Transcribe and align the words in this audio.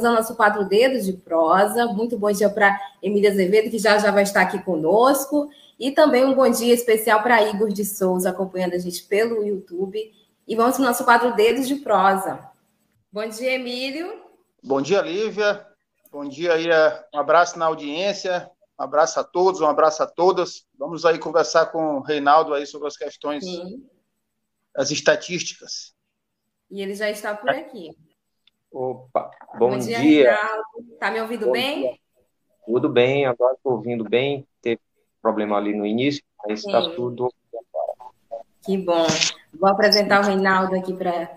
Vamos 0.00 0.04
ao 0.04 0.14
nosso 0.14 0.34
quadro 0.34 0.64
Dedos 0.64 1.04
de 1.04 1.12
Prosa. 1.12 1.86
Muito 1.86 2.18
bom 2.18 2.30
dia 2.32 2.48
para 2.48 2.78
Emília 3.02 3.30
Azevedo, 3.30 3.70
que 3.70 3.78
já 3.78 3.98
já 3.98 4.10
vai 4.10 4.22
estar 4.22 4.42
aqui 4.42 4.58
conosco. 4.62 5.50
E 5.78 5.90
também 5.90 6.24
um 6.24 6.34
bom 6.34 6.48
dia 6.50 6.74
especial 6.74 7.22
para 7.22 7.42
Igor 7.48 7.68
de 7.68 7.84
Souza, 7.84 8.30
acompanhando 8.30 8.74
a 8.74 8.78
gente 8.78 9.02
pelo 9.04 9.44
YouTube. 9.44 10.12
E 10.46 10.56
vamos 10.56 10.76
para 10.76 10.82
o 10.82 10.86
nosso 10.86 11.04
quadro 11.04 11.34
Dedos 11.34 11.68
de 11.68 11.76
Prosa. 11.76 12.50
Bom 13.12 13.26
dia, 13.28 13.54
Emílio. 13.54 14.24
Bom 14.62 14.80
dia, 14.80 15.00
Lívia. 15.02 15.66
Bom 16.10 16.28
dia 16.28 16.54
aí, 16.54 16.66
um 17.14 17.18
abraço 17.18 17.58
na 17.58 17.66
audiência, 17.66 18.50
um 18.78 18.82
abraço 18.82 19.20
a 19.20 19.24
todos, 19.24 19.60
um 19.60 19.66
abraço 19.66 20.02
a 20.02 20.06
todas. 20.06 20.66
Vamos 20.76 21.04
aí 21.04 21.18
conversar 21.18 21.66
com 21.66 21.98
o 21.98 22.00
Reinaldo 22.00 22.52
aí 22.52 22.66
sobre 22.66 22.88
as 22.88 22.96
questões, 22.96 23.44
Sim. 23.44 23.86
as 24.74 24.90
estatísticas. 24.90 25.94
E 26.70 26.82
ele 26.82 26.94
já 26.94 27.08
está 27.10 27.36
por 27.36 27.50
aqui. 27.50 27.90
Opa, 28.72 29.30
bom, 29.58 29.70
bom 29.70 29.78
dia. 29.78 29.98
dia. 29.98 30.38
Tá 30.98 31.10
me 31.10 31.20
ouvindo 31.20 31.46
bom 31.46 31.52
bem? 31.52 31.80
Dia. 31.80 31.94
Tudo 32.66 32.88
bem, 32.88 33.26
agora 33.26 33.54
estou 33.54 33.72
ouvindo 33.72 34.04
bem. 34.04 34.46
Teve 34.62 34.80
problema 35.20 35.56
ali 35.56 35.74
no 35.74 35.84
início, 35.84 36.22
mas 36.46 36.60
está 36.64 36.90
tudo. 36.90 37.32
Que 38.62 38.76
bom. 38.76 39.06
Vou 39.58 39.68
apresentar 39.68 40.20
o 40.22 40.26
Reinaldo 40.26 40.76
aqui 40.76 40.92
para 40.92 41.28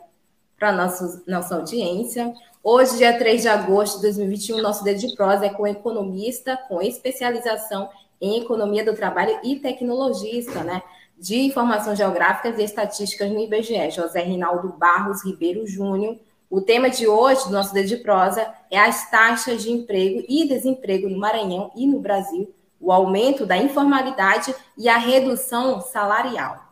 a 0.62 0.72
nossa 0.72 1.56
audiência. 1.56 2.34
Hoje, 2.64 2.98
dia 2.98 3.18
3 3.18 3.42
de 3.42 3.48
agosto 3.48 3.96
de 3.96 4.04
2021, 4.04 4.62
nosso 4.62 4.84
dedo 4.84 5.00
de 5.00 5.16
prosa 5.16 5.48
é 5.48 5.50
com 5.50 5.66
economista 5.66 6.56
com 6.70 6.82
especialização 6.82 7.90
em 8.22 8.42
economia 8.42 8.86
do 8.86 8.96
trabalho 8.96 9.40
e 9.44 9.60
tecnologista, 9.60 10.64
né? 10.64 10.84
De 11.18 11.40
informações 11.40 11.98
geográficas 11.98 12.58
e 12.60 12.64
estatísticas 12.64 13.32
no 13.32 13.40
IBGE, 13.40 13.90
José 13.92 14.22
Reinaldo 14.22 14.70
Barros 14.70 15.26
Ribeiro 15.26 15.66
Júnior 15.66 16.18
o 16.54 16.62
tema 16.62 16.88
de 16.88 17.08
hoje 17.08 17.46
do 17.46 17.50
nosso 17.50 17.74
Dedo 17.74 17.88
de 17.88 17.98
Prosa 17.98 18.54
é 18.70 18.80
as 18.80 19.10
taxas 19.10 19.64
de 19.64 19.72
emprego 19.72 20.24
e 20.30 20.48
desemprego 20.48 21.10
no 21.10 21.18
Maranhão 21.18 21.72
e 21.76 21.88
no 21.88 22.00
Brasil, 22.00 22.54
o 22.80 22.92
aumento 22.92 23.44
da 23.44 23.58
informalidade 23.58 24.54
e 24.78 24.88
a 24.88 24.96
redução 24.96 25.82
salarial. 25.82 26.64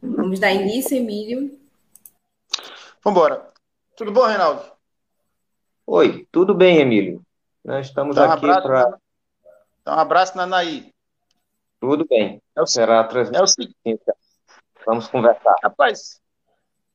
Vamos 0.00 0.38
dar 0.38 0.52
início, 0.52 0.96
Emílio. 0.96 1.58
Vamos 3.02 3.18
embora. 3.18 3.50
Tudo 3.96 4.12
bom, 4.12 4.26
Reinaldo? 4.26 4.62
Oi, 5.88 6.28
tudo 6.30 6.54
bem, 6.54 6.78
Emílio. 6.78 7.20
Nós 7.64 7.88
estamos 7.88 8.14
Dá 8.14 8.28
um 8.28 8.30
aqui 8.30 8.46
para. 8.46 8.96
Dá 9.84 9.96
um 9.96 9.98
abraço 9.98 10.36
na 10.36 10.46
Naí. 10.46 10.94
Tudo 11.80 12.06
bem. 12.08 12.40
É 12.54 12.62
o... 12.62 12.66
Será 12.66 13.00
a 13.00 13.04
transmissão. 13.04 13.40
É 13.40 13.42
o 13.42 13.46
seguinte. 13.48 14.04
Vamos 14.86 15.08
conversar. 15.08 15.56
Rapaz, 15.64 16.22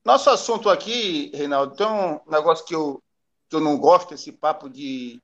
nosso 0.10 0.32
assunto 0.32 0.72
aqui, 0.72 1.30
Reinaldo, 1.36 1.76
tem 1.76 1.86
um 1.86 2.20
negócio 2.28 2.66
que 2.66 2.74
eu, 2.74 3.00
que 3.48 3.56
eu 3.56 3.60
não 3.60 3.78
gosto, 3.78 4.16
esse 4.16 4.32
papo 4.32 4.68
de, 4.68 5.22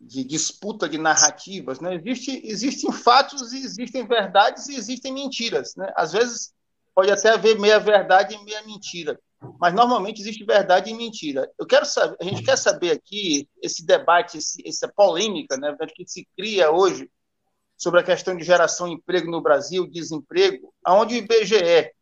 de 0.00 0.24
disputa 0.24 0.88
de 0.88 0.98
narrativas. 0.98 1.78
Né? 1.78 1.94
Existe, 1.94 2.40
existem 2.44 2.90
fatos, 2.90 3.52
existem 3.52 4.04
verdades 4.04 4.66
e 4.66 4.74
existem 4.74 5.12
mentiras. 5.12 5.76
Né? 5.76 5.92
Às 5.94 6.10
vezes 6.10 6.52
pode 6.92 7.08
até 7.08 7.30
haver 7.30 7.56
meia 7.60 7.78
verdade 7.78 8.34
e 8.34 8.44
meia 8.44 8.62
mentira, 8.62 9.16
mas 9.60 9.72
normalmente 9.72 10.20
existe 10.20 10.44
verdade 10.44 10.90
e 10.90 10.94
mentira. 10.94 11.48
Eu 11.56 11.64
quero 11.64 11.86
saber, 11.86 12.16
a 12.20 12.24
gente 12.24 12.42
quer 12.42 12.58
saber 12.58 12.90
aqui 12.90 13.48
esse 13.62 13.86
debate, 13.86 14.38
esse, 14.38 14.60
essa 14.66 14.88
polêmica 14.88 15.56
né, 15.56 15.76
que 15.94 16.04
se 16.04 16.26
cria 16.36 16.72
hoje 16.72 17.08
sobre 17.76 18.00
a 18.00 18.02
questão 18.02 18.36
de 18.36 18.42
geração 18.42 18.88
de 18.88 18.94
emprego 18.94 19.30
no 19.30 19.40
Brasil, 19.40 19.86
desemprego, 19.86 20.74
aonde 20.84 21.14
o 21.14 21.18
IBGE 21.18 21.92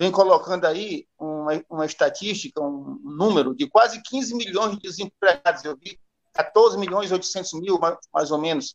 vem 0.00 0.10
colocando 0.10 0.64
aí 0.64 1.06
uma, 1.18 1.62
uma 1.68 1.84
estatística, 1.84 2.58
um 2.58 2.98
número 3.04 3.54
de 3.54 3.68
quase 3.68 4.00
15 4.02 4.34
milhões 4.34 4.72
de 4.72 4.80
desempregados. 4.80 5.62
Eu 5.62 5.76
vi 5.76 6.00
14 6.32 6.78
milhões 6.78 7.10
e 7.10 7.12
800 7.12 7.52
mil, 7.60 7.78
mais 8.10 8.30
ou 8.30 8.38
menos, 8.38 8.74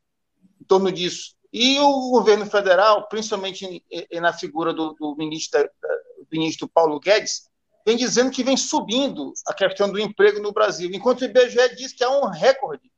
em 0.62 0.64
torno 0.66 0.92
disso. 0.92 1.34
E 1.52 1.80
o 1.80 2.12
governo 2.12 2.46
federal, 2.46 3.08
principalmente 3.08 3.84
na 4.22 4.34
figura 4.34 4.72
do, 4.72 4.94
do 4.94 5.16
ministro, 5.16 5.64
do 5.64 6.28
ministro 6.32 6.68
Paulo 6.68 7.00
Guedes, 7.00 7.50
vem 7.84 7.98
dizendo 7.98 8.30
que 8.30 8.44
vem 8.44 8.56
subindo 8.56 9.34
a 9.48 9.54
questão 9.54 9.92
do 9.92 10.00
emprego 10.00 10.40
no 10.40 10.52
Brasil, 10.52 10.92
enquanto 10.94 11.22
o 11.22 11.26
IBGE 11.26 11.76
diz 11.76 11.92
que 11.92 12.04
há 12.04 12.10
um 12.12 12.30
recorde 12.30 12.92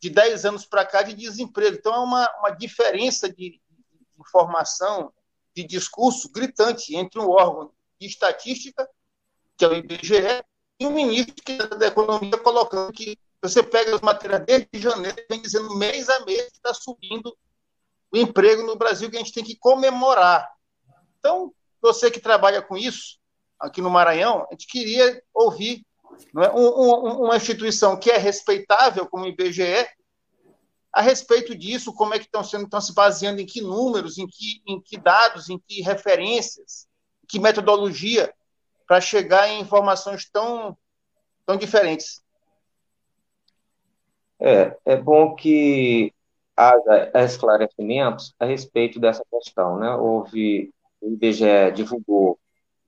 de 0.00 0.10
10 0.10 0.44
anos 0.44 0.64
para 0.64 0.86
cá 0.86 1.02
de 1.02 1.12
desemprego. 1.12 1.76
Então, 1.76 1.92
é 1.92 1.98
uma, 1.98 2.30
uma 2.38 2.50
diferença 2.50 3.28
de, 3.28 3.50
de 3.50 3.60
informação 4.20 5.12
de 5.62 5.64
discurso 5.64 6.30
gritante 6.30 6.94
entre 6.94 7.18
um 7.18 7.28
órgão 7.28 7.72
de 8.00 8.06
estatística, 8.06 8.88
que 9.56 9.64
é 9.64 9.68
o 9.68 9.74
IBGE, 9.74 10.44
e 10.78 10.86
o 10.86 10.90
ministro 10.90 11.68
da 11.76 11.88
Economia 11.88 12.38
colocando 12.38 12.92
que 12.92 13.18
você 13.42 13.62
pega 13.62 13.94
as 13.94 14.00
matérias 14.00 14.44
desde 14.44 14.78
janeiro, 14.78 15.16
vem 15.28 15.42
dizendo 15.42 15.76
mês 15.76 16.08
a 16.08 16.24
mês 16.24 16.44
que 16.50 16.56
está 16.56 16.72
subindo 16.72 17.36
o 18.12 18.16
emprego 18.16 18.62
no 18.62 18.76
Brasil, 18.76 19.10
que 19.10 19.16
a 19.16 19.20
gente 19.20 19.32
tem 19.32 19.44
que 19.44 19.56
comemorar. 19.56 20.48
Então, 21.18 21.52
você 21.80 22.10
que 22.10 22.20
trabalha 22.20 22.62
com 22.62 22.76
isso, 22.76 23.18
aqui 23.58 23.80
no 23.80 23.90
Maranhão, 23.90 24.46
a 24.48 24.52
gente 24.52 24.66
queria 24.66 25.22
ouvir 25.34 25.84
é? 26.36 26.50
um, 26.50 26.66
um, 26.66 27.24
uma 27.24 27.36
instituição 27.36 27.98
que 27.98 28.10
é 28.10 28.16
respeitável, 28.16 29.06
como 29.06 29.24
o 29.24 29.28
IBGE, 29.28 29.88
a 30.98 31.00
respeito 31.00 31.56
disso, 31.56 31.94
como 31.94 32.12
é 32.12 32.18
que 32.18 32.24
estão 32.24 32.42
sendo, 32.42 32.64
estão 32.64 32.80
se 32.80 32.92
baseando 32.92 33.40
em 33.40 33.46
que 33.46 33.60
números, 33.60 34.18
em 34.18 34.26
que, 34.26 34.60
em 34.66 34.80
que 34.80 34.98
dados, 34.98 35.48
em 35.48 35.56
que 35.56 35.80
referências, 35.80 36.88
que 37.28 37.38
metodologia 37.38 38.34
para 38.84 39.00
chegar 39.00 39.48
em 39.48 39.60
informações 39.60 40.28
tão, 40.28 40.76
tão 41.46 41.56
diferentes. 41.56 42.20
É, 44.40 44.76
é 44.84 44.96
bom 44.96 45.36
que 45.36 46.12
haja 46.56 47.12
esclarecimentos 47.14 48.34
a 48.36 48.44
respeito 48.44 48.98
dessa 48.98 49.22
questão. 49.30 49.78
Né? 49.78 49.94
Houve, 49.94 50.74
o 51.00 51.12
IBGE 51.12 51.70
divulgou 51.76 52.40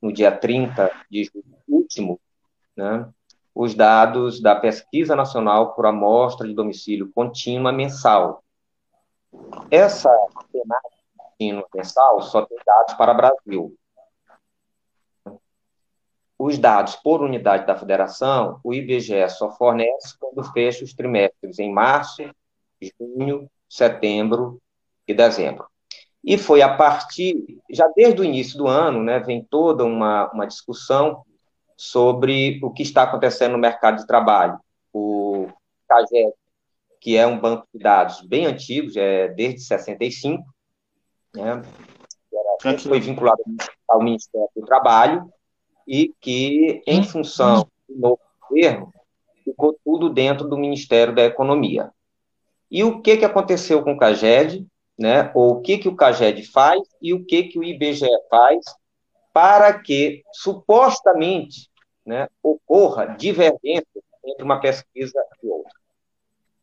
no 0.03 0.13
dia 0.13 0.37
30 0.37 0.91
de 1.09 1.23
julho 1.23 1.45
último, 1.69 2.21
né, 2.77 3.09
os 3.63 3.75
dados 3.75 4.41
da 4.41 4.57
Pesquisa 4.57 5.15
Nacional 5.15 5.75
por 5.75 5.85
Amostra 5.85 6.49
de 6.49 6.55
Domicílio 6.55 7.13
Contínua 7.15 7.71
Mensal. 7.71 8.43
Essa 9.71 10.09
temática 10.51 10.97
contínua 11.15 11.67
mensal 11.75 12.23
só 12.23 12.47
tem 12.47 12.57
dados 12.65 12.95
para 12.95 13.13
Brasil. 13.13 13.77
Os 16.39 16.57
dados 16.57 16.97
por 16.97 17.21
unidade 17.21 17.67
da 17.67 17.77
federação, 17.77 18.59
o 18.65 18.73
IBGE 18.73 19.29
só 19.29 19.51
fornece 19.51 20.17
quando 20.19 20.43
fecha 20.55 20.83
os 20.83 20.95
trimestres 20.95 21.59
em 21.59 21.71
março, 21.71 22.23
junho, 22.99 23.47
setembro 23.69 24.59
e 25.07 25.13
dezembro. 25.13 25.69
E 26.25 26.39
foi 26.39 26.63
a 26.63 26.77
partir, 26.79 27.61
já 27.69 27.87
desde 27.95 28.23
o 28.23 28.25
início 28.25 28.57
do 28.57 28.67
ano, 28.67 29.03
né, 29.03 29.19
vem 29.19 29.45
toda 29.45 29.85
uma, 29.85 30.31
uma 30.33 30.47
discussão 30.47 31.27
sobre 31.81 32.61
o 32.63 32.71
que 32.71 32.83
está 32.83 33.05
acontecendo 33.05 33.53
no 33.53 33.59
mercado 33.59 33.97
de 33.97 34.07
trabalho. 34.07 34.61
O 34.93 35.49
CAGED, 35.89 36.35
que 37.01 37.17
é 37.17 37.27
um 37.27 37.41
banco 37.41 37.67
de 37.73 37.81
dados 37.81 38.21
bem 38.21 38.45
antigo, 38.45 38.91
já 38.91 39.01
é 39.01 39.29
desde 39.29 39.61
65, 39.61 40.45
né, 41.35 41.63
foi 42.83 43.01
vinculado 43.01 43.43
ao 43.89 44.03
Ministério 44.03 44.47
do 44.55 44.67
Trabalho 44.67 45.33
e 45.89 46.15
que, 46.21 46.83
em 46.87 47.03
função 47.03 47.67
do 47.89 47.99
novo 47.99 48.21
governo, 48.47 48.93
ficou 49.43 49.75
tudo 49.83 50.11
dentro 50.11 50.47
do 50.47 50.59
Ministério 50.59 51.15
da 51.15 51.25
Economia. 51.25 51.91
E 52.71 52.85
o 52.85 53.01
que, 53.01 53.17
que 53.17 53.25
aconteceu 53.25 53.83
com 53.83 53.95
o 53.95 53.99
CAGED, 53.99 54.67
né, 54.99 55.33
ou 55.35 55.53
o 55.53 55.61
que, 55.63 55.79
que 55.79 55.89
o 55.89 55.97
CAGED 55.97 56.43
faz 56.43 56.83
e 57.01 57.15
o 57.15 57.25
que, 57.25 57.45
que 57.45 57.59
o 57.59 57.65
IBGE 57.65 58.07
faz 58.29 58.67
para 59.33 59.81
que, 59.81 60.23
supostamente, 60.31 61.70
né, 62.11 62.29
ocorra 62.43 63.07
divergência 63.07 63.87
entre 64.25 64.43
uma 64.43 64.61
pesquisa 64.61 65.25
e 65.41 65.47
outra. 65.47 65.73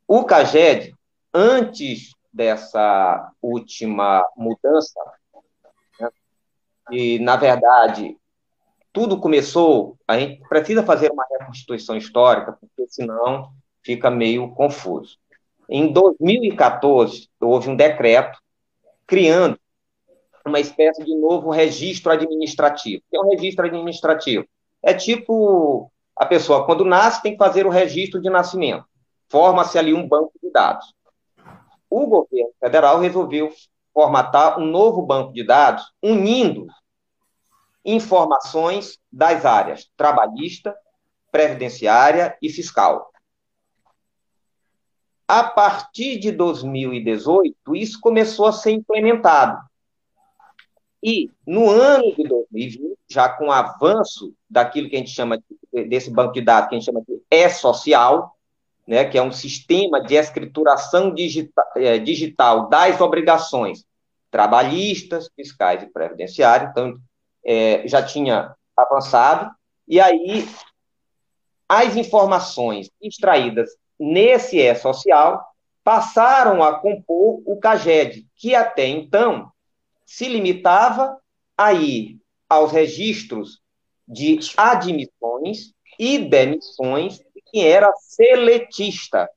O 0.05 0.25
CAGED, 0.25 0.93
antes 1.33 2.11
dessa 2.33 3.31
última 3.41 4.27
mudança, 4.35 4.99
né, 6.01 6.09
e, 6.91 7.17
na 7.19 7.37
verdade, 7.37 8.17
tudo 8.91 9.21
começou, 9.21 9.97
a 10.05 10.19
gente 10.19 10.41
precisa 10.49 10.83
fazer 10.83 11.11
uma 11.11 11.25
reconstituição 11.31 11.95
histórica, 11.95 12.51
porque 12.51 12.85
senão 12.89 13.53
fica 13.81 14.11
meio 14.11 14.51
confuso. 14.53 15.17
Em 15.69 15.93
2014, 15.93 17.29
houve 17.39 17.69
um 17.69 17.75
decreto 17.75 18.37
criando 19.05 19.57
uma 20.45 20.59
espécie 20.59 21.05
de 21.05 21.15
novo 21.15 21.49
registro 21.51 22.11
administrativo. 22.11 23.01
O 23.05 23.09
que 23.09 23.17
é 23.17 23.21
um 23.21 23.29
registro 23.29 23.65
administrativo? 23.65 24.45
É 24.87 24.93
tipo 24.93 25.91
a 26.15 26.25
pessoa, 26.25 26.65
quando 26.65 26.85
nasce, 26.85 27.21
tem 27.21 27.33
que 27.33 27.37
fazer 27.37 27.67
o 27.67 27.69
registro 27.69 28.21
de 28.21 28.29
nascimento. 28.29 28.85
Forma-se 29.27 29.77
ali 29.77 29.93
um 29.93 30.07
banco 30.07 30.31
de 30.41 30.49
dados. 30.49 30.93
O 31.89 32.07
governo 32.07 32.53
federal 32.57 32.97
resolveu 32.97 33.51
formatar 33.93 34.57
um 34.57 34.65
novo 34.65 35.01
banco 35.01 35.33
de 35.33 35.43
dados, 35.43 35.91
unindo 36.01 36.67
informações 37.83 38.97
das 39.11 39.45
áreas 39.45 39.91
trabalhista, 39.97 40.73
previdenciária 41.33 42.37
e 42.41 42.49
fiscal. 42.49 43.11
A 45.27 45.43
partir 45.43 46.17
de 46.17 46.31
2018, 46.31 47.75
isso 47.75 47.99
começou 47.99 48.45
a 48.45 48.53
ser 48.53 48.71
implementado. 48.71 49.59
E 51.03 51.29
no 51.45 51.69
ano 51.69 52.15
de 52.15 52.23
2020, 52.23 52.97
já 53.07 53.29
com 53.29 53.47
o 53.47 53.51
avanço 53.51 54.33
daquilo 54.49 54.89
que 54.89 54.95
a 54.95 54.99
gente 54.99 55.11
chama 55.11 55.37
de, 55.37 55.85
desse 55.85 56.11
banco 56.11 56.33
de 56.33 56.41
dados, 56.41 56.69
que 56.69 56.75
a 56.75 56.79
gente 56.79 56.85
chama 56.85 57.01
de 57.01 57.21
e-social, 57.29 58.35
né, 58.87 59.05
que 59.05 59.17
é 59.17 59.21
um 59.21 59.31
sistema 59.31 60.01
de 60.01 60.15
escrituração 60.15 61.13
digital, 61.13 61.65
é, 61.75 61.99
digital 61.99 62.69
das 62.69 62.99
obrigações 63.01 63.85
trabalhistas, 64.31 65.29
fiscais 65.35 65.83
e 65.83 65.87
previdenciárias, 65.87 66.71
então 66.71 66.97
é, 67.45 67.87
já 67.87 68.03
tinha 68.03 68.55
avançado, 68.75 69.51
e 69.87 69.99
aí 69.99 70.47
as 71.67 71.95
informações 71.95 72.89
extraídas 73.01 73.69
nesse 73.99 74.57
e-social 74.57 75.43
passaram 75.83 76.61
a 76.61 76.79
compor 76.79 77.41
o 77.45 77.57
CAGED, 77.57 78.27
que 78.35 78.53
até 78.53 78.87
então 78.87 79.51
se 80.07 80.27
limitava 80.29 81.19
a 81.57 81.73
ir 81.73 82.17
aos 82.49 82.71
registros 82.71 83.61
de 84.07 84.39
admissões 84.55 85.73
e 85.99 86.17
demissões 86.17 87.17
de 87.17 87.41
quem 87.45 87.67
era 87.67 87.91
seletista. 87.97 89.29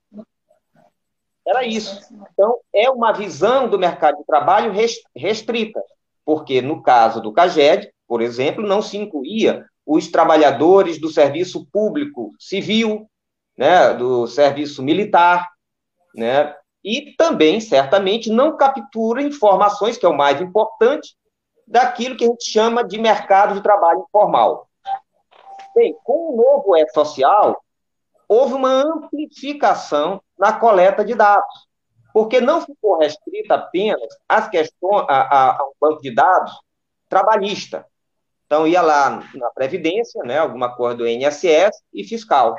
Era 1.45 1.65
isso. 1.65 2.01
Então, 2.33 2.61
é 2.73 2.89
uma 2.89 3.13
visão 3.13 3.69
do 3.69 3.79
mercado 3.79 4.19
de 4.19 4.25
trabalho 4.25 4.73
restrita, 5.17 5.83
porque 6.25 6.63
no 6.63 6.83
caso 6.83 7.21
do 7.21 7.33
CAGED, 7.33 7.93
por 8.07 8.23
exemplo, 8.23 8.65
não 8.65 8.81
se 8.81 8.97
incluía 8.97 9.67
os 9.85 10.07
trabalhadores 10.09 11.01
do 11.01 11.09
serviço 11.09 11.67
público 11.73 12.33
civil, 12.39 13.11
né, 13.57 13.93
do 13.95 14.29
serviço 14.29 14.83
militar, 14.83 15.49
né, 16.15 16.55
e 16.83 17.15
também, 17.17 17.61
certamente, 17.61 18.31
não 18.31 18.57
captura 18.57 19.23
informações, 19.23 19.97
que 19.99 20.07
é 20.07 20.09
o 20.09 20.17
mais 20.17 20.41
importante, 20.41 21.15
daquilo 21.67 22.17
que 22.17 22.25
a 22.25 22.29
gente 22.29 22.51
chama 22.51 22.83
de 22.83 22.99
mercado 22.99 23.55
de 23.55 23.63
trabalho 23.63 24.05
informal. 24.09 24.69
Bem, 25.75 25.97
com 26.03 26.33
o 26.33 26.37
novo 26.37 26.77
E-Social, 26.77 27.63
houve 28.29 28.55
uma 28.55 28.71
amplificação 28.71 30.21
na 30.39 30.53
coleta 30.53 31.05
de 31.05 31.15
dados, 31.15 31.69
porque 32.13 32.41
não 32.41 32.61
ficou 32.61 32.99
restrita 32.99 33.55
apenas 33.55 34.19
às 34.29 34.49
questões, 34.49 35.05
a, 35.09 35.21
a, 35.21 35.61
a 35.61 35.65
um 35.65 35.73
banco 35.81 36.03
de 36.03 36.13
dados 36.13 36.53
trabalhista. 37.09 37.87
Então, 38.47 38.67
ia 38.67 38.83
lá 38.83 39.23
na 39.35 39.51
Previdência, 39.51 40.23
né, 40.25 40.39
alguma 40.39 40.75
coisa 40.75 40.97
do 40.97 41.07
INSS 41.07 41.71
e 41.95 42.03
fiscal. 42.03 42.57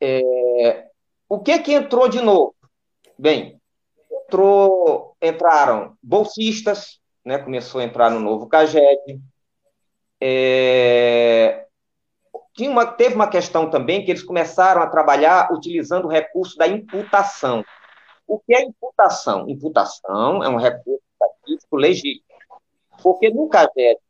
É, 0.00 0.87
o 1.28 1.38
que 1.38 1.58
que 1.58 1.72
entrou 1.72 2.08
de 2.08 2.20
novo? 2.20 2.54
Bem, 3.18 3.60
entrou, 4.10 5.16
entraram 5.20 5.96
bolsistas, 6.02 7.00
né, 7.24 7.38
começou 7.38 7.80
a 7.80 7.84
entrar 7.84 8.10
no 8.10 8.20
novo 8.20 8.46
CAGED. 8.46 9.20
É, 10.20 11.66
tinha 12.54 12.70
uma, 12.70 12.86
teve 12.86 13.14
uma 13.14 13.28
questão 13.28 13.70
também 13.70 14.04
que 14.04 14.10
eles 14.10 14.22
começaram 14.22 14.82
a 14.82 14.86
trabalhar 14.86 15.52
utilizando 15.52 16.06
o 16.06 16.10
recurso 16.10 16.56
da 16.56 16.66
imputação. 16.66 17.64
O 18.26 18.38
que 18.38 18.54
é 18.54 18.62
imputação? 18.62 19.48
Imputação 19.48 20.42
é 20.42 20.48
um 20.48 20.56
recurso 20.56 21.02
estatístico 21.12 21.76
legítimo. 21.76 22.24
Porque 23.02 23.30
no 23.30 23.48
CAGED 23.48 24.00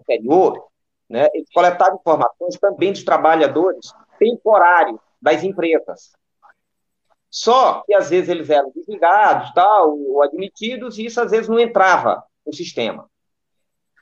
anterior, 0.00 0.68
né, 1.08 1.28
eles 1.32 1.48
coletavam 1.52 1.98
informações 1.98 2.58
também 2.58 2.92
dos 2.92 3.04
trabalhadores 3.04 3.92
temporários 4.18 5.00
das 5.20 5.42
empresas. 5.42 6.12
Só 7.30 7.82
que 7.84 7.94
às 7.94 8.08
vezes 8.08 8.28
eles 8.28 8.48
eram 8.48 8.72
desligados, 8.74 9.52
tal, 9.52 9.98
ou 9.98 10.22
admitidos, 10.22 10.98
e 10.98 11.06
isso 11.06 11.20
às 11.20 11.30
vezes 11.30 11.48
não 11.48 11.58
entrava 11.58 12.24
no 12.46 12.52
sistema. 12.52 13.08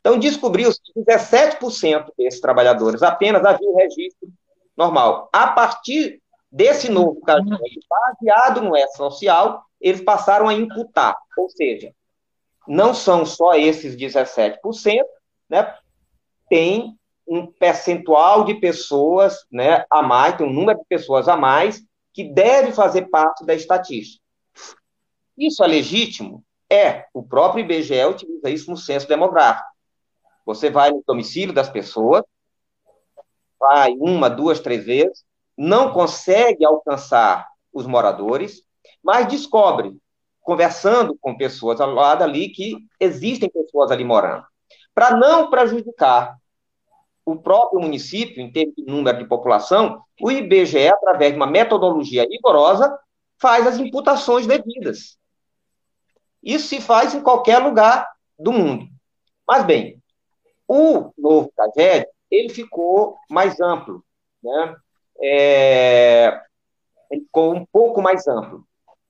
Então 0.00 0.18
descobriu-se 0.18 0.80
que 0.80 1.00
17% 1.00 2.12
desses 2.16 2.40
trabalhadores 2.40 3.02
apenas 3.02 3.44
havia 3.44 3.74
registro 3.74 4.28
normal. 4.76 5.28
A 5.32 5.48
partir 5.48 6.22
desse 6.50 6.88
novo 6.88 7.20
cadastro 7.22 7.58
baseado 7.90 8.62
no 8.62 8.76
E-Social, 8.76 9.64
eles 9.80 10.00
passaram 10.00 10.48
a 10.48 10.54
imputar, 10.54 11.16
ou 11.36 11.50
seja, 11.50 11.92
não 12.66 12.94
são 12.94 13.26
só 13.26 13.54
esses 13.54 13.96
17%, 13.96 14.58
né, 15.48 15.76
tem 16.48 16.96
um 17.26 17.46
percentual 17.46 18.44
de 18.44 18.55
pessoas 18.55 19.44
né, 19.50 19.84
a 19.90 20.02
mais, 20.02 20.37
tem 20.37 20.46
um 20.46 20.52
número 20.52 20.78
de 20.78 20.84
pessoas 20.88 21.28
a 21.28 21.37
mais 21.37 21.82
que 22.12 22.25
deve 22.25 22.73
fazer 22.73 23.11
parte 23.11 23.44
da 23.44 23.55
estatística. 23.55 24.23
Isso 25.37 25.62
é 25.62 25.67
legítimo? 25.67 26.43
É. 26.70 27.06
O 27.12 27.23
próprio 27.23 27.64
IBGE 27.64 28.05
utiliza 28.05 28.49
isso 28.49 28.70
no 28.70 28.76
censo 28.76 29.06
demográfico. 29.06 29.69
Você 30.44 30.70
vai 30.70 30.90
no 30.90 31.02
domicílio 31.06 31.52
das 31.52 31.69
pessoas, 31.69 32.23
vai 33.58 33.93
uma, 33.99 34.31
duas, 34.31 34.61
três 34.61 34.84
vezes, 34.84 35.25
não 35.56 35.93
consegue 35.93 36.64
alcançar 36.64 37.46
os 37.73 37.87
moradores, 37.87 38.62
mas 39.02 39.28
descobre, 39.28 39.96
conversando 40.40 41.17
com 41.20 41.37
pessoas 41.37 41.81
ao 41.81 41.93
lado 41.93 42.23
ali, 42.23 42.49
que 42.50 42.78
existem 43.00 43.50
pessoas 43.50 43.90
ali 43.90 44.05
morando. 44.05 44.44
Para 44.94 45.17
não 45.17 45.50
prejudicar 45.50 46.37
o 47.26 47.37
próprio 47.37 47.80
município, 47.80 48.40
em 48.40 48.52
termos 48.52 48.76
de 48.76 48.85
número 48.85 49.18
de 49.18 49.26
população, 49.26 50.00
o 50.23 50.30
IBGE, 50.30 50.87
através 50.87 51.33
de 51.33 51.37
uma 51.37 51.47
metodologia 51.47 52.25
rigorosa, 52.25 52.97
faz 53.37 53.66
as 53.66 53.78
imputações 53.78 54.47
devidas. 54.47 55.18
Isso 56.40 56.68
se 56.68 56.80
faz 56.80 57.14
em 57.14 57.21
qualquer 57.21 57.59
lugar 57.59 58.09
do 58.38 58.52
mundo. 58.52 58.87
Mas, 59.47 59.64
bem, 59.64 60.00
o 60.68 61.12
novo 61.18 61.52
CAGED, 61.56 62.06
ele 62.30 62.49
ficou 62.49 63.18
mais 63.28 63.61
amplo, 63.61 64.04
né? 64.42 64.76
É, 65.21 66.40
ele 67.11 67.23
ficou 67.23 67.54
um 67.54 67.66
pouco 67.66 68.00
mais 68.00 68.28
amplo. 68.28 68.64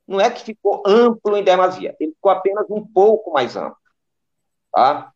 Não 0.07 0.21
é 0.21 0.31
que 0.31 0.43
ficou 0.43 0.83
amplo 0.87 1.37
em 1.37 1.45
demasia, 1.45 1.95
ele 2.01 2.13
ficou 2.13 2.31
apenas 2.31 2.65
um 2.71 2.87
pouco 2.87 3.31
mais 3.33 3.57
amplo. 3.57 3.77
Tá? 4.73 5.13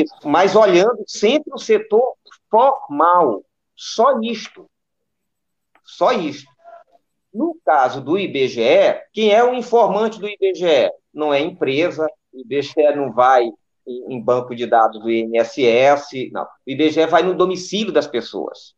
Isso, 0.00 0.14
mas 0.24 0.54
olhando 0.54 1.02
sempre 1.06 1.52
o 1.52 1.58
setor 1.58 2.14
formal, 2.50 3.44
só 3.74 4.20
isto. 4.20 4.70
Só 5.84 6.12
isto. 6.12 6.50
No 7.32 7.58
caso 7.64 8.00
do 8.00 8.18
IBGE, 8.18 9.00
quem 9.12 9.32
é 9.32 9.42
o 9.42 9.54
informante 9.54 10.20
do 10.20 10.28
IBGE? 10.28 10.90
Não 11.12 11.32
é 11.32 11.40
empresa, 11.40 12.06
o 12.32 12.40
IBGE 12.40 12.94
não 12.94 13.12
vai 13.12 13.50
em, 13.86 14.20
banco 14.20 14.54
de 14.54 14.66
dados 14.66 15.00
do 15.00 15.10
INSS, 15.10 16.30
não. 16.32 16.44
O 16.44 16.70
IBGE 16.70 17.06
vai 17.06 17.22
no 17.22 17.34
domicílio 17.34 17.92
das 17.92 18.06
pessoas 18.06 18.74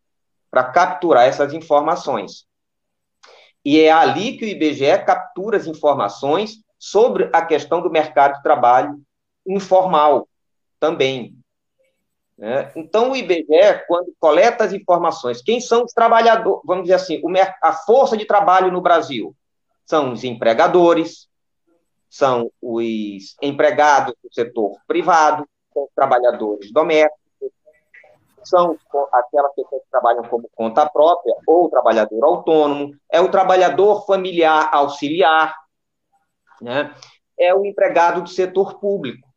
para 0.49 0.63
capturar 0.63 1.27
essas 1.27 1.53
informações. 1.53 2.45
E 3.63 3.79
é 3.79 3.91
ali 3.91 4.37
que 4.37 4.45
o 4.45 4.47
IBGE 4.47 5.03
captura 5.05 5.57
as 5.57 5.67
informações 5.67 6.63
sobre 6.79 7.29
a 7.33 7.43
questão 7.45 7.81
do 7.81 7.89
mercado 7.89 8.35
de 8.35 8.43
trabalho 8.43 9.01
informal, 9.45 10.27
também. 10.79 11.37
Né? 12.37 12.71
Então, 12.75 13.11
o 13.11 13.15
IBGE, 13.15 13.85
quando 13.87 14.13
coleta 14.19 14.63
as 14.63 14.73
informações, 14.73 15.41
quem 15.41 15.61
são 15.61 15.83
os 15.83 15.93
trabalhadores, 15.93 16.61
vamos 16.65 16.83
dizer 16.83 16.95
assim, 16.95 17.21
a 17.61 17.73
força 17.73 18.17
de 18.17 18.25
trabalho 18.25 18.71
no 18.71 18.81
Brasil? 18.81 19.35
São 19.85 20.11
os 20.11 20.23
empregadores, 20.23 21.27
são 22.09 22.51
os 22.61 23.35
empregados 23.41 24.15
do 24.23 24.33
setor 24.33 24.77
privado, 24.87 25.47
são 25.73 25.83
os 25.83 25.91
trabalhadores 25.95 26.71
domésticos, 26.71 27.21
são 28.43 28.77
aquelas 29.11 29.53
pessoas 29.55 29.81
que 29.81 29.89
trabalham 29.89 30.23
como 30.23 30.49
conta 30.55 30.87
própria 30.87 31.35
ou 31.47 31.69
trabalhador 31.69 32.23
autônomo, 32.23 32.95
é 33.11 33.19
o 33.19 33.29
trabalhador 33.29 34.05
familiar 34.05 34.69
auxiliar, 34.71 35.55
né? 36.61 36.93
é 37.37 37.53
o 37.53 37.65
empregado 37.65 38.21
do 38.21 38.29
setor 38.29 38.79
público. 38.79 39.27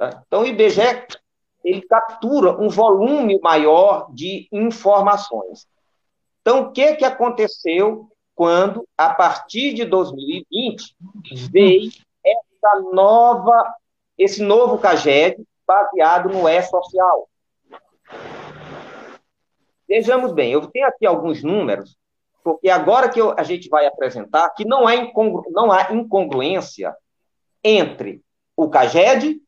Tá? 0.00 0.22
Então, 0.26 0.40
o 0.40 0.46
IBGE 0.46 1.06
ele 1.62 1.82
captura 1.82 2.58
um 2.58 2.70
volume 2.70 3.38
maior 3.42 4.10
de 4.14 4.48
informações. 4.50 5.68
Então, 6.40 6.62
o 6.62 6.72
que, 6.72 6.96
que 6.96 7.04
aconteceu 7.04 8.08
quando, 8.34 8.88
a 8.96 9.12
partir 9.12 9.74
de 9.74 9.84
2020, 9.84 10.96
veio 11.50 11.90
essa 12.24 12.80
nova, 12.94 13.74
esse 14.16 14.42
novo 14.42 14.78
CAGED 14.78 15.46
baseado 15.66 16.30
no 16.30 16.48
E-Social? 16.48 17.28
Vejamos 19.86 20.32
bem, 20.32 20.52
eu 20.52 20.66
tenho 20.66 20.86
aqui 20.86 21.04
alguns 21.04 21.42
números, 21.42 21.94
porque 22.42 22.70
agora 22.70 23.10
que 23.10 23.20
eu, 23.20 23.34
a 23.38 23.42
gente 23.42 23.68
vai 23.68 23.84
apresentar 23.84 24.48
que 24.54 24.64
não, 24.64 24.88
é 24.88 24.96
incongru, 24.96 25.44
não 25.50 25.70
há 25.70 25.92
incongruência 25.92 26.96
entre 27.62 28.22
o 28.56 28.70
CAGED 28.70 29.38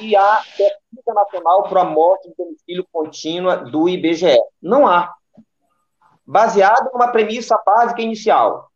e 0.00 0.16
a 0.16 0.42
Pesquisa 0.56 1.14
Nacional 1.14 1.62
para 1.64 1.82
a 1.82 1.84
Morte 1.84 2.28
de 2.28 2.34
Domicílio 2.36 2.86
Contínua 2.92 3.56
do 3.56 3.88
IBGE. 3.88 4.38
Não 4.60 4.86
há 4.86 5.14
baseado 6.26 6.90
numa 6.92 7.12
premissa 7.12 7.60
básica 7.64 8.02
inicial. 8.02 8.70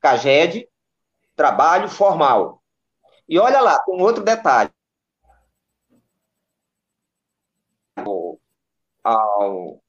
CAGED, 0.00 0.68
trabalho 1.36 1.88
formal. 1.88 2.62
E 3.28 3.38
olha 3.38 3.60
lá, 3.60 3.78
tem 3.80 3.94
um 3.94 4.02
outro 4.02 4.24
detalhe. 4.24 4.70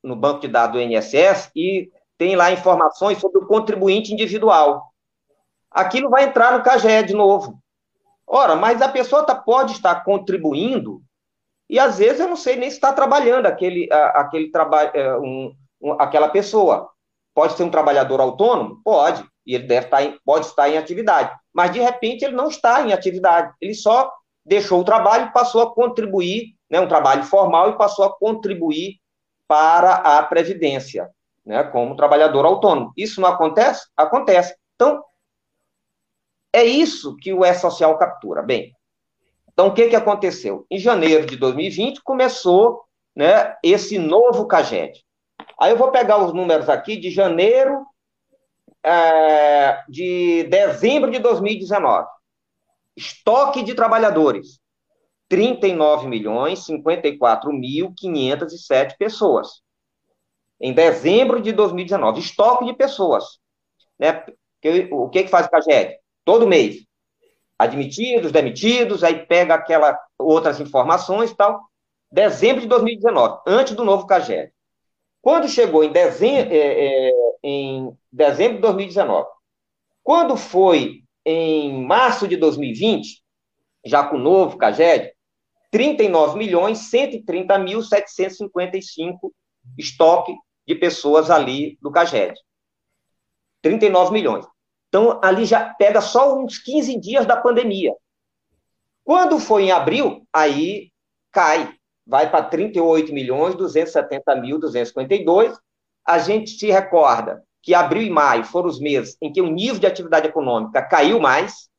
No 0.03 0.15
banco 0.15 0.41
de 0.41 0.47
dados 0.47 0.75
do 0.75 0.81
INSS 0.81 1.51
e 1.55 1.91
tem 2.17 2.35
lá 2.35 2.51
informações 2.51 3.19
sobre 3.19 3.39
o 3.39 3.47
contribuinte 3.47 4.13
individual. 4.13 4.93
Aquilo 5.69 6.09
vai 6.09 6.25
entrar 6.25 6.57
no 6.57 6.63
CAGED 6.63 7.07
de 7.07 7.13
novo. 7.13 7.62
Ora, 8.27 8.55
mas 8.55 8.81
a 8.81 8.89
pessoa 8.89 9.25
tá, 9.25 9.35
pode 9.35 9.73
estar 9.73 10.03
contribuindo 10.03 11.01
e 11.69 11.79
às 11.79 11.97
vezes 11.97 12.19
eu 12.19 12.27
não 12.27 12.35
sei 12.35 12.55
nem 12.55 12.69
se 12.69 12.75
está 12.75 12.93
trabalhando 12.93 13.45
aquele, 13.45 13.89
aquele 13.91 14.51
trabalho, 14.51 14.91
é, 14.93 15.17
um, 15.17 15.55
aquela 15.99 16.29
pessoa. 16.29 16.89
Pode 17.33 17.53
ser 17.53 17.63
um 17.63 17.71
trabalhador 17.71 18.21
autônomo? 18.21 18.79
Pode, 18.83 19.25
e 19.45 19.55
ele 19.55 19.65
deve 19.65 19.87
estar 19.87 20.03
em, 20.03 20.17
pode 20.23 20.45
estar 20.45 20.69
em 20.69 20.77
atividade. 20.77 21.35
Mas, 21.51 21.71
de 21.71 21.79
repente, 21.79 22.23
ele 22.23 22.35
não 22.35 22.47
está 22.47 22.81
em 22.81 22.93
atividade. 22.93 23.53
Ele 23.59 23.73
só 23.73 24.11
deixou 24.45 24.81
o 24.81 24.83
trabalho 24.83 25.27
e 25.27 25.33
passou 25.33 25.61
a 25.61 25.73
contribuir, 25.73 26.55
né, 26.69 26.79
um 26.79 26.87
trabalho 26.87 27.23
formal, 27.23 27.71
e 27.71 27.77
passou 27.77 28.05
a 28.05 28.15
contribuir 28.15 28.97
para 29.47 29.95
a 29.95 30.21
Previdência, 30.23 31.09
né, 31.45 31.63
como 31.63 31.95
trabalhador 31.95 32.45
autônomo. 32.45 32.93
Isso 32.95 33.19
não 33.19 33.29
acontece? 33.29 33.87
Acontece. 33.97 34.55
Então, 34.75 35.03
é 36.53 36.63
isso 36.63 37.17
que 37.17 37.33
o 37.33 37.43
E-Social 37.43 37.97
captura. 37.97 38.43
Bem, 38.43 38.73
então, 39.51 39.67
o 39.67 39.73
que, 39.73 39.89
que 39.89 39.95
aconteceu? 39.95 40.65
Em 40.69 40.79
janeiro 40.79 41.25
de 41.25 41.35
2020, 41.35 42.01
começou 42.01 42.83
né, 43.15 43.55
esse 43.63 43.99
novo 43.99 44.47
CAGED. 44.47 45.03
Aí 45.59 45.71
eu 45.71 45.77
vou 45.77 45.91
pegar 45.91 46.23
os 46.23 46.33
números 46.33 46.69
aqui 46.69 46.97
de 46.97 47.11
janeiro, 47.11 47.85
é, 48.83 49.83
de 49.87 50.43
dezembro 50.43 51.11
de 51.11 51.19
2019. 51.19 52.07
Estoque 52.95 53.63
de 53.63 53.75
trabalhadores, 53.75 54.59
39 55.29 56.07
milhões 56.07 56.65
54 56.65 57.51
mil 57.53 57.93
507 57.95 58.97
pessoas. 58.97 59.61
Em 60.59 60.73
dezembro 60.73 61.41
de 61.41 61.51
2019, 61.51 62.19
estoque 62.19 62.65
de 62.65 62.73
pessoas. 62.73 63.39
Né? 63.99 64.23
O 64.91 65.09
que, 65.09 65.23
que 65.23 65.29
faz 65.29 65.45
o 65.45 65.49
CAGED? 65.49 66.02
Todo 66.25 66.47
mês. 66.47 66.85
Admitidos, 67.57 68.31
demitidos, 68.31 69.03
aí 69.03 69.25
pega 69.25 69.53
aquela 69.55 69.97
outras 70.17 70.59
informações 70.59 71.31
e 71.31 71.35
tal. 71.35 71.61
Dezembro 72.11 72.61
de 72.61 72.67
2019, 72.67 73.41
antes 73.47 73.73
do 73.73 73.83
novo 73.83 74.05
CAGED. 74.05 74.51
Quando 75.21 75.47
chegou 75.47 75.83
em 75.83 75.91
dezembro, 75.91 76.53
é, 76.53 77.07
é, 77.07 77.11
em 77.43 77.97
dezembro 78.11 78.55
de 78.57 78.61
2019, 78.61 79.27
quando 80.03 80.35
foi 80.35 81.03
em 81.25 81.85
março 81.85 82.27
de 82.27 82.35
2020, 82.35 83.23
já 83.85 84.03
com 84.03 84.17
o 84.17 84.19
novo 84.19 84.57
CAGED, 84.57 85.13
39 85.71 86.37
milhões 86.37 86.77
130 86.89 87.57
mil 87.57 87.81
755 87.81 89.33
estoque 89.77 90.35
de 90.67 90.75
pessoas 90.75 91.31
ali 91.31 91.77
do 91.81 91.89
CAGED. 91.89 92.39
39 93.61 94.11
milhões. 94.11 94.45
Então, 94.93 95.19
ali 95.23 95.43
já 95.43 95.73
pega 95.73 95.99
só 96.01 96.37
uns 96.37 96.59
15 96.59 96.99
dias 96.99 97.25
da 97.25 97.35
pandemia. 97.35 97.95
Quando 99.03 99.39
foi 99.39 99.63
em 99.63 99.71
abril, 99.71 100.23
aí 100.31 100.91
cai 101.31 101.73
vai 102.05 102.29
para 102.29 102.43
38 102.43 103.11
milhões 103.11 103.55
270 103.55 104.35
mil 104.35 104.59
252. 104.59 105.57
A 106.05 106.19
gente 106.19 106.51
se 106.51 106.69
recorda 106.69 107.43
que 107.63 107.73
abril 107.73 108.03
e 108.03 108.09
maio 108.11 108.43
foram 108.43 108.69
os 108.69 108.79
meses 108.79 109.17
em 109.19 109.33
que 109.33 109.41
o 109.41 109.47
nível 109.47 109.79
de 109.79 109.87
atividade 109.87 110.27
econômica 110.27 110.83
caiu 110.83 111.19
mais, 111.19 111.69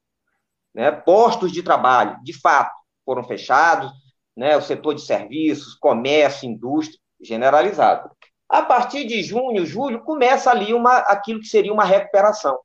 né? 0.75 0.91
postos 0.91 1.53
de 1.53 1.63
trabalho, 1.63 2.19
de 2.25 2.33
fato, 2.33 2.75
foram 3.05 3.23
fechados, 3.23 3.93
né? 4.37 4.57
o 4.57 4.61
setor 4.61 4.93
de 4.93 5.03
serviços, 5.03 5.77
comércio, 5.77 6.49
indústria, 6.49 6.99
generalizado. 7.21 8.11
A 8.49 8.63
partir 8.63 9.07
de 9.07 9.23
junho, 9.23 9.65
julho, 9.65 10.03
começa 10.03 10.51
ali 10.51 10.75
uma, 10.75 10.97
aquilo 10.99 11.39
que 11.39 11.47
seria 11.47 11.73
uma 11.73 11.85
recuperação. 11.85 12.59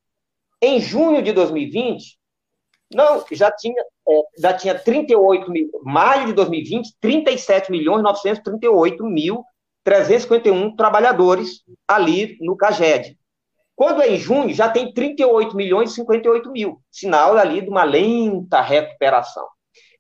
Em 0.62 0.80
junho 0.80 1.22
de 1.22 1.32
2020, 1.32 2.20
não, 2.94 3.24
já 3.32 3.52
tinha, 3.52 3.82
é, 4.08 4.22
já 4.40 4.54
tinha 4.54 4.78
38 4.78 5.50
mil, 5.52 5.70
maio 5.84 6.28
de 6.28 6.34
2020, 6.34 6.96
37 7.00 7.72
milhões 7.72 8.04
938 8.04 9.06
mil 9.06 9.44
351 9.84 10.76
trabalhadores 10.76 11.64
ali 11.88 12.38
no 12.42 12.56
CAGED. 12.56 13.18
Quando 13.76 14.02
é 14.02 14.10
em 14.10 14.18
junho, 14.18 14.54
já 14.54 14.68
tem 14.70 14.94
38 14.94 15.56
milhões 15.56 15.92
e 15.92 15.96
58 15.96 16.52
mil, 16.52 16.82
sinal 16.92 17.38
ali 17.38 17.62
de 17.62 17.70
uma 17.70 17.84
lenta 17.84 18.60
recuperação. 18.60 19.48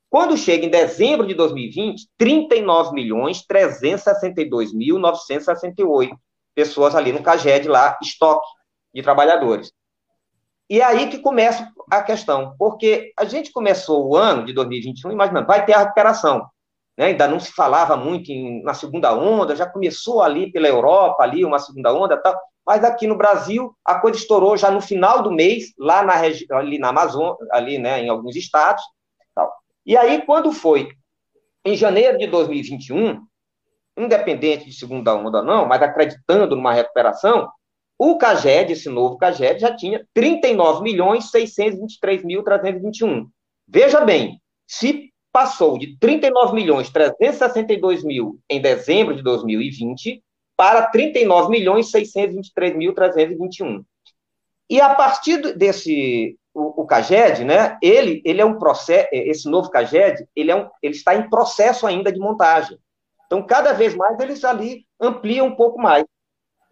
Quando 0.09 0.35
chega 0.35 0.65
em 0.65 0.69
dezembro 0.69 1.25
de 1.25 1.33
2020, 1.33 2.09
39 2.17 2.93
milhões 2.93 3.45
362 3.45 4.73
mil 4.73 4.97
968 4.97 6.15
pessoas 6.53 6.95
ali 6.95 7.13
no 7.13 7.23
CAGED 7.23 7.67
lá, 7.67 7.97
estoque 8.01 8.47
de 8.93 9.01
trabalhadores. 9.01 9.71
E 10.69 10.81
é 10.81 10.83
aí 10.83 11.09
que 11.09 11.17
começa 11.17 11.71
a 11.89 12.03
questão, 12.03 12.55
porque 12.57 13.11
a 13.17 13.25
gente 13.25 13.51
começou 13.51 14.07
o 14.07 14.15
ano 14.15 14.45
de 14.45 14.53
2021 14.53 15.11
imaginando, 15.11 15.47
vai 15.47 15.65
ter 15.65 15.73
a 15.73 15.79
recuperação. 15.79 16.47
Né? 16.95 17.05
Ainda 17.07 17.27
não 17.27 17.39
se 17.39 17.51
falava 17.51 17.97
muito 17.97 18.29
em, 18.29 18.61
na 18.61 18.73
segunda 18.73 19.13
onda, 19.13 19.55
já 19.55 19.65
começou 19.65 20.21
ali 20.21 20.51
pela 20.51 20.67
Europa, 20.67 21.23
ali 21.23 21.43
uma 21.43 21.57
segunda 21.57 21.91
onda 21.91 22.21
tal, 22.21 22.39
mas 22.65 22.83
aqui 22.83 23.07
no 23.07 23.17
Brasil 23.17 23.75
a 23.83 23.99
coisa 23.99 24.19
estourou 24.19 24.55
já 24.55 24.69
no 24.69 24.79
final 24.79 25.23
do 25.23 25.31
mês, 25.31 25.73
lá 25.79 26.03
na 26.03 26.13
ali 26.51 26.77
na 26.77 26.89
Amazônia, 26.89 27.35
ali 27.51 27.79
né, 27.79 28.03
em 28.03 28.09
alguns 28.09 28.35
estados. 28.35 28.83
Tal. 29.33 29.51
E 29.83 29.97
aí, 29.97 30.21
quando 30.23 30.51
foi 30.51 30.89
em 31.65 31.75
janeiro 31.75 32.19
de 32.19 32.27
2021, 32.27 33.21
independente 33.97 34.65
de 34.65 34.73
segunda 34.73 35.15
onda 35.15 35.41
não, 35.41 35.65
mas 35.65 35.81
acreditando 35.81 36.55
numa 36.55 36.73
recuperação, 36.73 37.49
o 37.99 38.17
CAGED, 38.17 38.71
esse 38.71 38.87
novo 38.87 39.17
CAGED, 39.17 39.59
já 39.59 39.75
tinha 39.75 40.07
39 40.13 40.81
milhões 40.81 41.29
623 41.29 42.23
mil 42.23 42.41
321. 42.41 43.27
Veja 43.67 43.99
bem, 43.99 44.41
se 44.65 45.11
passou 45.33 45.77
de 45.77 45.97
39 45.99 46.55
milhões 46.55 46.89
362 46.89 48.05
mil 48.05 48.39
em 48.49 48.61
dezembro 48.61 49.13
de 49.13 49.21
2020 49.21 50.23
para 50.55 50.87
39 50.87 51.49
milhões 51.49 51.91
623 51.91 52.77
mil 52.77 52.93
321. 52.93 53.83
E 54.69 54.79
a 54.79 54.95
partir 54.95 55.57
desse 55.57 56.37
o, 56.53 56.83
o 56.83 56.85
CAGED, 56.85 57.43
né, 57.43 57.77
ele, 57.81 58.21
ele 58.23 58.39
é 58.39 58.45
um 58.45 58.57
processo, 58.57 59.09
esse 59.11 59.49
novo 59.49 59.69
CAGED, 59.69 60.25
ele, 60.33 60.51
é 60.51 60.55
um, 60.55 60.69
ele 60.81 60.95
está 60.95 61.15
em 61.15 61.29
processo 61.29 61.85
ainda 61.85 62.11
de 62.11 62.19
montagem. 62.19 62.77
Então, 63.25 63.45
cada 63.45 63.73
vez 63.73 63.93
mais 63.93 64.17
eles 64.19 64.43
ali 64.45 64.85
ampliam 64.99 65.47
um 65.47 65.55
pouco 65.55 65.79
mais 65.79 66.05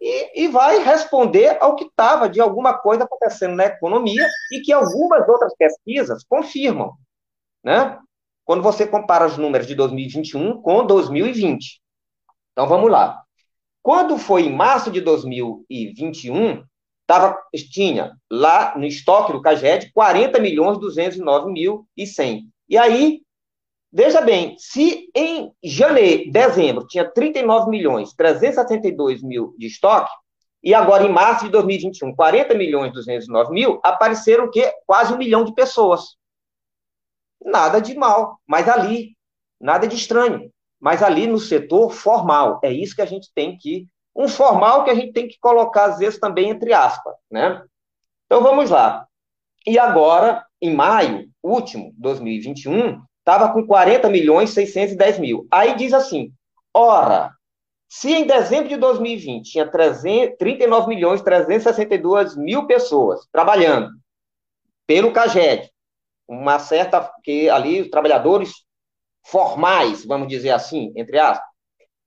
e, 0.00 0.44
e 0.44 0.48
vai 0.48 0.82
responder 0.82 1.58
ao 1.60 1.74
que 1.76 1.84
estava 1.84 2.28
de 2.28 2.40
alguma 2.40 2.78
coisa 2.78 3.04
acontecendo 3.04 3.56
na 3.56 3.66
economia 3.66 4.26
e 4.52 4.60
que 4.60 4.72
algumas 4.72 5.28
outras 5.28 5.54
pesquisas 5.56 6.24
confirmam, 6.24 6.92
né? 7.64 7.98
Quando 8.44 8.62
você 8.62 8.86
compara 8.86 9.26
os 9.26 9.36
números 9.36 9.66
de 9.66 9.74
2021 9.74 10.62
com 10.62 10.86
2020. 10.86 11.80
Então, 12.52 12.66
vamos 12.66 12.90
lá. 12.90 13.22
Quando 13.82 14.16
foi 14.16 14.42
em 14.42 14.54
março 14.54 14.90
de 14.90 15.00
2021, 15.00 16.64
tava, 17.06 17.38
tinha 17.70 18.12
lá 18.30 18.76
no 18.76 18.86
estoque 18.86 19.32
do 19.32 19.42
CAGED 19.42 19.92
40 19.92 20.38
milhões 20.40 20.78
209 20.78 21.52
mil 21.52 21.86
e 21.96 22.06
100. 22.06 22.48
E 22.68 22.78
aí, 22.78 23.20
Veja 23.92 24.20
bem, 24.20 24.54
se 24.58 25.10
em 25.14 25.52
janeiro, 25.62 26.30
dezembro, 26.30 26.86
tinha 26.86 27.10
39 27.10 27.70
milhões 27.70 28.12
372 28.12 29.22
mil 29.22 29.54
de 29.58 29.66
estoque, 29.66 30.10
e 30.62 30.74
agora 30.74 31.04
em 31.04 31.12
março 31.12 31.44
de 31.44 31.50
2021, 31.50 32.14
40 32.14 32.54
milhões 32.54 32.92
209 32.92 33.52
mil, 33.52 33.80
apareceram 33.82 34.44
o 34.44 34.50
quê? 34.50 34.72
Quase 34.86 35.14
um 35.14 35.18
milhão 35.18 35.44
de 35.44 35.54
pessoas. 35.54 36.16
Nada 37.42 37.80
de 37.80 37.94
mal, 37.94 38.38
mas 38.46 38.68
ali 38.68 39.16
Nada 39.60 39.86
de 39.86 39.96
estranho. 39.96 40.50
Mas 40.80 41.02
ali 41.02 41.26
no 41.26 41.38
setor 41.38 41.90
formal, 41.90 42.60
é 42.62 42.72
isso 42.72 42.94
que 42.94 43.02
a 43.02 43.06
gente 43.06 43.30
tem 43.34 43.56
que. 43.56 43.86
Um 44.14 44.28
formal 44.28 44.84
que 44.84 44.90
a 44.90 44.94
gente 44.94 45.12
tem 45.12 45.26
que 45.26 45.38
colocar, 45.40 45.86
às 45.86 45.98
vezes, 45.98 46.18
também 46.18 46.50
entre 46.50 46.72
aspas, 46.72 47.14
né? 47.30 47.62
Então 48.26 48.42
vamos 48.42 48.70
lá. 48.70 49.06
E 49.66 49.78
agora, 49.78 50.44
em 50.60 50.74
maio, 50.74 51.28
último, 51.42 51.92
2021, 51.96 53.02
estava 53.28 53.52
com 53.52 53.66
40 53.66 54.08
milhões 54.08 54.50
610 54.50 55.18
mil. 55.18 55.46
Aí 55.50 55.76
diz 55.76 55.92
assim: 55.92 56.32
ora, 56.72 57.30
se 57.86 58.10
em 58.10 58.26
dezembro 58.26 58.70
de 58.70 58.76
2020 58.78 59.50
tinha 59.50 59.70
300, 59.70 60.38
39 60.38 60.88
milhões 60.88 61.20
362 61.20 62.36
mil 62.36 62.66
pessoas 62.66 63.26
trabalhando 63.30 63.90
pelo 64.86 65.12
CAGED, 65.12 65.70
uma 66.26 66.58
certa 66.58 67.12
que 67.22 67.50
ali 67.50 67.82
os 67.82 67.90
trabalhadores 67.90 68.64
formais, 69.26 70.06
vamos 70.06 70.28
dizer 70.28 70.50
assim, 70.50 70.90
entre 70.96 71.18
aspas, 71.18 71.46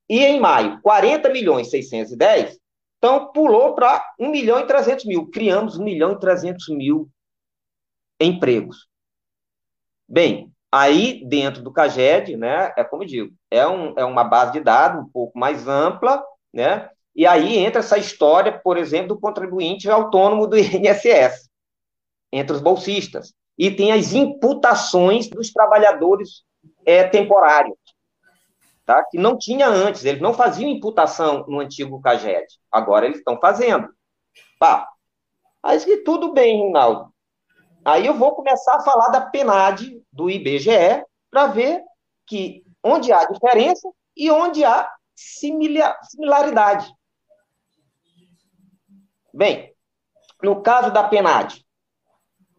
e 0.10 0.25
em 0.25 0.40
maio 0.40 0.82
40 0.82 1.30
milhões 1.30 1.70
610, 1.70 2.60
então 2.98 3.32
pulou 3.32 3.75
para 3.75 4.04
1 4.20 4.30
milhão 4.30 4.60
e 4.60 4.66
300 4.66 5.06
mil, 5.06 5.30
criamos 5.30 5.78
1 5.78 5.84
milhão 5.84 6.13
e 6.13 6.20
300 6.20 6.68
mil 6.70 7.10
empregos. 8.20 8.88
Bem, 10.08 10.50
Aí, 10.72 11.25
dentro 11.25 11.62
do 11.62 11.72
CAGED, 11.72 12.38
né, 12.38 12.74
é 12.78 12.84
como 12.84 13.04
eu 13.04 13.08
digo, 13.08 13.34
é, 13.50 13.68
um, 13.68 13.94
é 13.98 14.06
uma 14.06 14.24
base 14.24 14.54
de 14.54 14.62
dados 14.62 15.04
um 15.04 15.10
pouco 15.10 15.38
mais 15.38 15.68
ampla, 15.68 16.24
né, 16.54 16.90
e 17.13 17.28
aí 17.28 17.58
entra 17.58 17.80
essa 17.80 17.98
história, 17.98 18.58
por 18.58 18.78
exemplo, 18.78 19.10
do 19.10 19.20
contribuinte 19.20 19.90
autônomo 19.90 20.48
do 20.48 20.56
INSS, 20.58 21.50
entre 22.32 22.56
os 22.56 22.62
bolsistas, 22.62 23.34
e 23.58 23.70
tem 23.70 23.92
as 23.92 24.13
imputações 24.13 25.30
dos 25.30 25.51
trabalhadores 25.51 26.44
é, 26.86 27.04
temporários, 27.04 27.78
tá, 28.86 29.04
que 29.12 29.18
não 29.18 29.38
tinha 29.38 29.68
antes, 29.68 30.06
eles 30.06 30.22
não 30.22 30.34
faziam 30.34 30.72
imputação 30.72 31.46
no 31.50 31.60
antigo 31.60 32.01
CAGED, 32.01 32.48
agora 32.72 33.06
eles 33.06 33.18
estão 33.18 33.38
fazendo. 33.42 33.90
Pá, 34.58 34.88
mas 35.62 35.84
que 35.84 35.98
tudo 35.98 36.32
bem, 36.32 36.68
Rinaldo, 36.68 37.12
Aí 37.84 38.06
eu 38.06 38.14
vou 38.14 38.36
começar 38.36 38.76
a 38.76 38.82
falar 38.82 39.10
da 39.10 39.22
PNAD 39.22 40.04
do 40.12 40.30
IBGE 40.30 41.04
para 41.32 41.48
ver 41.48 41.82
que 42.28 42.64
onde 42.84 43.12
há 43.12 43.26
diferença 43.26 43.90
e 44.16 44.30
onde 44.30 44.64
há 44.64 44.88
similaridade. 45.16 46.94
Bem, 49.34 49.74
no 50.44 50.62
caso 50.62 50.92
da 50.92 51.04
PNAD, 51.04 51.66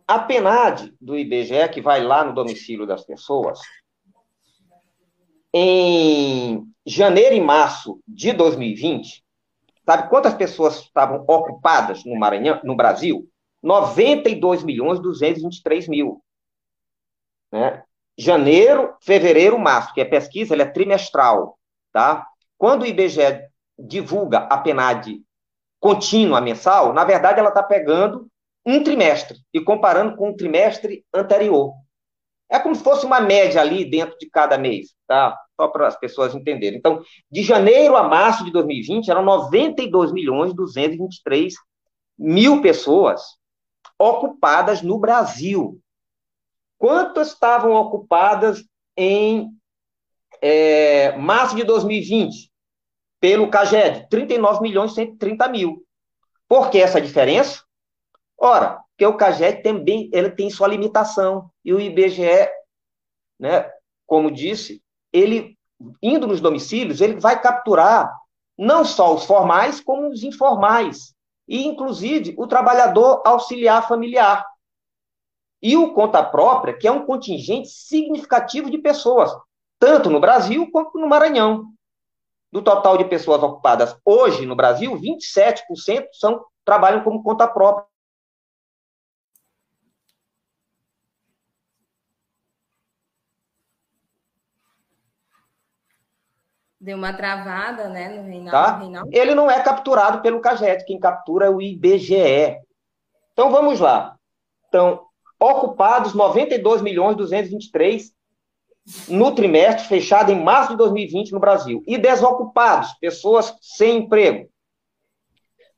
a 0.07 0.19
PNAD 0.19 0.95
do 1.01 1.17
IBGE, 1.17 1.69
que 1.73 1.81
vai 1.81 2.03
lá 2.03 2.25
no 2.25 2.35
domicílio 2.35 2.87
das 2.87 3.05
pessoas, 3.05 3.61
em 5.55 6.67
janeiro 6.85 7.35
e 7.35 7.41
março 7.41 8.01
de 8.09 8.33
2020, 8.33 9.25
sabe 9.85 10.09
quantas 10.09 10.35
pessoas 10.35 10.81
estavam 10.81 11.25
ocupadas 11.29 12.05
no 12.05 12.19
Maranhão, 12.19 12.61
no 12.65 12.75
Brasil? 12.75 13.29
92 13.63 14.65
milhões 14.65 15.01
223 15.01 15.89
mil. 15.89 16.23
Né? 17.51 17.83
Janeiro, 18.19 18.95
fevereiro, 19.01 19.59
março, 19.59 19.95
que 19.95 20.01
é 20.01 20.05
pesquisa, 20.05 20.55
ela 20.55 20.63
é 20.63 20.71
trimestral, 20.71 21.59
tá? 21.93 22.27
Quando 22.59 22.83
o 22.83 22.87
IBGE 22.87 23.49
divulga 23.79 24.39
a 24.39 24.59
PNAD 24.59 25.23
contínua 25.81 26.41
mensal, 26.41 26.93
na 26.93 27.05
verdade 27.05 27.41
ela 27.41 27.49
está 27.49 27.63
pegando 27.63 28.29
um 28.65 28.83
trimestre 28.83 29.39
e 29.53 29.61
comparando 29.61 30.17
com 30.17 30.31
o 30.31 30.37
trimestre 30.37 31.05
anterior. 31.13 31.75
É 32.49 32.59
como 32.59 32.75
se 32.75 32.85
fosse 32.85 33.07
uma 33.07 33.21
média 33.21 33.61
ali 33.61 33.85
dentro 33.85 34.17
de 34.19 34.29
cada 34.29 34.59
mês, 34.59 34.95
tá? 35.07 35.37
Só 35.59 35.69
para 35.69 35.89
as 35.89 35.97
pessoas 35.99 36.35
entenderem. 36.35 36.79
Então, 36.79 37.03
de 37.31 37.43
janeiro 37.43 37.97
a 37.97 38.03
março 38.03 38.45
de 38.45 38.53
2020, 38.53 39.11
eram 39.11 39.25
92 39.25 40.13
milhões 40.13 40.55
223 40.55 41.55
mil 42.19 42.61
pessoas 42.61 43.23
ocupadas 43.99 44.83
no 44.83 44.99
Brasil. 44.99 45.81
Quantas 46.79 47.29
estavam 47.29 47.73
ocupadas 47.73 48.65
em 48.97 49.51
é, 50.41 51.17
março 51.17 51.55
de 51.55 51.65
2020 51.65 52.51
pelo 53.21 53.49
CAGED? 53.49 54.09
39 54.09 54.61
milhões 54.63 54.93
e 54.93 54.95
130 54.97 55.49
mil. 55.49 55.87
Por 56.49 56.71
que 56.71 56.79
essa 56.79 57.01
diferença? 57.01 57.63
Ora, 58.37 58.83
porque 58.91 59.07
o 59.07 59.17
CAGED 59.17 59.63
também 59.63 60.11
ele 60.13 60.31
tem 60.31 60.51
sua 60.51 60.69
limitação. 60.69 61.51
E 61.65 61.73
o 61.73 61.81
IBGE, 61.81 62.49
né, 63.39 63.71
como 64.07 64.31
disse, 64.31 64.83
ele, 65.13 65.57
indo 66.03 66.27
nos 66.27 66.41
domicílios, 66.41 67.01
ele 67.01 67.21
vai 67.21 67.41
capturar 67.41 68.13
não 68.59 68.85
só 68.85 69.15
os 69.15 69.25
formais, 69.25 69.81
como 69.81 70.09
os 70.11 70.23
informais 70.23 71.15
e, 71.47 71.67
inclusive, 71.67 72.35
o 72.39 72.47
trabalhador 72.47 73.23
auxiliar 73.25 73.87
familiar. 73.87 74.47
E 75.61 75.77
o 75.77 75.93
conta 75.93 76.23
própria, 76.23 76.77
que 76.77 76.89
é 76.89 76.91
um 76.91 77.07
contingente 77.07 77.69
significativo 77.69 78.71
de 78.71 78.79
pessoas, 78.79 79.31
tanto 79.79 80.11
no 80.11 80.21
Brasil 80.21 80.71
quanto 80.71 80.99
no 80.99 81.09
Maranhão. 81.09 81.73
Do 82.51 82.63
total 82.63 82.99
de 82.99 83.05
pessoas 83.05 83.43
ocupadas 83.43 83.97
hoje 84.05 84.45
no 84.45 84.57
Brasil, 84.57 84.95
27% 84.99 86.09
são, 86.13 86.45
trabalham 86.65 87.03
como 87.03 87.23
conta 87.23 87.47
própria. 87.47 87.92
Deu 96.83 96.97
uma 96.97 97.13
travada, 97.13 97.89
né, 97.89 98.09
no 98.09 98.25
Reinaldo. 98.25 98.51
Tá? 98.51 98.77
Reinaldo. 98.77 99.11
Ele 99.13 99.37
não 99.37 99.49
é 99.49 99.63
capturado 99.63 100.21
pelo 100.21 100.41
CAGET, 100.41 100.85
quem 100.85 100.99
captura 100.99 101.47
é 101.47 101.49
o 101.49 101.63
IBGE. 101.63 102.61
Então, 103.33 103.53
vamos 103.53 103.79
lá. 103.79 104.19
Então, 104.67 105.07
ocupados 105.39 106.13
92 106.13 106.83
milhões 106.83 107.17
223 107.17 108.13
no 109.07 109.33
trimestre 109.33 109.87
fechado 109.87 110.33
em 110.33 110.43
março 110.43 110.73
de 110.73 110.77
2020 110.79 111.31
no 111.31 111.39
Brasil. 111.39 111.85
E 111.87 111.97
desocupados, 111.97 112.93
pessoas 112.95 113.57
sem 113.61 113.99
emprego, 113.99 114.51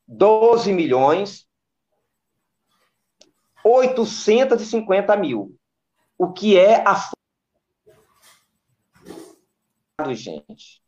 12 0.07 0.73
milhões 0.73 1.47
850 3.63 5.15
mil. 5.17 5.55
O 6.17 6.33
que 6.33 6.57
é 6.57 6.83
a 9.99 10.13
gente 10.13 10.83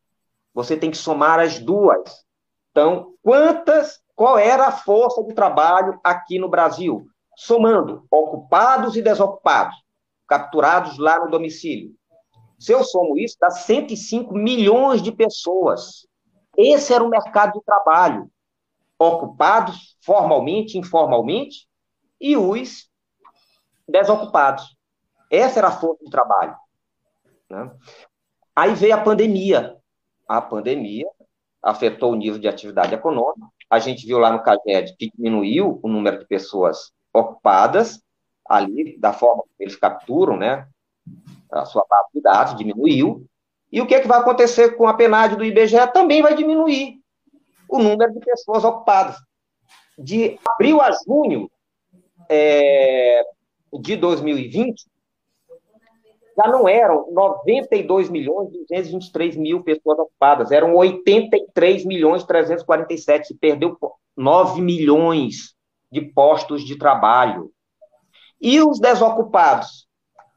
você 0.57 0.75
tem 0.75 0.89
que 0.89 0.97
somar 0.97 1.39
as 1.39 1.59
duas. 1.59 2.25
Então, 2.71 3.13
quantas, 3.21 4.01
qual 4.15 4.39
era 4.39 4.65
a 4.65 4.71
força 4.71 5.23
de 5.23 5.31
trabalho 5.35 5.99
aqui 6.03 6.39
no 6.39 6.49
Brasil? 6.49 7.05
Somando 7.35 8.07
ocupados 8.09 8.95
e 8.95 9.01
desocupados, 9.03 9.75
capturados 10.27 10.97
lá 10.97 11.23
no 11.23 11.29
domicílio. 11.29 11.93
Se 12.57 12.71
eu 12.71 12.83
somo 12.83 13.19
isso, 13.19 13.37
dá 13.39 13.51
105 13.51 14.33
milhões 14.33 15.03
de 15.03 15.11
pessoas. 15.11 16.07
Esse 16.57 16.91
era 16.91 17.03
o 17.03 17.09
mercado 17.09 17.59
de 17.59 17.63
trabalho. 17.63 18.27
Ocupados, 18.97 19.95
formalmente, 20.01 20.75
informalmente, 20.75 21.67
e 22.19 22.35
os 22.35 22.89
desocupados. 23.87 24.75
Essa 25.29 25.59
era 25.59 25.67
a 25.67 25.79
força 25.79 26.03
de 26.03 26.09
trabalho. 26.09 26.55
Né? 27.47 27.71
Aí 28.55 28.73
veio 28.73 28.95
a 28.95 29.03
pandemia 29.03 29.77
a 30.27 30.41
pandemia 30.41 31.07
afetou 31.61 32.11
o 32.11 32.15
nível 32.15 32.39
de 32.39 32.47
atividade 32.47 32.93
econômica. 32.93 33.47
A 33.69 33.79
gente 33.79 34.05
viu 34.05 34.17
lá 34.17 34.31
no 34.31 34.43
CAGED 34.43 34.95
que 34.97 35.11
diminuiu 35.15 35.79
o 35.81 35.87
número 35.87 36.19
de 36.19 36.25
pessoas 36.25 36.91
ocupadas 37.13 38.01
ali, 38.47 38.97
da 38.97 39.11
forma 39.11 39.43
que 39.57 39.63
eles 39.63 39.75
capturam, 39.75 40.37
né? 40.37 40.67
A 41.51 41.65
sua 41.65 41.85
base 41.89 42.09
de 42.13 42.21
dados 42.21 42.55
diminuiu. 42.55 43.25
E 43.71 43.81
o 43.81 43.87
que, 43.87 43.95
é 43.95 43.99
que 43.99 44.07
vai 44.07 44.19
acontecer 44.19 44.77
com 44.77 44.87
a 44.87 44.93
PNAD 44.93 45.35
do 45.35 45.43
IBGE? 45.43 45.91
Também 45.93 46.21
vai 46.21 46.35
diminuir 46.35 47.01
o 47.69 47.79
número 47.79 48.13
de 48.13 48.19
pessoas 48.19 48.63
ocupadas. 48.63 49.17
De 49.97 50.39
abril 50.47 50.81
a 50.81 50.91
junho 50.91 51.49
é, 52.29 53.23
de 53.81 53.95
2020, 53.97 54.85
já 56.37 56.47
não 56.47 56.69
eram 56.69 57.11
92 57.11 58.09
milhões 58.09 58.51
223 58.51 59.35
mil 59.35 59.63
pessoas 59.63 59.97
ocupadas, 59.97 60.51
eram 60.51 60.75
83 60.75 61.83
milhões 61.83 62.23
347, 62.23 63.29
se 63.29 63.35
perdeu 63.35 63.75
9 64.15 64.61
milhões 64.61 65.55
de 65.91 66.01
postos 66.01 66.63
de 66.63 66.77
trabalho. 66.77 67.51
E 68.39 68.61
os 68.61 68.79
desocupados? 68.79 69.87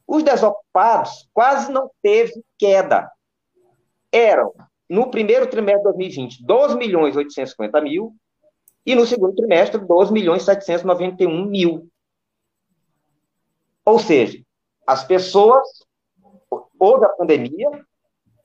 Os 0.07 0.23
desocupados 0.23 1.29
quase 1.35 1.71
não 1.71 1.91
teve 2.03 2.33
queda. 2.59 3.11
Eram, 4.11 4.55
no 4.89 5.11
primeiro 5.11 5.47
trimestre 5.49 5.83
de 5.83 5.99
2020, 5.99 6.45
12 6.45 6.77
milhões 6.79 7.15
850 7.15 7.81
mil, 7.83 8.15
e 8.87 8.95
no 8.95 9.05
segundo 9.05 9.35
trimestre, 9.35 9.79
12 9.79 10.13
milhões 10.13 10.43
791 10.45 11.45
mil. 11.45 11.89
Ou 13.85 13.99
seja, 13.99 14.43
as 14.87 15.05
pessoas 15.05 15.69
houve 16.81 17.05
a 17.05 17.11
pandemia, 17.11 17.71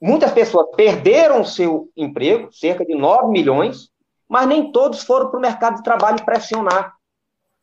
muitas 0.00 0.30
pessoas 0.30 0.68
perderam 0.76 1.44
seu 1.44 1.90
emprego, 1.96 2.52
cerca 2.52 2.84
de 2.84 2.94
9 2.94 3.28
milhões, 3.28 3.88
mas 4.28 4.46
nem 4.46 4.70
todos 4.70 5.02
foram 5.02 5.30
para 5.30 5.38
o 5.38 5.42
mercado 5.42 5.76
de 5.76 5.82
trabalho 5.82 6.24
pressionar 6.24 6.94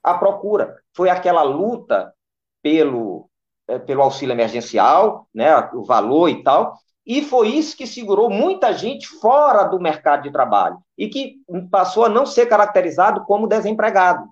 a 0.03 0.13
procura. 0.15 0.75
Foi 0.93 1.09
aquela 1.09 1.43
luta 1.43 2.13
pelo, 2.61 3.29
é, 3.67 3.77
pelo 3.77 4.01
auxílio 4.01 4.33
emergencial, 4.33 5.27
né, 5.33 5.55
o 5.73 5.83
valor 5.83 6.27
e 6.29 6.43
tal, 6.43 6.77
e 7.05 7.21
foi 7.21 7.49
isso 7.49 7.75
que 7.75 7.85
segurou 7.85 8.29
muita 8.29 8.73
gente 8.73 9.07
fora 9.07 9.63
do 9.65 9.79
mercado 9.79 10.23
de 10.23 10.31
trabalho 10.31 10.77
e 10.97 11.09
que 11.09 11.35
passou 11.69 12.05
a 12.05 12.09
não 12.09 12.25
ser 12.25 12.45
caracterizado 12.45 13.25
como 13.25 13.47
desempregado. 13.47 14.29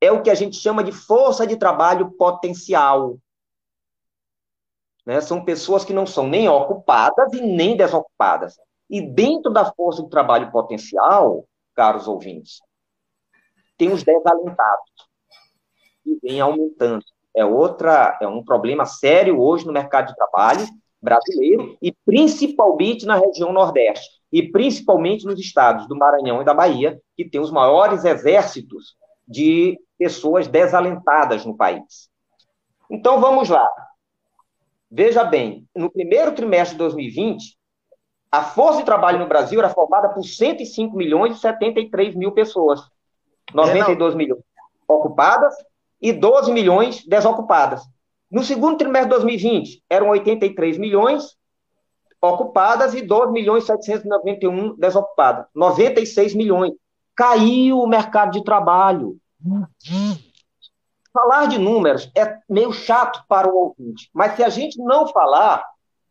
É 0.00 0.12
o 0.12 0.22
que 0.22 0.28
a 0.28 0.34
gente 0.34 0.56
chama 0.56 0.84
de 0.84 0.92
força 0.92 1.46
de 1.46 1.56
trabalho 1.56 2.10
potencial. 2.12 3.16
Né? 5.04 5.20
São 5.20 5.44
pessoas 5.44 5.84
que 5.84 5.92
não 5.92 6.06
são 6.06 6.26
nem 6.26 6.48
ocupadas 6.48 7.32
e 7.32 7.40
nem 7.40 7.76
desocupadas. 7.76 8.56
E 8.88 9.00
dentro 9.00 9.52
da 9.52 9.64
força 9.72 10.02
de 10.02 10.10
trabalho 10.10 10.50
potencial, 10.50 11.44
caros 11.74 12.06
ouvintes, 12.06 12.60
tem 13.76 13.92
os 13.92 14.02
desalentados, 14.02 14.90
que 16.02 16.18
vem 16.22 16.40
aumentando. 16.40 17.04
É 17.36 17.44
outra, 17.44 18.16
é 18.20 18.28
um 18.28 18.44
problema 18.44 18.86
sério 18.86 19.40
hoje 19.40 19.66
no 19.66 19.72
mercado 19.72 20.08
de 20.08 20.14
trabalho 20.14 20.66
brasileiro 21.02 21.76
e 21.82 21.92
principalmente 22.04 23.04
na 23.04 23.16
região 23.16 23.52
Nordeste 23.52 24.22
e 24.32 24.50
principalmente 24.50 25.26
nos 25.26 25.38
estados 25.38 25.86
do 25.86 25.96
Maranhão 25.96 26.40
e 26.40 26.44
da 26.44 26.54
Bahia, 26.54 27.00
que 27.16 27.28
tem 27.28 27.40
os 27.40 27.50
maiores 27.50 28.04
exércitos 28.04 28.96
de 29.26 29.78
pessoas 29.98 30.48
desalentadas 30.48 31.44
no 31.44 31.56
país. 31.56 32.08
Então 32.90 33.20
vamos 33.20 33.48
lá. 33.48 33.68
Veja 34.96 35.24
bem, 35.24 35.66
no 35.74 35.90
primeiro 35.90 36.36
trimestre 36.36 36.76
de 36.76 36.78
2020, 36.78 37.56
a 38.30 38.44
força 38.44 38.78
de 38.78 38.84
trabalho 38.84 39.18
no 39.18 39.26
Brasil 39.26 39.58
era 39.58 39.68
formada 39.68 40.08
por 40.08 40.22
105 40.22 40.96
milhões 40.96 41.36
e 41.36 41.40
73 41.40 42.14
mil 42.14 42.30
pessoas. 42.30 42.80
92 43.52 44.14
milhões 44.14 44.40
ocupadas 44.86 45.52
e 46.00 46.12
12 46.12 46.52
milhões 46.52 47.04
desocupadas. 47.04 47.82
No 48.30 48.44
segundo 48.44 48.76
trimestre 48.76 49.10
de 49.10 49.16
2020, 49.16 49.82
eram 49.90 50.10
83 50.10 50.78
milhões 50.78 51.36
ocupadas 52.22 52.94
e 52.94 53.02
12 53.02 53.32
milhões 53.32 53.64
e 53.64 53.66
791 53.66 54.76
desocupadas. 54.76 55.46
96 55.52 56.36
milhões. 56.36 56.72
Caiu 57.16 57.80
o 57.80 57.88
mercado 57.88 58.30
de 58.30 58.44
trabalho. 58.44 59.16
Falar 61.14 61.46
de 61.46 61.58
números 61.58 62.10
é 62.16 62.38
meio 62.48 62.72
chato 62.72 63.24
para 63.28 63.48
o 63.48 63.56
ouvinte, 63.56 64.10
mas 64.12 64.34
se 64.34 64.42
a 64.42 64.48
gente 64.48 64.76
não 64.82 65.06
falar, 65.06 65.64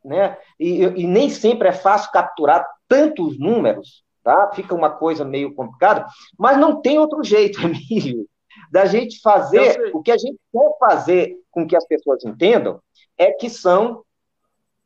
né, 0.03 0.37
e, 0.57 0.83
e 0.83 1.05
nem 1.05 1.29
sempre 1.29 1.67
é 1.67 1.73
fácil 1.73 2.09
capturar 2.11 2.65
tantos 2.87 3.37
números, 3.37 4.01
tá? 4.23 4.51
Fica 4.53 4.73
uma 4.73 4.89
coisa 4.89 5.25
meio 5.25 5.53
complicada, 5.53 6.07
mas 6.39 6.57
não 6.57 6.81
tem 6.81 6.97
outro 6.97 7.21
jeito, 7.21 7.59
Emílio, 7.67 8.25
da 8.71 8.85
gente 8.85 9.19
fazer 9.21 9.91
o 9.93 10.01
que 10.01 10.11
a 10.11 10.17
gente 10.17 10.39
quer 10.51 10.77
fazer 10.79 11.35
com 11.51 11.67
que 11.67 11.75
as 11.75 11.85
pessoas 11.85 12.23
entendam 12.23 12.79
é 13.17 13.31
que 13.31 13.49
são 13.49 14.03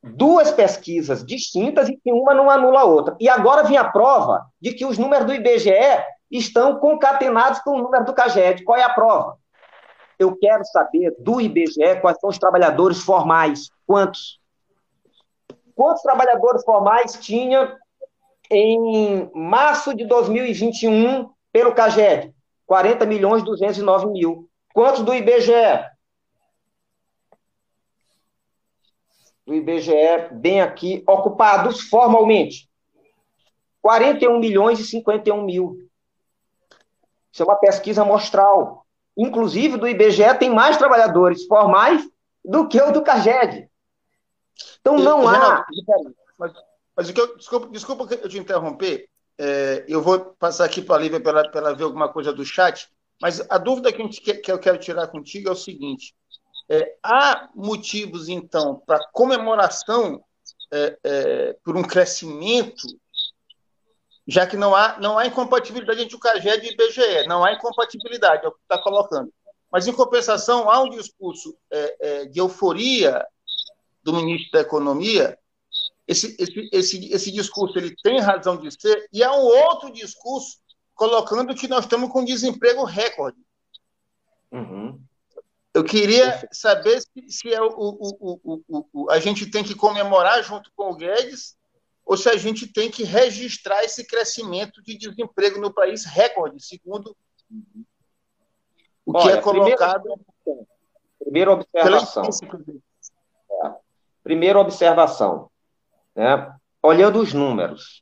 duas 0.04 0.52
pesquisas 0.52 1.26
distintas 1.26 1.90
e 1.90 1.98
que 1.98 2.12
uma 2.12 2.34
não 2.34 2.50
anula 2.50 2.82
a 2.82 2.86
outra. 2.86 3.16
E 3.20 3.30
agora 3.30 3.64
vem 3.64 3.78
a 3.78 3.90
prova 3.90 4.46
de 4.60 4.74
que 4.74 4.86
os 4.86 4.98
números 4.98 5.26
do 5.26 5.34
IBGE 5.34 5.72
estão 6.30 6.80
concatenados 6.80 7.60
com 7.60 7.72
o 7.72 7.82
número 7.82 8.06
do 8.06 8.14
CAGED. 8.14 8.64
Qual 8.64 8.78
é 8.78 8.84
a 8.84 8.90
prova? 8.90 9.38
Eu 10.20 10.36
quero 10.36 10.66
saber 10.66 11.16
do 11.20 11.40
IBGE 11.40 12.00
quais 12.02 12.20
são 12.20 12.30
os 12.30 12.40
trabalhadores 12.40 13.00
formais. 13.00 13.70
Quantos? 13.86 14.40
Quantos 15.76 16.02
trabalhadores 16.02 16.64
formais 16.64 17.14
tinha 17.14 17.78
em 18.50 19.30
março 19.34 19.94
de 19.94 20.06
2021 20.06 21.30
pelo 21.52 21.74
CAGED? 21.74 22.34
40 22.66 23.06
milhões 23.06 23.44
209 23.44 24.08
mil. 24.08 24.50
Quantos 24.74 25.04
do 25.04 25.14
IBGE? 25.14 25.86
Do 29.46 29.54
IBGE, 29.54 30.30
bem 30.32 30.62
aqui, 30.62 31.04
ocupados 31.08 31.82
formalmente. 31.82 32.68
41 33.82 34.40
milhões 34.40 34.80
e 34.80 34.84
51 34.84 35.46
mil. 35.46 35.78
Isso 37.32 37.44
é 37.44 37.46
uma 37.46 37.56
pesquisa 37.56 38.02
amostral. 38.02 38.87
Inclusive, 39.18 39.78
do 39.78 39.88
IBGE 39.88 40.34
tem 40.38 40.50
mais 40.54 40.78
trabalhadores 40.78 41.46
formais 41.46 42.08
do 42.46 42.68
que 42.68 42.80
o 42.80 42.92
do 42.92 43.02
CAGED. 43.02 43.68
Então, 44.80 44.98
não 44.98 45.28
há 45.28 45.66
Mas, 46.38 46.54
mas 46.96 47.10
o 47.10 47.14
que 47.14 47.22
eu, 47.22 47.36
desculpa, 47.36 47.68
desculpa 47.70 48.16
eu 48.16 48.30
te 48.30 48.38
interromper. 48.38 49.10
É, 49.40 49.86
eu 49.88 50.02
vou 50.02 50.20
passar 50.40 50.66
aqui 50.66 50.82
para 50.82 50.96
a 50.96 51.00
Lívia 51.00 51.20
para 51.20 51.50
ela, 51.54 51.76
ver 51.76 51.84
alguma 51.84 52.10
coisa 52.10 52.32
do 52.32 52.46
chat. 52.46 52.88
Mas 53.22 53.42
a 53.50 53.58
dúvida 53.58 53.92
que, 53.92 54.08
que, 54.08 54.34
que 54.36 54.52
eu 54.52 54.60
quero 54.60 54.78
tirar 54.78 55.08
contigo 55.08 55.50
é 55.50 55.52
o 55.52 55.56
seguinte: 55.56 56.16
é, 56.70 56.96
há 57.04 57.50
motivos, 57.56 58.30
então, 58.30 58.82
para 58.86 59.08
comemoração 59.12 60.24
é, 60.72 60.98
é, 61.04 61.56
por 61.64 61.76
um 61.76 61.84
crescimento 61.84 62.88
já 64.28 64.46
que 64.46 64.58
não 64.58 64.76
há, 64.76 65.00
não 65.00 65.18
há 65.18 65.26
incompatibilidade 65.26 66.02
entre 66.02 66.16
o 66.16 66.20
CAGED 66.20 66.66
e 66.66 66.70
o 66.70 66.74
IBGE, 66.74 67.28
não 67.28 67.46
há 67.46 67.54
incompatibilidade, 67.54 68.46
é 68.46 68.50
o 68.50 68.52
que 68.52 68.62
está 68.62 68.78
colocando. 68.78 69.32
Mas, 69.72 69.88
em 69.88 69.94
compensação, 69.94 70.70
há 70.70 70.82
um 70.82 70.90
discurso 70.90 71.58
é, 71.72 71.98
é, 72.00 72.26
de 72.26 72.40
euforia 72.40 73.26
do 74.04 74.14
ministro 74.14 74.52
da 74.52 74.62
Economia, 74.62 75.38
esse, 76.08 76.36
esse, 76.40 76.70
esse, 76.72 77.14
esse 77.14 77.32
discurso 77.32 77.78
ele 77.78 77.94
tem 78.02 78.20
razão 78.20 78.58
de 78.58 78.72
ser, 78.72 79.08
e 79.12 79.24
há 79.24 79.34
um 79.34 79.44
outro 79.44 79.92
discurso 79.92 80.58
colocando 80.96 81.54
que 81.54 81.68
nós 81.68 81.84
estamos 81.84 82.12
com 82.12 82.24
desemprego 82.24 82.84
recorde. 82.84 83.38
Uhum. 84.52 85.00
Eu 85.74 85.84
queria 85.84 86.48
saber 86.52 87.02
se, 87.02 87.30
se 87.30 87.54
é 87.54 87.62
o, 87.62 87.68
o, 87.68 88.40
o, 88.48 88.86
o, 88.94 89.12
a 89.12 89.20
gente 89.20 89.46
tem 89.52 89.64
que 89.64 89.76
comemorar 89.76 90.42
junto 90.44 90.72
com 90.76 90.90
o 90.90 90.96
Guedes 90.96 91.57
ou 92.08 92.16
se 92.16 92.30
a 92.30 92.38
gente 92.38 92.72
tem 92.72 92.90
que 92.90 93.04
registrar 93.04 93.84
esse 93.84 94.08
crescimento 94.08 94.82
de 94.82 94.98
desemprego 94.98 95.60
no 95.60 95.74
país 95.74 96.06
recorde, 96.06 96.64
segundo 96.64 97.14
o 99.06 99.12
que 99.12 99.28
Olha, 99.28 99.34
é 99.34 99.42
colocado. 99.42 100.18
Primeira 101.20 101.52
observação. 101.52 102.24
É. 103.52 103.76
Primeira 104.24 104.58
observação. 104.58 105.52
Né? 106.16 106.56
Olhando 106.82 107.20
os 107.20 107.34
números. 107.34 108.02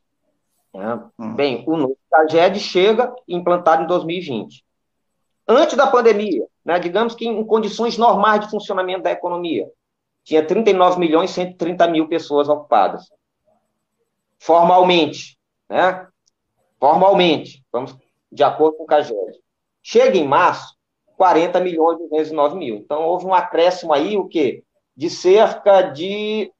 Né? 0.72 1.10
Hum. 1.18 1.34
Bem, 1.34 1.64
o 1.66 1.76
novo 1.76 1.98
TAGED 2.08 2.60
chega 2.60 3.12
implantado 3.26 3.82
em 3.82 3.86
2020. 3.88 4.64
Antes 5.48 5.76
da 5.76 5.88
pandemia, 5.88 6.46
né, 6.64 6.78
digamos 6.78 7.16
que 7.16 7.26
em 7.26 7.44
condições 7.44 7.98
normais 7.98 8.42
de 8.42 8.50
funcionamento 8.50 9.02
da 9.02 9.10
economia, 9.10 9.68
tinha 10.22 10.46
39 10.46 11.00
milhões 11.00 11.30
e 11.30 11.34
130 11.34 11.88
mil 11.88 12.08
pessoas 12.08 12.48
ocupadas 12.48 13.08
formalmente, 14.38 15.38
né? 15.68 16.06
Formalmente, 16.78 17.64
vamos 17.72 17.96
de 18.30 18.42
acordo 18.42 18.76
com 18.76 18.84
o 18.84 18.86
CAGED. 18.86 19.40
Chega 19.82 20.18
em 20.18 20.26
março, 20.26 20.76
40 21.16 21.60
milhões 21.60 21.98
e 22.00 22.08
209 22.08 22.56
mil. 22.56 22.76
Então, 22.76 23.02
houve 23.04 23.24
um 23.24 23.34
acréscimo 23.34 23.92
aí, 23.92 24.16
o 24.16 24.28
quê? 24.28 24.62
De 24.96 25.08
cerca 25.08 25.82
de 25.82 26.52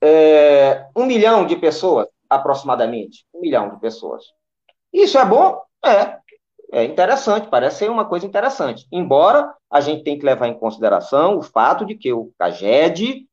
é, 0.00 0.86
um 0.94 1.06
milhão 1.06 1.46
de 1.46 1.56
pessoas, 1.56 2.06
aproximadamente. 2.28 3.26
Um 3.34 3.40
milhão 3.40 3.70
de 3.70 3.80
pessoas. 3.80 4.24
Isso 4.92 5.18
é 5.18 5.24
bom? 5.24 5.60
É. 5.84 6.18
É 6.72 6.82
interessante, 6.82 7.48
parece 7.48 7.78
ser 7.78 7.90
uma 7.90 8.04
coisa 8.04 8.26
interessante. 8.26 8.86
Embora 8.90 9.54
a 9.70 9.80
gente 9.80 10.02
tenha 10.02 10.18
que 10.18 10.24
levar 10.24 10.48
em 10.48 10.58
consideração 10.58 11.38
o 11.38 11.42
fato 11.42 11.86
de 11.86 11.94
que 11.94 12.12
o 12.12 12.32
CAGED, 12.36 13.28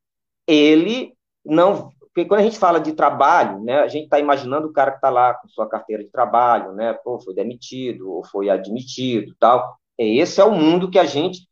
ele 0.45 1.15
não 1.43 1.91
porque 2.13 2.25
quando 2.25 2.41
a 2.41 2.43
gente 2.43 2.59
fala 2.59 2.79
de 2.79 2.91
trabalho, 2.91 3.63
né, 3.63 3.79
a 3.79 3.87
gente 3.87 4.03
está 4.03 4.19
imaginando 4.19 4.67
o 4.67 4.73
cara 4.73 4.91
que 4.91 4.97
está 4.97 5.09
lá 5.09 5.33
com 5.33 5.47
sua 5.47 5.67
carteira 5.67 6.03
de 6.03 6.09
trabalho, 6.09 6.73
né, 6.73 6.93
pô, 6.93 7.19
foi 7.21 7.33
demitido 7.33 8.11
ou 8.11 8.23
foi 8.25 8.49
admitido, 8.49 9.33
tal. 9.39 9.79
É, 9.97 10.05
esse 10.05 10.41
é 10.41 10.43
o 10.43 10.51
mundo 10.51 10.91
que 10.91 10.99
a 10.99 11.05
gente 11.05 11.47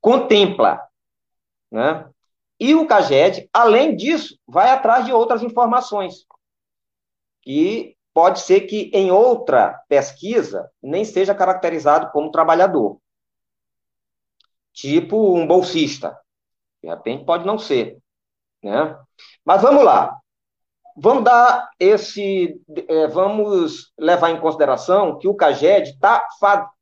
contempla, 0.00 0.86
né? 1.70 2.08
E 2.60 2.74
o 2.74 2.86
CAGED, 2.86 3.48
além 3.52 3.96
disso, 3.96 4.38
vai 4.46 4.70
atrás 4.70 5.04
de 5.06 5.12
outras 5.12 5.42
informações 5.42 6.26
que 7.40 7.96
pode 8.14 8.40
ser 8.40 8.62
que 8.62 8.90
em 8.92 9.10
outra 9.10 9.82
pesquisa 9.88 10.70
nem 10.82 11.04
seja 11.04 11.34
caracterizado 11.34 12.10
como 12.12 12.30
trabalhador, 12.30 13.00
tipo 14.72 15.34
um 15.36 15.46
bolsista, 15.46 16.16
de 16.82 16.88
repente 16.88 17.24
pode 17.24 17.46
não 17.46 17.58
ser, 17.58 18.01
né? 18.62 18.96
Mas 19.44 19.62
vamos 19.62 19.84
lá. 19.84 20.16
Vamos 20.96 21.24
dar 21.24 21.70
esse. 21.80 22.60
É, 22.88 23.06
vamos 23.08 23.92
levar 23.98 24.30
em 24.30 24.40
consideração 24.40 25.18
que 25.18 25.26
o 25.26 25.34
CAGED 25.34 25.90
está 25.90 26.26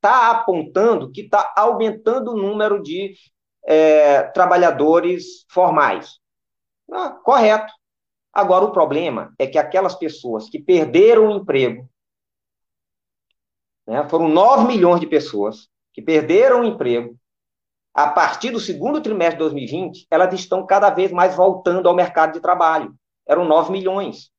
tá 0.00 0.30
apontando 0.30 1.12
que 1.12 1.22
está 1.22 1.52
aumentando 1.56 2.32
o 2.32 2.36
número 2.36 2.82
de 2.82 3.14
é, 3.64 4.22
trabalhadores 4.24 5.44
formais. 5.48 6.18
Ah, 6.92 7.10
correto. 7.10 7.72
Agora, 8.32 8.64
o 8.64 8.72
problema 8.72 9.32
é 9.38 9.46
que 9.46 9.58
aquelas 9.58 9.94
pessoas 9.94 10.48
que 10.48 10.58
perderam 10.58 11.28
o 11.28 11.36
emprego, 11.36 11.88
né, 13.86 14.08
foram 14.08 14.28
9 14.28 14.66
milhões 14.66 15.00
de 15.00 15.06
pessoas 15.06 15.68
que 15.92 16.00
perderam 16.00 16.60
o 16.60 16.64
emprego, 16.64 17.16
a 17.92 18.08
partir 18.08 18.50
do 18.50 18.60
segundo 18.60 19.00
trimestre 19.00 19.36
de 19.36 19.40
2020, 19.40 20.06
elas 20.10 20.32
estão 20.34 20.64
cada 20.64 20.90
vez 20.90 21.10
mais 21.10 21.34
voltando 21.34 21.88
ao 21.88 21.94
mercado 21.94 22.32
de 22.32 22.40
trabalho. 22.40 22.94
Eram 23.26 23.44
9 23.44 23.72
milhões. 23.72 24.30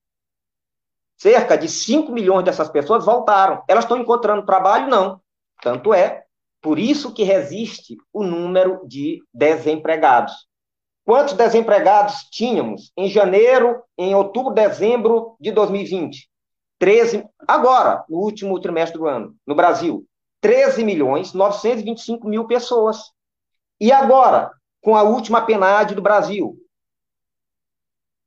Cerca 1.17 1.57
de 1.57 1.67
5 1.67 2.11
milhões 2.11 2.45
dessas 2.45 2.69
pessoas 2.69 3.05
voltaram. 3.05 3.63
Elas 3.67 3.83
estão 3.83 3.97
encontrando 3.97 4.45
trabalho? 4.45 4.87
Não. 4.87 5.21
Tanto 5.61 5.93
é, 5.93 6.23
por 6.61 6.79
isso 6.79 7.13
que 7.13 7.23
resiste 7.23 7.97
o 8.13 8.23
número 8.23 8.81
de 8.87 9.21
desempregados. 9.33 10.47
Quantos 11.03 11.33
desempregados 11.33 12.27
tínhamos 12.31 12.91
em 12.95 13.09
janeiro, 13.09 13.83
em 13.97 14.15
outubro, 14.15 14.53
dezembro 14.53 15.35
de 15.39 15.51
2020? 15.51 16.29
13, 16.79 17.25
agora, 17.47 18.03
no 18.09 18.17
último 18.19 18.59
trimestre 18.59 18.97
do 18.97 19.07
ano, 19.07 19.35
no 19.45 19.53
Brasil, 19.53 20.05
13 20.41 20.83
milhões 20.83 21.33
925 21.33 22.27
mil 22.27 22.45
pessoas. 22.45 23.11
E 23.81 23.91
agora, 23.91 24.51
com 24.79 24.95
a 24.95 25.01
última 25.01 25.41
PNAD 25.41 25.95
do 25.95 26.03
Brasil, 26.03 26.55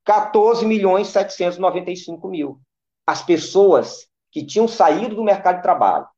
14 0.05 0.67
milhões 0.67 1.07
795 1.07 2.27
mil. 2.29 2.61
As 3.07 3.23
pessoas 3.23 4.09
que 4.33 4.45
tinham 4.45 4.67
saído 4.67 5.15
do 5.15 5.23
mercado 5.23 5.57
de 5.57 5.63
trabalho, 5.63 6.09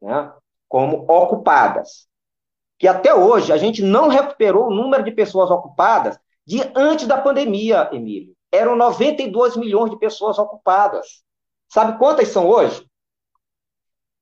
né, 0.00 0.32
como 0.68 1.04
ocupadas, 1.08 2.08
que 2.76 2.88
até 2.88 3.14
hoje 3.14 3.52
a 3.52 3.56
gente 3.56 3.82
não 3.82 4.08
recuperou 4.08 4.66
o 4.66 4.74
número 4.74 5.04
de 5.04 5.12
pessoas 5.12 5.48
ocupadas 5.48 6.18
de 6.44 6.60
antes 6.74 7.06
da 7.06 7.20
pandemia, 7.20 7.88
Emílio. 7.92 8.34
Eram 8.50 8.74
92 8.74 9.56
milhões 9.56 9.92
de 9.92 9.98
pessoas 9.98 10.40
ocupadas. 10.40 11.22
Sabe 11.68 11.96
quantas 11.98 12.28
são 12.28 12.48
hoje? 12.48 12.84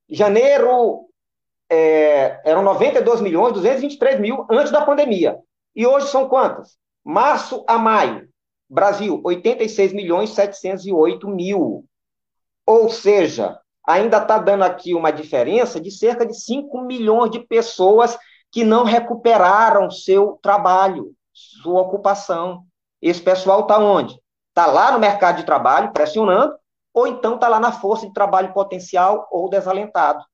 Janeiro, 0.07 1.10
é, 1.71 2.41
eram 2.45 2.63
92 2.63 3.21
milhões, 3.21 3.53
223 3.53 4.19
mil 4.19 4.45
antes 4.51 4.73
da 4.73 4.85
pandemia. 4.85 5.39
E 5.75 5.87
hoje 5.87 6.09
são 6.09 6.29
quantas? 6.29 6.77
Março 7.05 7.65
a 7.67 7.79
maio, 7.79 8.29
Brasil, 8.69 9.21
86 9.25 9.93
milhões 9.93 10.31
708 10.31 11.29
mil. 11.29 11.85
Ou 12.67 12.91
seja, 12.91 13.59
ainda 13.87 14.19
está 14.19 14.39
dando 14.39 14.65
aqui 14.65 14.95
uma 14.95 15.13
diferença 15.13 15.81
de 15.81 15.91
cerca 15.91 16.27
de 16.27 16.35
5 16.35 16.83
milhões 16.83 17.31
de 17.31 17.39
pessoas 17.39 18.19
que 18.51 18.65
não 18.65 18.85
recuperaram 18.85 19.91
seu 19.91 20.39
trabalho, 20.43 21.13
sua 21.33 21.83
ocupação. 21.83 22.65
Esse 23.01 23.23
pessoal 23.23 23.61
está 23.61 23.79
onde? 23.79 24.19
Está 24.49 24.67
lá 24.67 24.91
no 24.91 24.99
mercado 24.99 25.37
de 25.37 25.47
trabalho, 25.47 25.93
pressionando, 25.93 26.53
ou 26.93 27.07
então 27.07 27.37
está 27.37 27.49
lá 27.49 27.61
na 27.61 27.71
força 27.71 28.07
de 28.07 28.13
trabalho 28.13 28.53
potencial 28.53 29.29
ou 29.31 29.49
desalentado. 29.49 30.25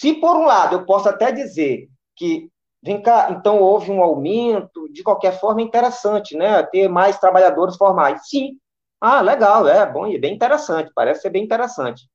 Se, 0.00 0.14
por 0.14 0.34
um 0.34 0.46
lado, 0.46 0.76
eu 0.76 0.86
posso 0.86 1.10
até 1.10 1.30
dizer 1.30 1.86
que, 2.16 2.50
vem 2.82 3.02
cá, 3.02 3.28
então 3.30 3.60
houve 3.60 3.90
um 3.90 4.02
aumento, 4.02 4.90
de 4.90 5.02
qualquer 5.02 5.38
forma, 5.38 5.60
é 5.60 5.64
interessante, 5.64 6.34
né? 6.34 6.62
Ter 6.62 6.88
mais 6.88 7.18
trabalhadores 7.18 7.76
formais. 7.76 8.26
Sim. 8.26 8.58
Ah, 8.98 9.20
legal, 9.20 9.68
é 9.68 9.84
bom 9.84 10.06
e 10.06 10.18
bem 10.18 10.34
interessante, 10.34 10.90
parece 10.94 11.20
ser 11.20 11.28
bem 11.28 11.44
interessante. 11.44 12.08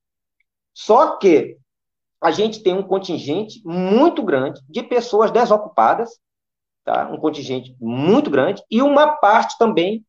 Só 0.73 1.17
que 1.17 1.59
a 2.19 2.31
gente 2.31 2.63
tem 2.63 2.73
um 2.73 2.81
contingente 2.81 3.61
muito 3.63 4.23
grande 4.23 4.59
de 4.67 4.81
pessoas 4.81 5.29
desocupadas, 5.29 6.09
tá? 6.83 7.07
um 7.11 7.17
contingente 7.17 7.75
muito 7.79 8.31
grande, 8.31 8.63
e 8.71 8.81
uma 8.81 9.17
parte 9.17 9.59
também 9.59 10.03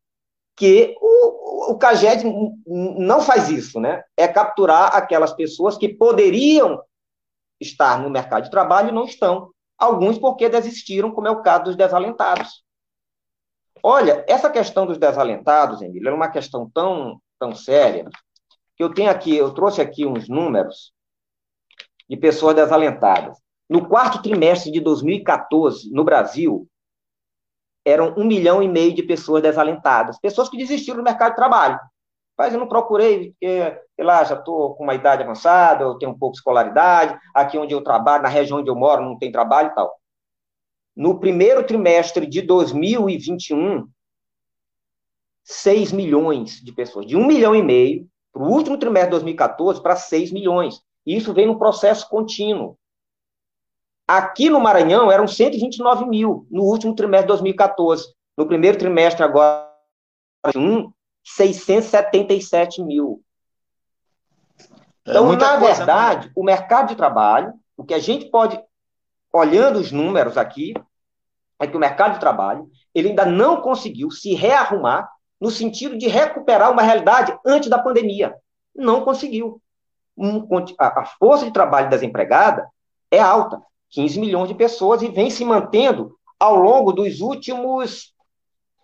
que 0.55 0.95
o, 0.99 1.73
o 1.73 1.77
CAGED 1.77 2.23
não 2.65 3.21
faz 3.21 3.51
isso, 3.51 3.79
né? 3.79 4.01
É 4.17 4.27
capturar 4.27 4.95
aquelas 4.95 5.31
pessoas 5.33 5.77
que 5.77 5.87
poderiam 5.89 6.81
estar 7.59 8.01
no 8.01 8.09
mercado 8.09 8.43
de 8.43 8.51
trabalho 8.51 8.93
não 8.93 9.05
estão. 9.05 9.51
Alguns 9.77 10.17
porque 10.17 10.49
desistiram, 10.49 11.11
como 11.11 11.27
é 11.27 11.31
o 11.31 11.41
caso 11.41 11.65
dos 11.65 11.75
desalentados. 11.75 12.63
Olha, 13.83 14.25
essa 14.27 14.49
questão 14.49 14.85
dos 14.85 14.97
desalentados, 14.97 15.81
Emílio, 15.81 16.09
é 16.09 16.13
uma 16.13 16.29
questão 16.29 16.69
tão, 16.69 17.21
tão 17.39 17.53
séria 17.55 18.09
que 18.75 18.83
eu 18.83 18.93
tenho 18.93 19.09
aqui, 19.09 19.35
eu 19.35 19.53
trouxe 19.53 19.81
aqui 19.81 20.05
uns 20.05 20.27
números 20.27 20.91
de 22.09 22.17
pessoas 22.17 22.55
desalentadas. 22.55 23.37
No 23.69 23.87
quarto 23.87 24.21
trimestre 24.21 24.71
de 24.71 24.79
2014, 24.79 25.91
no 25.91 26.03
Brasil, 26.03 26.67
eram 27.85 28.13
um 28.17 28.25
milhão 28.25 28.61
e 28.61 28.67
meio 28.67 28.93
de 28.93 29.03
pessoas 29.03 29.41
desalentadas, 29.41 30.19
pessoas 30.19 30.49
que 30.49 30.57
desistiram 30.57 30.97
do 30.97 31.03
mercado 31.03 31.31
de 31.31 31.37
trabalho. 31.37 31.79
Mas 32.37 32.53
eu 32.53 32.59
não 32.59 32.67
procurei, 32.67 33.31
porque, 33.31 33.81
sei 33.95 34.05
lá, 34.05 34.23
já 34.23 34.35
estou 34.35 34.75
com 34.75 34.83
uma 34.83 34.93
idade 34.93 35.23
avançada, 35.23 35.83
eu 35.83 35.97
tenho 35.97 36.11
um 36.11 36.17
pouco 36.17 36.33
de 36.33 36.39
escolaridade, 36.39 37.17
aqui 37.33 37.57
onde 37.57 37.73
eu 37.73 37.83
trabalho, 37.83 38.23
na 38.23 38.29
região 38.29 38.59
onde 38.59 38.69
eu 38.69 38.75
moro, 38.75 39.03
não 39.03 39.17
tem 39.17 39.31
trabalho 39.31 39.69
e 39.69 39.75
tal. 39.75 39.99
No 40.95 41.19
primeiro 41.19 41.65
trimestre 41.65 42.27
de 42.27 42.41
2021, 42.43 43.87
6 45.43 45.91
milhões 45.91 46.61
de 46.61 46.71
pessoas, 46.71 47.07
de 47.07 47.15
1 47.15 47.25
milhão 47.25 47.55
e 47.55 47.63
meio, 47.63 48.07
para 48.31 48.43
o 48.43 48.51
último 48.51 48.77
trimestre 48.77 49.07
de 49.07 49.11
2014, 49.11 49.81
para 49.81 49.95
6 49.95 50.31
milhões. 50.31 50.81
E 51.05 51.15
isso 51.15 51.33
vem 51.33 51.47
num 51.47 51.57
processo 51.57 52.07
contínuo. 52.07 52.77
Aqui 54.07 54.49
no 54.49 54.59
Maranhão 54.59 55.11
eram 55.11 55.27
129 55.27 56.05
mil 56.05 56.45
no 56.51 56.63
último 56.63 56.93
trimestre 56.93 57.25
de 57.25 57.33
2014. 57.33 58.13
No 58.37 58.45
primeiro 58.45 58.77
trimestre 58.77 59.23
agora, 59.23 59.67
677 61.27 62.81
mil. 62.83 63.21
É 65.05 65.11
então, 65.11 65.31
na 65.33 65.59
coisa, 65.59 65.59
né? 65.59 65.75
verdade, 65.75 66.27
né? 66.27 66.33
o 66.35 66.43
mercado 66.43 66.87
de 66.87 66.95
trabalho, 66.95 67.53
o 67.75 67.83
que 67.83 67.93
a 67.93 67.99
gente 67.99 68.29
pode, 68.29 68.59
olhando 69.31 69.77
os 69.79 69.91
números 69.91 70.37
aqui, 70.37 70.73
é 71.59 71.67
que 71.67 71.75
o 71.75 71.79
mercado 71.79 72.13
de 72.13 72.19
trabalho 72.19 72.69
ele 72.95 73.09
ainda 73.09 73.25
não 73.25 73.61
conseguiu 73.61 74.09
se 74.09 74.33
rearrumar 74.33 75.09
no 75.39 75.51
sentido 75.51 75.97
de 75.97 76.07
recuperar 76.07 76.71
uma 76.71 76.81
realidade 76.81 77.37
antes 77.45 77.69
da 77.69 77.77
pandemia. 77.77 78.35
Não 78.73 79.01
conseguiu. 79.01 79.61
a 80.79 81.05
força 81.19 81.45
de 81.45 81.51
trabalho 81.51 81.89
desempregada 81.89 82.67
é 83.11 83.19
alta, 83.19 83.61
15 83.89 84.19
milhões 84.19 84.47
de 84.47 84.55
pessoas, 84.55 85.01
e 85.01 85.09
vem 85.09 85.29
se 85.29 85.43
mantendo 85.43 86.17
ao 86.39 86.55
longo 86.55 86.91
dos 86.91 87.19
últimos 87.19 88.13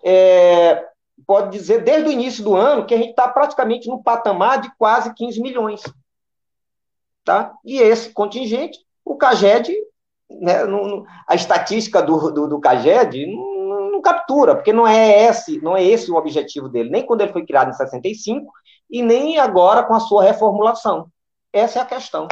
é, 0.03 0.85
pode 1.25 1.51
dizer, 1.51 1.83
desde 1.83 2.09
o 2.09 2.11
início 2.11 2.43
do 2.43 2.55
ano, 2.55 2.85
que 2.85 2.93
a 2.93 2.97
gente 2.97 3.11
está 3.11 3.27
praticamente 3.27 3.87
no 3.87 4.01
patamar 4.01 4.61
de 4.61 4.71
quase 4.77 5.13
15 5.13 5.41
milhões. 5.41 5.81
Tá? 7.23 7.53
E 7.63 7.77
esse 7.77 8.11
contingente, 8.11 8.79
o 9.03 9.15
CAGED, 9.15 9.73
né, 10.29 10.65
não, 10.65 11.05
a 11.27 11.35
estatística 11.35 12.01
do, 12.01 12.31
do, 12.31 12.47
do 12.47 12.59
CAGED 12.59 13.25
não, 13.27 13.91
não, 13.91 14.01
captura, 14.01 14.55
porque 14.55 14.73
não 14.73 14.85
é, 14.85 15.25
esse, 15.25 15.61
não 15.61 15.77
é 15.77 15.83
esse 15.83 16.11
o 16.11 16.15
objetivo 16.15 16.67
dele, 16.67 16.89
nem 16.89 17.05
quando 17.05 17.21
ele 17.21 17.31
foi 17.31 17.45
criado 17.45 17.69
em 17.69 17.73
65 17.73 18.51
e 18.89 19.01
nem 19.01 19.39
agora 19.39 19.83
com 19.83 19.93
a 19.93 19.99
sua 19.99 20.23
reformulação. 20.23 21.07
Essa 21.53 21.79
é 21.79 21.81
a 21.83 21.85
questão. 21.85 22.27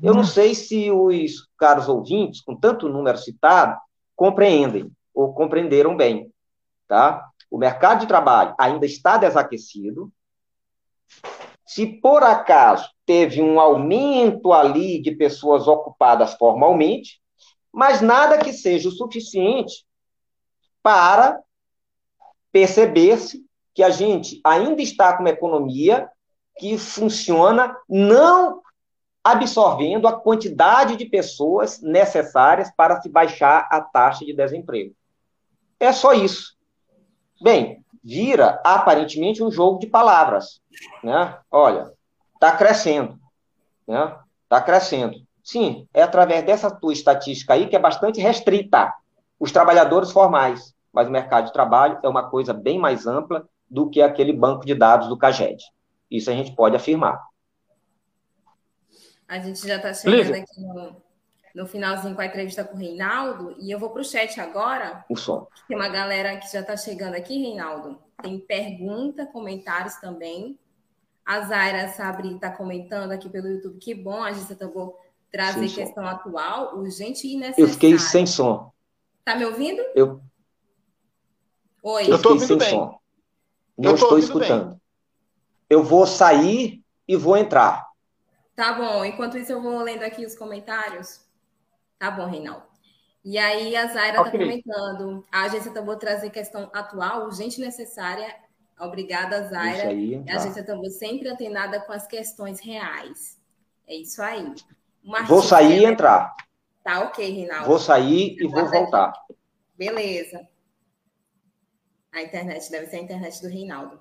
Eu 0.00 0.14
não 0.14 0.24
sei 0.24 0.54
se 0.54 0.90
os 0.90 1.48
caros 1.58 1.88
ouvintes, 1.88 2.40
com 2.40 2.54
tanto 2.54 2.88
número 2.88 3.18
citado, 3.18 3.76
compreendem 4.14 4.90
ou 5.12 5.34
compreenderam 5.34 5.96
bem. 5.96 6.30
Tá? 6.86 7.28
O 7.52 7.58
mercado 7.58 8.00
de 8.00 8.06
trabalho 8.06 8.54
ainda 8.58 8.86
está 8.86 9.18
desaquecido, 9.18 10.10
se 11.66 11.86
por 11.86 12.22
acaso 12.22 12.88
teve 13.04 13.42
um 13.42 13.60
aumento 13.60 14.54
ali 14.54 15.02
de 15.02 15.10
pessoas 15.10 15.68
ocupadas 15.68 16.32
formalmente, 16.34 17.20
mas 17.70 18.00
nada 18.00 18.38
que 18.38 18.54
seja 18.54 18.88
o 18.88 18.92
suficiente 18.92 19.84
para 20.82 21.38
perceber-se 22.50 23.44
que 23.74 23.82
a 23.82 23.90
gente 23.90 24.40
ainda 24.42 24.80
está 24.80 25.14
com 25.14 25.22
uma 25.22 25.30
economia 25.30 26.10
que 26.56 26.78
funciona 26.78 27.76
não 27.86 28.62
absorvendo 29.22 30.08
a 30.08 30.18
quantidade 30.18 30.96
de 30.96 31.04
pessoas 31.04 31.82
necessárias 31.82 32.70
para 32.74 32.98
se 33.02 33.10
baixar 33.10 33.68
a 33.70 33.82
taxa 33.82 34.24
de 34.24 34.32
desemprego. 34.32 34.94
É 35.78 35.92
só 35.92 36.14
isso. 36.14 36.56
Bem, 37.42 37.84
vira 38.04 38.60
aparentemente 38.64 39.42
um 39.42 39.50
jogo 39.50 39.78
de 39.78 39.86
palavras, 39.86 40.60
né? 41.02 41.38
Olha, 41.50 41.92
está 42.34 42.56
crescendo, 42.56 43.18
né? 43.86 44.16
Está 44.44 44.60
crescendo. 44.60 45.16
Sim, 45.42 45.88
é 45.92 46.02
através 46.02 46.44
dessa 46.44 46.70
tua 46.70 46.92
estatística 46.92 47.54
aí 47.54 47.68
que 47.68 47.74
é 47.74 47.80
bastante 47.80 48.20
restrita 48.20 48.94
os 49.40 49.50
trabalhadores 49.50 50.12
formais, 50.12 50.72
mas 50.92 51.08
o 51.08 51.10
mercado 51.10 51.46
de 51.46 51.52
trabalho 51.52 51.98
é 52.02 52.08
uma 52.08 52.30
coisa 52.30 52.54
bem 52.54 52.78
mais 52.78 53.06
ampla 53.06 53.48
do 53.68 53.90
que 53.90 54.00
aquele 54.00 54.32
banco 54.32 54.64
de 54.64 54.74
dados 54.74 55.08
do 55.08 55.18
CAGED. 55.18 55.64
Isso 56.08 56.30
a 56.30 56.34
gente 56.34 56.54
pode 56.54 56.76
afirmar. 56.76 57.20
A 59.26 59.38
gente 59.38 59.66
já 59.66 59.76
está 59.76 59.92
chegando 59.92 60.34
aqui 60.34 60.60
no, 60.60 61.02
no 61.54 61.66
finalzinho 61.66 62.14
com 62.14 62.20
a 62.20 62.26
entrevista 62.26 62.64
com 62.64 62.74
o 62.76 62.78
Reinaldo, 62.78 63.54
e 63.58 63.70
eu 63.70 63.78
vou 63.78 63.90
para 63.90 64.02
o 64.02 64.04
chat 64.04 64.40
agora. 64.40 65.04
O 65.08 65.16
som. 65.16 65.46
Tem 65.68 65.76
uma 65.76 65.88
galera 65.88 66.36
que 66.38 66.50
já 66.50 66.60
está 66.60 66.76
chegando 66.76 67.14
aqui, 67.14 67.38
Reinaldo. 67.38 67.98
Tem 68.22 68.38
pergunta, 68.38 69.26
comentários 69.26 69.96
também. 69.96 70.58
A 71.24 71.40
Zaira 71.42 71.88
Sabri 71.88 72.34
está 72.34 72.50
comentando 72.50 73.12
aqui 73.12 73.28
pelo 73.28 73.48
YouTube. 73.48 73.78
Que 73.78 73.94
bom, 73.94 74.22
a 74.22 74.32
gente 74.32 74.54
Tambor 74.54 74.96
trazer 75.30 75.68
sem 75.68 75.84
questão 75.84 76.04
som. 76.04 76.10
atual, 76.10 76.76
urgente 76.76 77.26
e 77.26 77.36
necessária. 77.36 77.62
Eu 77.62 77.68
fiquei 77.68 77.98
sem 77.98 78.26
som. 78.26 78.72
Tá 79.24 79.34
me 79.34 79.44
ouvindo? 79.44 79.82
Eu. 79.94 80.20
Oi. 81.82 82.10
Eu 82.10 82.16
estou 82.16 82.32
ouvindo 82.32 82.56
bem. 82.56 82.70
Som. 82.70 82.98
Não 83.78 83.94
estou 83.94 84.18
escutando. 84.18 84.70
Bem. 84.70 84.80
Eu 85.70 85.82
vou 85.82 86.06
sair 86.06 86.82
e 87.06 87.16
vou 87.16 87.36
entrar. 87.36 87.86
Tá 88.54 88.74
bom. 88.74 89.04
Enquanto 89.04 89.38
isso, 89.38 89.52
eu 89.52 89.62
vou 89.62 89.80
lendo 89.80 90.02
aqui 90.02 90.26
os 90.26 90.36
comentários. 90.36 91.20
Tá 92.02 92.10
bom, 92.10 92.26
Reinaldo. 92.26 92.64
E 93.24 93.38
aí, 93.38 93.76
a 93.76 93.86
Zaira 93.86 94.18
está 94.18 94.22
okay. 94.22 94.40
comentando. 94.40 95.24
A 95.30 95.42
agência 95.42 95.70
Tambor 95.70 95.98
trazer 95.98 96.30
questão 96.30 96.68
atual, 96.74 97.26
urgente 97.26 97.60
e 97.60 97.64
necessária. 97.64 98.34
Obrigada, 98.80 99.44
Zaira. 99.44 99.90
Aí, 99.90 100.20
tá. 100.26 100.32
A 100.32 100.36
agência 100.36 100.64
Tambor 100.64 100.90
sempre 100.90 101.28
antenada 101.28 101.80
com 101.82 101.92
as 101.92 102.04
questões 102.04 102.58
reais. 102.58 103.40
É 103.86 103.94
isso 103.94 104.20
aí. 104.20 104.52
vou 105.28 105.42
sair 105.42 105.82
e 105.82 105.84
entrar. 105.84 106.34
Tá 106.82 107.02
ok, 107.04 107.30
Reinaldo. 107.30 107.66
Vou 107.66 107.78
sair 107.78 108.34
e 108.36 108.48
vou 108.48 108.68
voltar. 108.68 109.12
Beleza. 109.78 110.44
A 112.10 112.20
internet 112.20 112.68
deve 112.68 112.86
ser 112.86 112.96
a 112.96 113.02
internet 113.02 113.40
do 113.40 113.46
Reinaldo. 113.46 114.00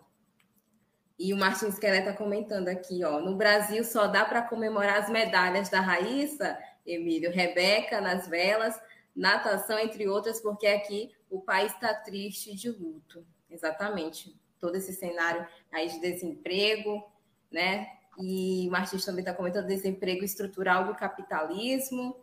E 1.19 1.35
o 1.35 1.37
Martins 1.37 1.77
Kelly 1.77 1.99
está 1.99 2.13
comentando 2.13 2.67
aqui, 2.67 3.03
ó. 3.03 3.19
No 3.19 3.37
Brasil 3.37 3.83
só 3.83 4.07
dá 4.07 4.25
para 4.25 4.41
comemorar 4.41 4.97
as 4.97 5.07
medalhas 5.07 5.69
da 5.69 5.79
Raíssa, 5.79 6.57
Emílio, 6.85 7.31
Rebeca 7.31 8.01
nas 8.01 8.27
velas, 8.27 8.79
natação, 9.15 9.77
entre 9.79 10.07
outras, 10.07 10.41
porque 10.41 10.67
aqui 10.67 11.11
o 11.29 11.41
país 11.41 11.71
está 11.73 11.93
triste 11.93 12.55
de 12.55 12.69
luto. 12.69 13.25
Exatamente. 13.49 14.35
Todo 14.59 14.75
esse 14.75 14.93
cenário 14.93 15.47
aí 15.71 15.87
de 15.87 15.99
desemprego, 15.99 17.03
né? 17.51 17.87
E 18.17 18.67
o 18.67 18.71
Martins 18.71 19.05
também 19.05 19.21
está 19.21 19.33
comentando 19.33 19.67
desemprego 19.67 20.23
estrutural 20.23 20.85
do 20.85 20.95
capitalismo. 20.95 22.15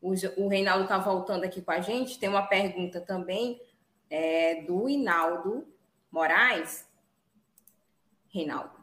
O, 0.00 0.48
Reinaldo 0.48 0.82
está 0.82 0.98
voltando 0.98 1.44
aqui 1.44 1.62
com 1.62 1.70
a 1.70 1.80
gente. 1.80 2.18
Tem 2.18 2.28
uma 2.28 2.46
pergunta 2.46 3.00
também 3.00 3.62
é, 4.10 4.62
do 4.62 4.88
Hinaldo 4.88 5.66
Moraes. 6.10 6.86
Reinaldo. 8.28 8.82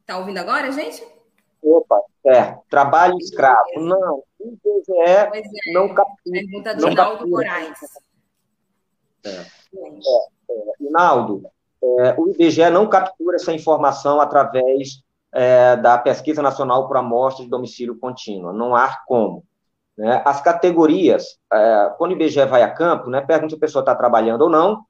Está 0.00 0.18
ouvindo 0.18 0.38
agora, 0.38 0.70
gente? 0.70 1.02
Opa, 1.62 2.00
é. 2.26 2.56
Trabalho 2.70 3.16
escravo. 3.18 3.62
Não, 3.76 4.22
o 4.40 4.46
IBGE 4.46 5.00
é, 5.06 5.30
não 5.72 5.88
captura. 5.88 6.40
Pergunta 6.40 6.74
do 6.74 6.88
Hinaldo 6.88 7.28
Moraes. 7.28 7.78
É. 9.24 9.30
É, 9.30 9.40
é. 9.78 11.54
É, 11.82 12.14
o 12.18 12.30
IBGE 12.30 12.70
não 12.70 12.88
captura 12.88 13.36
essa 13.36 13.52
informação 13.52 14.20
através 14.20 15.02
é, 15.32 15.76
da 15.76 15.98
Pesquisa 15.98 16.40
Nacional 16.40 16.88
por 16.88 16.96
Amostra 16.96 17.44
de 17.44 17.50
Domicílio 17.50 17.98
Contínuo. 17.98 18.52
Não 18.52 18.74
há 18.74 18.98
como. 19.06 19.44
Né? 19.96 20.22
As 20.24 20.40
categorias, 20.40 21.38
quando 21.98 22.12
o 22.12 22.14
IBGE 22.14 22.44
vai 22.46 22.62
a 22.62 22.70
campo, 22.70 23.10
né, 23.10 23.20
pergunta 23.20 23.50
se 23.50 23.56
a 23.56 23.60
pessoa 23.60 23.80
está 23.80 23.94
trabalhando 23.94 24.42
ou 24.42 24.50
não, 24.50 24.84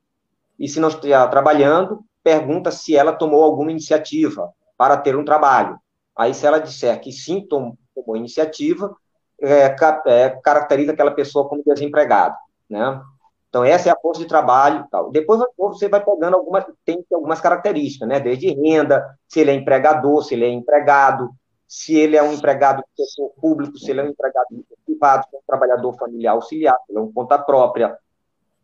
e 0.59 0.69
se 0.69 0.79
não 0.79 0.89
está 0.89 1.27
trabalhando, 1.29 2.05
pergunta 2.23 2.71
se 2.71 2.97
ela 2.97 3.13
tomou 3.13 3.43
alguma 3.43 3.71
iniciativa 3.71 4.51
para 4.77 4.97
ter 4.97 5.17
um 5.17 5.25
trabalho. 5.25 5.79
Aí, 6.17 6.33
se 6.33 6.47
ela 6.47 6.61
disser 6.61 6.99
que 7.01 7.13
sim, 7.13 7.47
tomou, 7.47 7.77
iniciativa, 8.15 8.95
é, 9.41 9.75
é, 10.07 10.31
caracteriza 10.43 10.93
aquela 10.93 11.11
pessoa 11.11 11.49
como 11.49 11.63
desempregada, 11.65 12.37
né? 12.69 13.01
Então, 13.49 13.65
essa 13.65 13.89
é 13.89 13.93
a 13.93 13.97
força 13.97 14.21
de 14.21 14.27
trabalho 14.27 14.85
tal. 14.91 15.13
Depois 15.13 15.41
você 15.57 15.89
vai 15.89 16.05
pegando 16.05 16.35
algumas, 16.35 16.65
tem 16.85 17.05
algumas 17.13 17.41
características, 17.41 18.09
né? 18.09 18.19
Desde 18.19 18.53
renda, 18.53 19.17
se 19.29 19.41
ele 19.41 19.53
é 19.53 19.55
empregador, 19.55 20.25
se 20.25 20.35
ele 20.35 20.45
é 20.45 20.49
empregado, 20.49 21.31
se 21.69 21.95
ele 21.95 22.17
é 22.17 22.23
um 22.23 22.33
empregado 22.33 22.83
do 22.83 23.05
setor 23.05 23.31
público, 23.41 23.79
se 23.79 23.91
ele 23.91 24.01
é 24.01 24.05
um 24.05 24.09
empregado 24.09 24.47
privado, 24.85 25.25
se 25.31 25.37
é 25.37 25.39
um 25.39 25.43
trabalhador 25.47 25.97
familiar 25.97 26.33
auxiliar, 26.33 26.77
se 26.85 26.93
ele 26.93 26.99
é 26.99 27.03
um 27.03 27.13
conta 27.13 27.39
própria, 27.39 27.97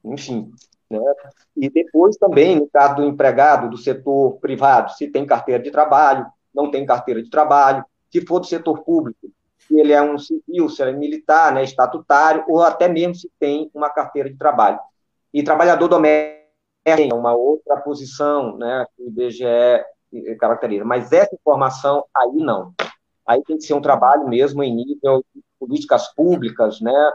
enfim. 0.05 0.51
Né? 0.91 0.99
E 1.57 1.71
depois 1.71 2.17
também, 2.17 2.57
no 2.57 2.69
caso 2.69 2.97
do 2.97 3.05
empregado 3.05 3.71
do 3.71 3.77
setor 3.77 4.39
privado, 4.41 4.93
se 4.93 5.07
tem 5.07 5.25
carteira 5.25 5.63
de 5.63 5.71
trabalho, 5.71 6.27
não 6.55 6.71
tem 6.71 6.87
carteira 6.87 7.23
de 7.23 7.31
trabalho, 7.31 7.85
se 8.11 8.21
for 8.27 8.41
do 8.41 8.47
setor 8.47 8.83
público, 8.83 9.31
se 9.59 9.79
ele 9.79 9.93
é 9.93 10.03
um 10.03 10.19
civil, 10.19 10.69
se 10.69 10.83
ele 10.83 10.91
é 10.91 10.95
militar, 10.95 11.53
né, 11.53 11.63
estatutário, 11.63 12.45
ou 12.49 12.63
até 12.63 12.89
mesmo 12.89 13.15
se 13.15 13.31
tem 13.39 13.71
uma 13.73 13.91
carteira 13.91 14.29
de 14.29 14.37
trabalho. 14.37 14.79
E 15.33 15.43
trabalhador 15.43 15.89
doméstico 15.89 16.41
é 16.85 17.15
uma 17.15 17.35
outra 17.35 17.77
posição 17.77 18.57
né, 18.57 18.85
que 18.97 19.03
o 19.03 19.09
IBGE 19.09 19.85
caracteriza, 20.39 20.85
mas 20.85 21.13
essa 21.13 21.35
informação 21.35 22.05
aí 22.17 22.33
não 22.35 22.75
aí 23.31 23.43
tem 23.45 23.57
que 23.57 23.63
ser 23.63 23.75
um 23.75 23.81
trabalho 23.81 24.27
mesmo 24.29 24.63
em 24.63 24.75
nível 24.75 25.25
de 25.33 25.41
políticas 25.59 26.13
públicas, 26.15 26.81
né, 26.81 27.13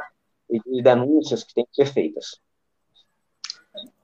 e 0.50 0.60
de 0.60 0.82
denúncias 0.82 1.44
que 1.44 1.54
têm 1.54 1.68
que 1.70 1.76
ser 1.76 1.92
feitas. 1.92 2.40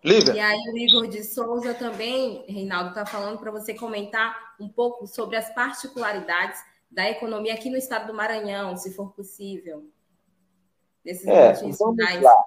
Lívia. 0.04 0.34
E 0.34 0.40
aí 0.40 0.60
o 0.74 0.78
Igor 0.78 1.08
de 1.08 1.24
Souza 1.24 1.74
também, 1.74 2.46
Reinaldo, 2.48 2.90
está 2.90 3.06
falando 3.06 3.40
para 3.40 3.52
você 3.52 3.74
comentar 3.74 4.56
um 4.60 4.68
pouco 4.68 5.06
sobre 5.08 5.38
as 5.38 5.54
particularidades 5.54 6.60
da 6.90 7.10
economia 7.10 7.54
aqui 7.54 7.70
no 7.70 7.78
estado 7.78 8.08
do 8.08 8.14
Maranhão, 8.14 8.76
se 8.76 8.94
for 8.94 9.12
possível. 9.14 9.86
Nesses 11.06 11.26
é, 11.28 11.54
vamos 11.54 12.22
lá. 12.22 12.46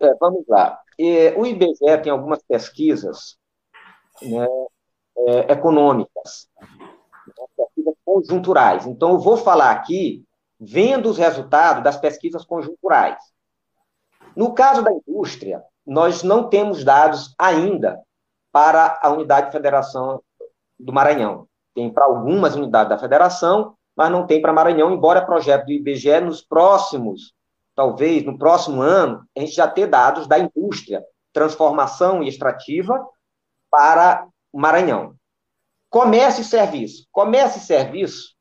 É, 0.00 0.14
vamos 0.14 0.44
lá. 0.48 0.82
E, 0.98 1.30
o 1.30 1.46
IBGE 1.46 2.02
tem 2.02 2.10
algumas 2.12 2.42
pesquisas 2.42 3.38
né, 4.20 4.46
é, 5.16 5.52
econômicas 5.52 6.50
pesquisas 7.56 7.94
conjunturais. 8.04 8.86
Então, 8.86 9.12
eu 9.12 9.18
vou 9.18 9.36
falar 9.36 9.70
aqui 9.70 10.24
vendo 10.58 11.08
os 11.08 11.18
resultados 11.18 11.82
das 11.82 11.96
pesquisas 11.96 12.44
conjunturais. 12.44 13.18
No 14.36 14.54
caso 14.54 14.82
da 14.82 14.92
indústria, 14.92 15.62
nós 15.86 16.22
não 16.22 16.48
temos 16.48 16.84
dados 16.84 17.34
ainda 17.38 18.00
para 18.50 18.98
a 19.02 19.10
unidade 19.10 19.46
de 19.46 19.52
federação 19.52 20.22
do 20.78 20.92
Maranhão. 20.92 21.46
Tem 21.74 21.90
para 21.90 22.04
algumas 22.04 22.54
unidades 22.54 22.90
da 22.90 22.98
federação, 22.98 23.74
mas 23.96 24.10
não 24.10 24.26
tem 24.26 24.40
para 24.40 24.52
Maranhão, 24.52 24.92
embora 24.92 25.24
projeto 25.24 25.66
do 25.66 25.72
IBGE 25.72 26.20
nos 26.20 26.42
próximos, 26.42 27.34
talvez 27.74 28.24
no 28.24 28.38
próximo 28.38 28.82
ano, 28.82 29.26
a 29.36 29.40
gente 29.40 29.52
já 29.52 29.66
ter 29.66 29.86
dados 29.86 30.26
da 30.26 30.38
indústria, 30.38 31.02
transformação 31.32 32.22
e 32.22 32.28
extrativa 32.28 33.06
para 33.70 34.26
o 34.52 34.60
Maranhão. 34.60 35.14
Comércio 35.88 36.42
e 36.42 36.44
serviço. 36.44 37.06
Comércio 37.10 37.58
e 37.58 37.64
serviço, 37.64 38.34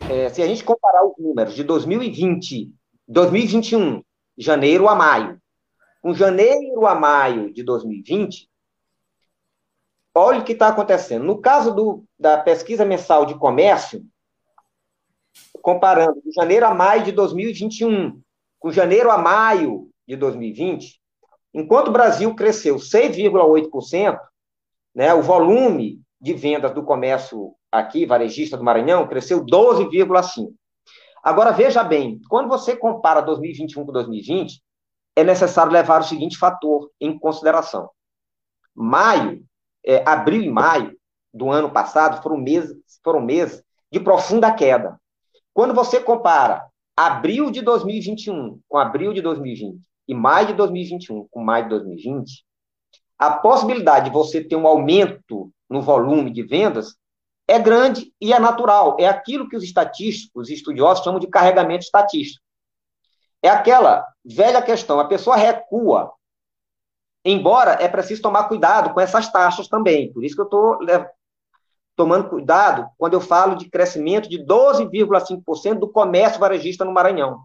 é, 0.00 0.28
se 0.28 0.42
a 0.42 0.46
gente 0.46 0.62
comparar 0.62 1.04
os 1.06 1.14
números 1.18 1.54
de 1.54 1.64
2020, 1.64 2.70
2021, 3.08 4.02
janeiro 4.36 4.88
a 4.88 4.94
maio, 4.94 5.40
com 6.06 6.14
janeiro 6.14 6.86
a 6.86 6.94
maio 6.94 7.52
de 7.52 7.64
2020, 7.64 8.48
olha 10.14 10.38
o 10.38 10.44
que 10.44 10.52
está 10.52 10.68
acontecendo. 10.68 11.24
No 11.24 11.40
caso 11.40 11.74
do, 11.74 12.04
da 12.16 12.38
pesquisa 12.38 12.84
mensal 12.84 13.26
de 13.26 13.36
comércio, 13.36 14.06
comparando 15.60 16.22
de 16.24 16.30
janeiro 16.30 16.64
a 16.64 16.72
maio 16.72 17.02
de 17.02 17.10
2021 17.10 18.22
com 18.56 18.70
janeiro 18.70 19.10
a 19.10 19.18
maio 19.18 19.90
de 20.06 20.14
2020, 20.14 21.00
enquanto 21.52 21.88
o 21.88 21.92
Brasil 21.92 22.32
cresceu 22.36 22.76
6,8%, 22.76 24.16
né, 24.94 25.12
o 25.12 25.22
volume 25.22 26.00
de 26.20 26.34
vendas 26.34 26.72
do 26.72 26.84
comércio 26.84 27.52
aqui, 27.72 28.06
varejista 28.06 28.56
do 28.56 28.62
Maranhão, 28.62 29.08
cresceu 29.08 29.44
12,5%. 29.44 30.52
Agora, 31.20 31.50
veja 31.50 31.82
bem, 31.82 32.20
quando 32.30 32.48
você 32.48 32.76
compara 32.76 33.20
2021 33.20 33.84
com 33.84 33.90
2020, 33.90 34.64
é 35.16 35.24
necessário 35.24 35.72
levar 35.72 36.02
o 36.02 36.04
seguinte 36.04 36.36
fator 36.36 36.90
em 37.00 37.18
consideração. 37.18 37.90
Maio, 38.74 39.42
é, 39.84 40.06
abril 40.06 40.42
e 40.42 40.50
maio 40.50 40.94
do 41.32 41.50
ano 41.50 41.70
passado 41.70 42.22
foram 42.22 42.36
meses, 42.36 42.76
foram 43.02 43.22
meses 43.22 43.62
de 43.90 43.98
profunda 43.98 44.52
queda. 44.52 45.00
Quando 45.54 45.72
você 45.72 45.98
compara 45.98 46.66
abril 46.94 47.50
de 47.50 47.62
2021 47.62 48.60
com 48.68 48.76
abril 48.76 49.14
de 49.14 49.22
2020 49.22 49.80
e 50.06 50.14
maio 50.14 50.48
de 50.48 50.52
2021 50.52 51.26
com 51.30 51.42
maio 51.42 51.64
de 51.64 51.70
2020, 51.70 52.44
a 53.18 53.30
possibilidade 53.30 54.06
de 54.06 54.12
você 54.12 54.44
ter 54.44 54.56
um 54.56 54.66
aumento 54.66 55.50
no 55.68 55.80
volume 55.80 56.30
de 56.30 56.42
vendas 56.42 56.94
é 57.48 57.58
grande 57.58 58.12
e 58.20 58.32
é 58.32 58.38
natural. 58.38 58.96
É 59.00 59.08
aquilo 59.08 59.48
que 59.48 59.56
os 59.56 59.62
estatísticos, 59.62 60.44
os 60.44 60.50
estudiosos 60.50 61.02
chamam 61.02 61.20
de 61.20 61.28
carregamento 61.28 61.84
estatístico. 61.84 62.44
É 63.42 63.48
aquela 63.48 64.06
velha 64.24 64.62
questão, 64.62 64.98
a 64.98 65.06
pessoa 65.06 65.36
recua. 65.36 66.12
Embora 67.24 67.72
é 67.80 67.88
preciso 67.88 68.22
tomar 68.22 68.44
cuidado 68.44 68.94
com 68.94 69.00
essas 69.00 69.30
taxas 69.30 69.68
também. 69.68 70.12
Por 70.12 70.24
isso 70.24 70.34
que 70.34 70.40
eu 70.40 70.44
estou 70.44 70.78
tomando 71.96 72.28
cuidado 72.28 72.88
quando 72.98 73.14
eu 73.14 73.20
falo 73.20 73.56
de 73.56 73.68
crescimento 73.70 74.28
de 74.28 74.44
12,5% 74.44 75.78
do 75.78 75.88
comércio 75.90 76.38
varejista 76.38 76.84
no 76.84 76.92
Maranhão. 76.92 77.40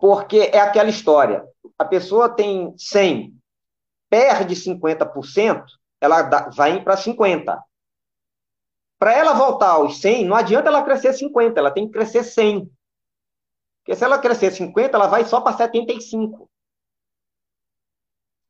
Porque 0.00 0.50
é 0.52 0.58
aquela 0.58 0.88
história, 0.88 1.46
a 1.78 1.84
pessoa 1.84 2.28
tem 2.28 2.74
100, 2.76 3.32
perde 4.10 4.56
50%, 4.56 5.64
ela 6.00 6.50
vai 6.50 6.82
para 6.82 6.96
50. 6.96 7.62
Para 8.98 9.12
ela 9.12 9.34
voltar 9.34 9.70
aos 9.70 10.00
100, 10.00 10.24
não 10.24 10.36
adianta 10.36 10.68
ela 10.68 10.82
crescer 10.82 11.12
50, 11.12 11.60
ela 11.60 11.70
tem 11.70 11.86
que 11.86 11.92
crescer 11.92 12.24
100. 12.24 12.68
Porque 13.84 13.94
se 13.94 14.02
ela 14.02 14.18
crescer 14.18 14.50
50, 14.50 14.96
ela 14.96 15.06
vai 15.08 15.26
só 15.26 15.42
para 15.42 15.58
75. 15.58 16.48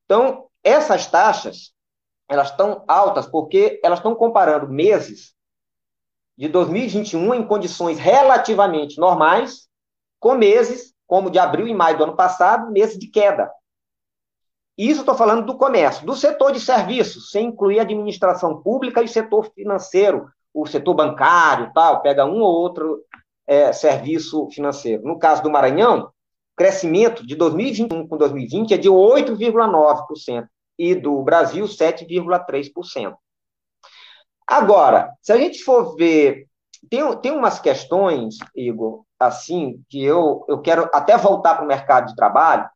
Então, 0.04 0.48
essas 0.62 1.08
taxas, 1.08 1.74
elas 2.28 2.50
estão 2.50 2.84
altas 2.86 3.26
porque 3.26 3.80
elas 3.82 3.98
estão 3.98 4.14
comparando 4.14 4.68
meses 4.68 5.34
de 6.38 6.48
2021 6.48 7.34
em 7.34 7.46
condições 7.46 7.98
relativamente 7.98 8.98
normais 8.98 9.68
com 10.20 10.34
meses 10.34 10.94
como 11.06 11.30
de 11.30 11.38
abril 11.38 11.66
e 11.66 11.74
maio 11.74 11.98
do 11.98 12.04
ano 12.04 12.16
passado, 12.16 12.70
meses 12.70 12.96
de 12.96 13.08
queda. 13.08 13.50
Isso 14.78 15.00
estou 15.00 15.16
falando 15.16 15.44
do 15.44 15.58
comércio. 15.58 16.06
Do 16.06 16.14
setor 16.14 16.52
de 16.52 16.60
serviços, 16.60 17.30
sem 17.30 17.48
incluir 17.48 17.78
a 17.78 17.82
administração 17.82 18.62
pública 18.62 19.02
e 19.02 19.08
setor 19.08 19.50
financeiro, 19.52 20.28
o 20.52 20.64
setor 20.66 20.94
bancário 20.94 21.72
tal, 21.74 22.00
pega 22.02 22.24
um 22.24 22.40
ou 22.40 22.54
outro 22.54 23.04
é, 23.46 23.72
serviço 23.72 24.48
financeiro. 24.50 25.02
No 25.04 25.18
caso 25.18 25.42
do 25.42 25.50
Maranhão, 25.50 26.10
crescimento 26.56 27.26
de 27.26 27.34
2021 27.34 28.06
com 28.08 28.16
2020 28.16 28.74
é 28.74 28.76
de 28.76 28.88
8,9% 28.88 30.46
e 30.78 30.94
do 30.94 31.22
Brasil 31.22 31.64
7,3%. 31.64 33.14
Agora, 34.46 35.10
se 35.22 35.32
a 35.32 35.36
gente 35.36 35.62
for 35.62 35.96
ver, 35.96 36.46
tem, 36.90 37.16
tem 37.20 37.32
umas 37.32 37.58
questões, 37.58 38.36
Igor, 38.54 39.04
assim, 39.18 39.82
que 39.88 40.02
eu, 40.02 40.44
eu 40.48 40.60
quero 40.60 40.88
até 40.92 41.16
voltar 41.16 41.54
para 41.54 41.64
o 41.64 41.68
mercado 41.68 42.08
de 42.08 42.16
trabalho, 42.16 42.68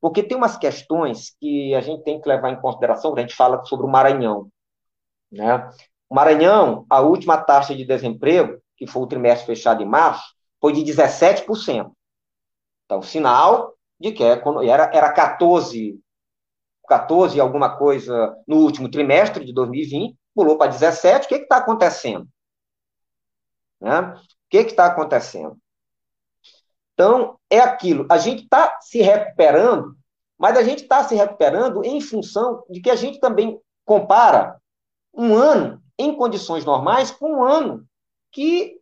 porque 0.00 0.22
tem 0.22 0.36
umas 0.36 0.56
questões 0.56 1.34
que 1.40 1.74
a 1.74 1.80
gente 1.80 2.02
tem 2.04 2.20
que 2.20 2.28
levar 2.28 2.50
em 2.50 2.60
consideração 2.60 3.10
quando 3.10 3.20
a 3.20 3.22
gente 3.22 3.34
fala 3.34 3.64
sobre 3.64 3.86
o 3.86 3.88
Maranhão. 3.88 4.48
Né? 5.32 5.66
O 6.10 6.14
Maranhão, 6.14 6.84
a 6.90 7.00
última 7.00 7.38
taxa 7.38 7.74
de 7.74 7.86
desemprego, 7.86 8.58
que 8.76 8.86
foi 8.86 9.02
o 9.02 9.06
trimestre 9.06 9.46
fechado 9.46 9.82
em 9.82 9.86
março, 9.86 10.34
foi 10.60 10.72
de 10.72 10.82
17%. 10.82 11.92
Então, 12.84 13.02
sinal 13.02 13.74
de 13.98 14.12
que 14.12 14.22
é 14.22 14.40
era, 14.68 14.90
era 14.92 15.12
14, 15.12 15.98
14 16.86 17.40
alguma 17.40 17.76
coisa 17.76 18.36
no 18.46 18.56
último 18.56 18.90
trimestre 18.90 19.44
de 19.44 19.52
2020, 19.52 20.16
pulou 20.34 20.58
para 20.58 20.70
17, 20.70 21.26
o 21.26 21.28
que 21.28 21.34
está 21.36 21.58
acontecendo? 21.58 22.28
Né? 23.80 24.00
O 24.00 24.20
que 24.50 24.58
está 24.58 24.86
acontecendo? 24.86 25.56
Então, 26.92 27.38
é 27.50 27.58
aquilo. 27.58 28.06
A 28.10 28.18
gente 28.18 28.44
está 28.44 28.78
se 28.80 29.00
recuperando, 29.00 29.96
mas 30.38 30.56
a 30.56 30.62
gente 30.62 30.82
está 30.82 31.02
se 31.04 31.14
recuperando 31.14 31.84
em 31.84 32.00
função 32.00 32.64
de 32.70 32.80
que 32.80 32.90
a 32.90 32.96
gente 32.96 33.18
também 33.18 33.60
compara 33.84 34.60
um 35.12 35.34
ano 35.34 35.82
em 35.98 36.14
condições 36.14 36.64
normais 36.64 37.10
com 37.10 37.38
um 37.38 37.44
ano 37.44 37.86
que 38.34 38.78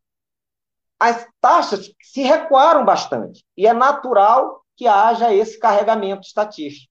as 0.98 1.28
taxas 1.40 1.92
se 2.00 2.22
recuaram 2.22 2.84
bastante. 2.84 3.44
E 3.56 3.66
é 3.66 3.72
natural 3.72 4.64
que 4.76 4.88
haja 4.88 5.32
esse 5.32 5.58
carregamento 5.58 6.26
estatístico. 6.26 6.90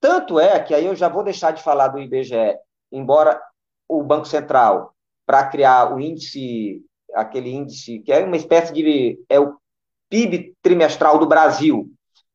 Tanto 0.00 0.38
é 0.38 0.60
que 0.60 0.74
aí 0.74 0.84
eu 0.84 0.94
já 0.94 1.08
vou 1.08 1.24
deixar 1.24 1.52
de 1.52 1.62
falar 1.62 1.88
do 1.88 1.98
IBGE, 1.98 2.58
embora 2.92 3.40
o 3.88 4.02
Banco 4.02 4.26
Central, 4.26 4.94
para 5.24 5.46
criar 5.46 5.94
o 5.94 5.98
índice, 5.98 6.84
aquele 7.14 7.50
índice 7.50 8.00
que 8.00 8.12
é 8.12 8.22
uma 8.22 8.36
espécie 8.36 8.72
de. 8.72 9.18
é 9.28 9.40
o 9.40 9.56
PIB 10.10 10.54
trimestral 10.60 11.18
do 11.18 11.26
Brasil, 11.26 11.90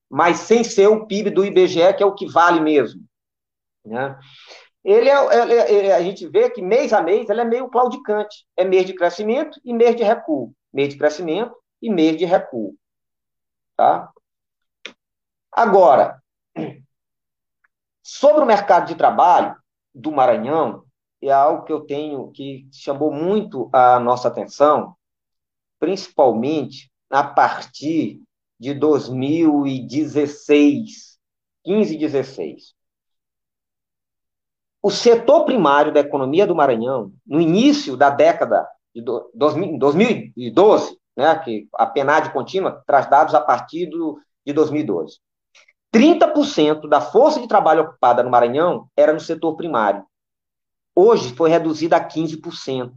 mas 0.10 0.38
sem 0.40 0.64
ser 0.64 0.88
o 0.88 1.06
PIB 1.06 1.30
do 1.30 1.46
IBGE, 1.46 1.94
que 1.94 2.02
é 2.02 2.06
o 2.06 2.16
que 2.16 2.26
vale 2.26 2.60
mesmo. 2.60 3.04
Né? 3.86 4.18
Ele, 4.84 5.10
é, 5.10 5.42
ele, 5.42 5.88
é, 5.88 5.96
a 5.96 6.02
gente 6.02 6.28
vê 6.28 6.50
que 6.50 6.62
mês 6.62 6.94
a 6.94 7.02
mês 7.02 7.30
ele 7.30 7.42
é 7.42 7.46
meio 7.46 7.70
claudicante. 7.70 8.46
É 8.56 8.64
mês 8.64 8.86
de 8.86 8.94
crescimento 8.94 9.60
e 9.64 9.74
mês 9.74 9.96
de 9.96 10.04
recuo. 10.04 10.54
Mês 10.72 10.90
de 10.90 10.98
crescimento 10.98 11.56
e 11.82 11.90
mês 11.90 12.18
de 12.18 12.26
recuo. 12.26 12.76
Tá? 13.76 14.12
Agora, 15.52 16.22
sobre 18.04 18.44
o 18.44 18.46
mercado 18.46 18.88
de 18.88 18.96
trabalho 18.96 19.56
do 19.94 20.12
Maranhão, 20.12 20.86
é 21.22 21.32
algo 21.32 21.66
que 21.66 21.74
eu 21.74 21.82
tenho 21.82 22.32
que 22.32 22.68
chamou 22.72 23.12
muito 23.12 23.70
a 23.74 24.00
nossa 24.00 24.30
atenção, 24.30 24.96
principalmente 25.80 26.90
a 27.10 27.24
partir 27.24 28.22
de 28.60 28.74
2016, 28.74 31.20
15 31.64 31.96
e 31.96 31.98
16. 31.98 32.79
O 34.82 34.90
setor 34.90 35.46
primário 35.46 35.94
da 35.94 36.00
economia 36.00 36.48
do 36.48 36.56
Maranhão, 36.56 37.12
no 37.28 37.42
início 37.42 37.98
da 37.98 38.10
década 38.10 38.68
de 38.96 39.04
2012, 39.34 40.98
né, 41.18 41.38
que 41.40 41.68
a 41.74 41.86
PNAD 41.86 42.32
contínua 42.32 42.82
traz 42.88 43.10
dados 43.10 43.36
a 43.36 43.42
partir 43.42 43.88
do, 43.88 44.20
de 44.46 44.54
2012. 44.54 45.18
30% 45.94 46.88
da 46.88 47.02
força 47.02 47.40
de 47.42 47.48
trabalho 47.48 47.84
ocupada 47.84 48.24
no 48.24 48.30
Maranhão 48.30 48.88
era 48.96 49.12
no 49.12 49.20
setor 49.20 49.56
primário. 49.56 50.06
Hoje 50.96 51.34
foi 51.34 51.50
reduzida 51.50 51.98
a 51.98 52.08
15%. 52.08 52.92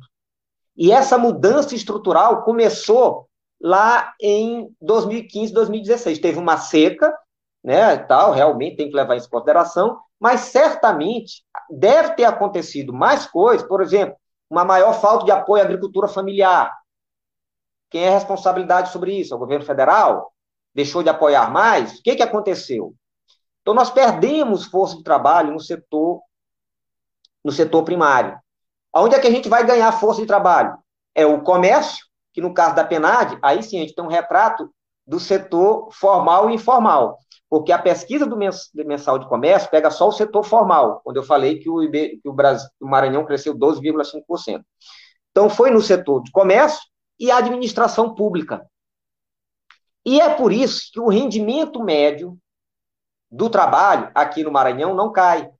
E 0.76 0.92
essa 0.92 1.18
mudança 1.18 1.74
estrutural 1.74 2.42
começou 2.42 3.28
lá 3.60 4.12
em 4.20 4.68
2015, 4.80 5.52
2016. 5.52 6.18
Teve 6.18 6.38
uma 6.38 6.56
seca, 6.56 7.12
né, 7.62 7.96
tal, 7.96 8.32
realmente 8.32 8.76
tem 8.76 8.88
que 8.88 8.96
levar 8.96 9.16
isso 9.16 9.26
em 9.28 9.30
consideração, 9.30 10.00
mas 10.18 10.40
certamente 10.40 11.44
deve 11.70 12.14
ter 12.14 12.24
acontecido 12.24 12.92
mais 12.92 13.26
coisas, 13.26 13.66
por 13.66 13.80
exemplo, 13.80 14.16
uma 14.50 14.64
maior 14.64 14.92
falta 14.94 15.24
de 15.24 15.30
apoio 15.30 15.62
à 15.62 15.64
agricultura 15.64 16.08
familiar. 16.08 16.72
Quem 17.88 18.04
é 18.04 18.10
responsabilidade 18.10 18.90
sobre 18.90 19.14
isso? 19.14 19.32
É 19.32 19.36
o 19.36 19.40
governo 19.40 19.64
federal? 19.64 20.32
Deixou 20.74 21.02
de 21.02 21.08
apoiar 21.08 21.50
mais? 21.50 21.98
O 21.98 22.02
que, 22.02 22.16
que 22.16 22.22
aconteceu? 22.22 22.94
Então, 23.60 23.74
nós 23.74 23.90
perdemos 23.90 24.64
força 24.64 24.96
de 24.96 25.04
trabalho 25.04 25.52
no 25.52 25.60
setor, 25.60 26.20
no 27.44 27.52
setor 27.52 27.84
primário. 27.84 28.38
Onde 28.94 29.14
é 29.14 29.20
que 29.20 29.26
a 29.26 29.30
gente 29.30 29.48
vai 29.48 29.64
ganhar 29.64 29.92
força 29.92 30.20
de 30.20 30.26
trabalho? 30.26 30.76
É 31.14 31.24
o 31.24 31.42
comércio, 31.42 32.04
que 32.32 32.40
no 32.40 32.52
caso 32.52 32.74
da 32.74 32.84
PNAD, 32.84 33.38
aí 33.42 33.62
sim 33.62 33.78
a 33.78 33.80
gente 33.80 33.94
tem 33.94 34.04
um 34.04 34.08
retrato 34.08 34.72
do 35.06 35.20
setor 35.20 35.88
formal 35.92 36.50
e 36.50 36.54
informal, 36.54 37.18
porque 37.52 37.70
a 37.70 37.78
pesquisa 37.78 38.24
do 38.24 38.34
mensal 38.86 39.18
de 39.18 39.28
comércio 39.28 39.68
pega 39.68 39.90
só 39.90 40.08
o 40.08 40.12
setor 40.12 40.42
formal, 40.42 41.02
onde 41.04 41.18
eu 41.18 41.22
falei 41.22 41.58
que 41.58 41.68
o, 41.68 41.82
IB, 41.82 42.18
que 42.22 42.26
o, 42.26 42.32
Brasil, 42.32 42.66
o 42.80 42.88
Maranhão 42.88 43.26
cresceu 43.26 43.54
12,5%. 43.54 44.64
Então, 45.30 45.50
foi 45.50 45.70
no 45.70 45.82
setor 45.82 46.22
de 46.22 46.30
comércio 46.30 46.80
e 47.20 47.30
administração 47.30 48.14
pública. 48.14 48.66
E 50.02 50.18
é 50.18 50.34
por 50.34 50.50
isso 50.50 50.90
que 50.94 50.98
o 50.98 51.10
rendimento 51.10 51.84
médio 51.84 52.38
do 53.30 53.50
trabalho 53.50 54.10
aqui 54.14 54.42
no 54.42 54.50
Maranhão 54.50 54.94
não 54.94 55.12
cai. 55.12 55.50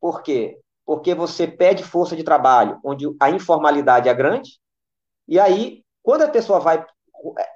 Por 0.00 0.24
quê? 0.24 0.58
Porque 0.84 1.14
você 1.14 1.46
pede 1.46 1.84
força 1.84 2.16
de 2.16 2.24
trabalho 2.24 2.80
onde 2.84 3.06
a 3.20 3.30
informalidade 3.30 4.08
é 4.08 4.12
grande, 4.12 4.58
e 5.28 5.38
aí 5.38 5.84
quando 6.02 6.22
a 6.22 6.28
pessoa 6.28 6.58
vai 6.58 6.84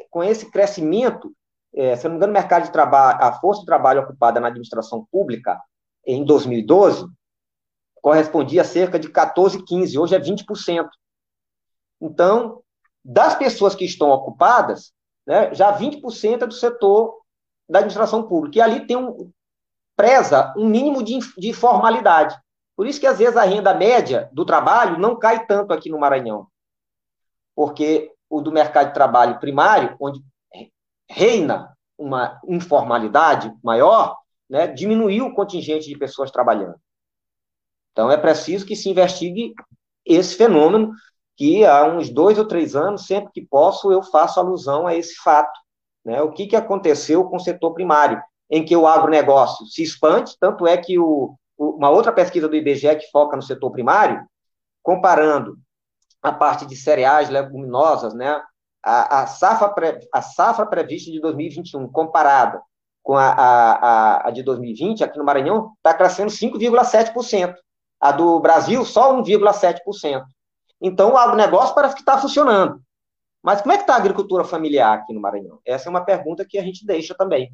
com 0.09 0.23
esse 0.23 0.53
crescimento, 0.53 1.35
é, 1.75 1.97
se 1.97 2.05
não 2.05 2.13
me 2.13 2.17
engano, 2.17 2.33
o 2.33 2.35
mercado 2.35 2.65
de 2.65 2.73
trabalho, 2.73 3.19
a 3.23 3.33
força 3.33 3.61
de 3.61 3.67
trabalho 3.67 4.03
ocupada 4.03 4.41
na 4.41 4.49
administração 4.49 5.07
pública 5.11 5.61
em 6.07 6.25
2012 6.25 7.07
correspondia 8.03 8.63
a 8.63 8.65
cerca 8.65 8.99
de 8.99 9.09
14, 9.09 9.63
15, 9.65 9.99
hoje 9.99 10.15
é 10.15 10.19
20%. 10.19 10.89
Então, 12.01 12.61
das 13.05 13.37
pessoas 13.37 13.75
que 13.75 13.85
estão 13.85 14.11
ocupadas, 14.11 14.93
né, 15.27 15.55
já 15.55 15.77
20% 15.77 16.43
é 16.43 16.47
do 16.47 16.53
setor 16.53 17.21
da 17.69 17.79
administração 17.79 18.25
pública. 18.25 18.59
E 18.59 18.61
ali 18.61 18.87
tem 18.87 18.97
um 18.97 19.31
preza 19.97 20.53
um 20.57 20.67
mínimo 20.69 21.03
de, 21.03 21.19
de 21.39 21.53
formalidade. 21.53 22.37
Por 22.77 22.87
isso 22.87 22.99
que 22.99 23.07
às 23.07 23.19
vezes 23.19 23.37
a 23.37 23.45
renda 23.45 23.73
média 23.75 24.29
do 24.33 24.45
trabalho 24.45 24.99
não 24.99 25.17
cai 25.17 25.47
tanto 25.47 25.73
aqui 25.73 25.91
no 25.91 25.99
Maranhão. 25.99 26.49
Porque 27.55 28.11
o 28.29 28.41
do 28.41 28.51
mercado 28.51 28.89
de 28.89 28.95
trabalho 28.95 29.39
primário, 29.39 29.95
onde 30.01 30.21
reina 31.13 31.77
uma 31.99 32.41
informalidade 32.49 33.53
maior, 33.63 34.19
né, 34.49 34.67
diminuiu 34.67 35.27
o 35.27 35.35
contingente 35.35 35.89
de 35.89 35.99
pessoas 35.99 36.31
trabalhando. 36.31 36.75
Então, 37.93 38.11
é 38.11 38.17
preciso 38.17 38.67
que 38.67 38.75
se 38.75 38.89
investigue 38.89 39.55
esse 40.05 40.35
fenômeno, 40.35 40.93
que 41.37 41.65
há 41.65 41.85
uns 41.85 42.11
dois 42.11 42.39
ou 42.39 42.47
três 42.47 42.75
anos, 42.75 43.07
sempre 43.07 43.31
que 43.33 43.47
posso, 43.47 43.93
eu 43.93 44.03
faço 44.03 44.41
alusão 44.41 44.87
a 44.87 44.95
esse 44.95 45.15
fato. 45.17 45.53
Né? 46.05 46.21
O 46.23 46.33
que, 46.33 46.47
que 46.47 46.57
aconteceu 46.57 47.25
com 47.25 47.37
o 47.37 47.41
setor 47.41 47.75
primário, 47.75 48.21
em 48.51 48.65
que 48.65 48.77
o 48.77 48.87
agronegócio 48.87 49.67
se 49.67 49.83
expande, 49.83 50.37
tanto 50.41 50.67
é 50.67 50.77
que 50.77 50.99
o, 50.99 51.37
uma 51.57 51.91
outra 51.91 52.13
pesquisa 52.13 52.49
do 52.49 52.57
IBGE 52.57 52.97
que 52.97 53.11
foca 53.11 53.37
no 53.37 53.43
setor 53.43 53.71
primário, 53.71 54.27
comparando 54.83 55.59
a 56.23 56.33
parte 56.33 56.67
de 56.67 56.77
cereais, 56.77 57.29
leguminosas, 57.29 58.15
né? 58.15 58.43
A, 58.85 59.23
a, 59.23 59.27
safra, 59.27 60.01
a 60.13 60.23
safra 60.23 60.67
prevista 60.67 61.11
de 61.11 61.21
2021 61.21 61.89
comparada 61.89 62.61
com 63.03 63.17
a, 63.17 63.33
a, 63.33 64.29
a 64.29 64.31
de 64.31 64.43
2020, 64.43 65.05
aqui 65.05 65.19
no 65.19 65.25
Maranhão, 65.25 65.73
está 65.77 65.93
crescendo 65.95 66.31
5,7%. 66.31 67.55
A 68.01 68.11
do 68.11 68.41
Brasil, 68.41 68.85
só 68.85 69.17
1,7%. 69.17 70.25
Então, 70.81 71.15
o 71.15 71.37
negócio 71.37 71.75
parece 71.75 71.95
que 71.95 72.01
está 72.01 72.19
funcionando. 72.19 72.83
Mas 73.41 73.61
como 73.61 73.73
é 73.73 73.77
que 73.77 73.83
está 73.83 73.95
a 73.95 73.99
agricultura 73.99 74.45
familiar 74.45 74.99
aqui 74.99 75.13
no 75.13 75.21
Maranhão? 75.21 75.61
Essa 75.65 75.89
é 75.89 75.91
uma 75.91 76.05
pergunta 76.05 76.45
que 76.45 76.59
a 76.59 76.63
gente 76.63 76.85
deixa 76.85 77.15
também. 77.15 77.53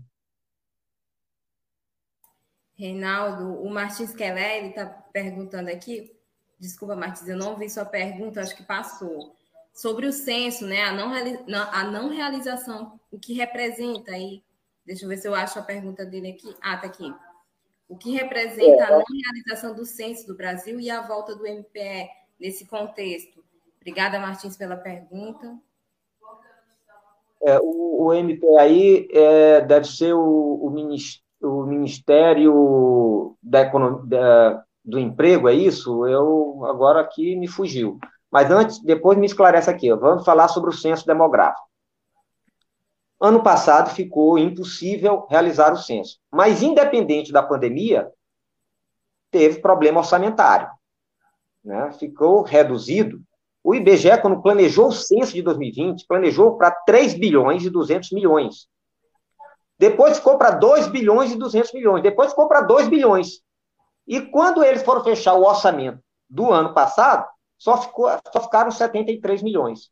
Reinaldo, 2.75 3.61
o 3.61 3.69
Martins 3.69 4.15
Keller 4.15 4.67
está 4.67 4.87
perguntando 4.87 5.69
aqui, 5.69 6.17
desculpa, 6.61 6.95
Martins, 6.95 7.29
eu 7.29 7.37
não 7.37 7.57
vi 7.57 7.69
sua 7.69 7.85
pergunta, 7.85 8.41
acho 8.41 8.55
que 8.55 8.63
passou, 8.63 9.35
sobre 9.79 10.07
o 10.09 10.13
censo, 10.13 10.67
né? 10.67 10.83
A 10.83 10.93
não, 10.93 11.13
a 11.73 11.85
não 11.85 12.09
realização, 12.09 12.99
o 13.13 13.19
que 13.19 13.33
representa 13.33 14.11
aí? 14.11 14.43
Deixa 14.85 15.05
eu 15.05 15.09
ver 15.09 15.19
se 15.19 15.29
eu 15.29 15.37
acho 15.37 15.57
a 15.57 15.63
pergunta 15.63 16.05
dele 16.05 16.31
aqui. 16.31 16.53
Ah, 16.61 16.77
tá 16.77 16.89
aqui. 16.89 17.15
O 17.89 17.97
que 17.97 18.11
representa 18.11 18.87
a 18.87 18.91
não 18.91 19.05
realização 19.25 19.77
do 19.77 19.87
censo 19.87 20.27
do 20.27 20.37
Brasil 20.37 20.81
e 20.81 20.91
a 20.91 21.07
volta 21.07 21.37
do 21.37 21.47
MPE 21.47 22.09
nesse 22.41 22.67
contexto? 22.67 23.45
Obrigada, 23.77 24.19
Martins, 24.19 24.57
pela 24.57 24.77
pergunta. 24.77 25.57
É, 27.41 27.61
o, 27.63 28.09
o 28.09 28.13
MPE 28.13 28.59
aí 28.59 29.09
é, 29.13 29.61
deve 29.61 29.87
ser 29.87 30.13
o, 30.13 30.59
o 30.61 30.71
Ministério 30.71 31.23
o 31.41 31.63
Ministério 31.63 33.37
da 33.41 33.61
Economia, 33.61 34.05
da, 34.07 34.65
do 34.85 34.99
Emprego, 34.99 35.49
é 35.49 35.55
isso? 35.55 36.05
Eu 36.05 36.65
agora 36.65 37.01
aqui 37.01 37.37
me 37.37 37.47
fugiu. 37.47 38.01
Mas 38.31 38.51
antes, 38.51 38.79
depois 38.81 39.17
me 39.17 39.27
esclarece 39.27 39.71
aqui. 39.71 39.93
Vamos 39.95 40.25
falar 40.25 40.49
sobre 40.49 40.71
o 40.71 40.73
censo 40.73 41.07
demográfico. 41.07 41.67
Ano 43.21 43.43
passado 43.43 43.91
ficou 43.91 44.39
impossível 44.39 45.27
realizar 45.29 45.73
o 45.73 45.77
censo, 45.77 46.21
mas 46.31 46.63
independente 46.63 47.33
da 47.33 47.43
pandemia, 47.43 48.09
teve 49.31 49.61
problema 49.61 49.99
orçamentário, 49.99 50.71
né? 51.65 51.91
Ficou 51.93 52.43
reduzido. 52.43 53.21
O 53.65 53.75
IBGE, 53.75 54.21
quando 54.23 54.41
planejou 54.41 54.89
o 54.89 54.93
censo 54.93 55.33
de 55.33 55.43
2020, 55.43 56.07
planejou 56.07 56.57
para 56.57 56.71
3 56.71 57.15
bilhões 57.15 57.65
e 57.65 57.71
200 57.71 58.13
milhões. 58.13 58.69
Depois 59.77 60.19
ficou 60.19 60.39
para 60.39 60.53
2 60.53 60.87
bilhões 60.87 61.33
e 61.33 61.37
200 61.37 61.73
milhões. 61.73 62.03
Depois 62.03 62.31
ficou 62.31 62.49
para 62.49 62.63
2 62.63 62.89
bilhões. 62.89 63.41
E 64.07 64.21
quando 64.23 64.65
eles 64.65 64.83
foram 64.83 65.05
fechar 65.05 65.35
o 65.35 65.45
orçamento 65.45 66.01
do 66.31 66.53
ano 66.53 66.73
passado, 66.73 67.29
só, 67.59 67.77
ficou, 67.77 68.09
só 68.33 68.41
ficaram 68.41 68.71
73 68.71 69.43
milhões. 69.43 69.91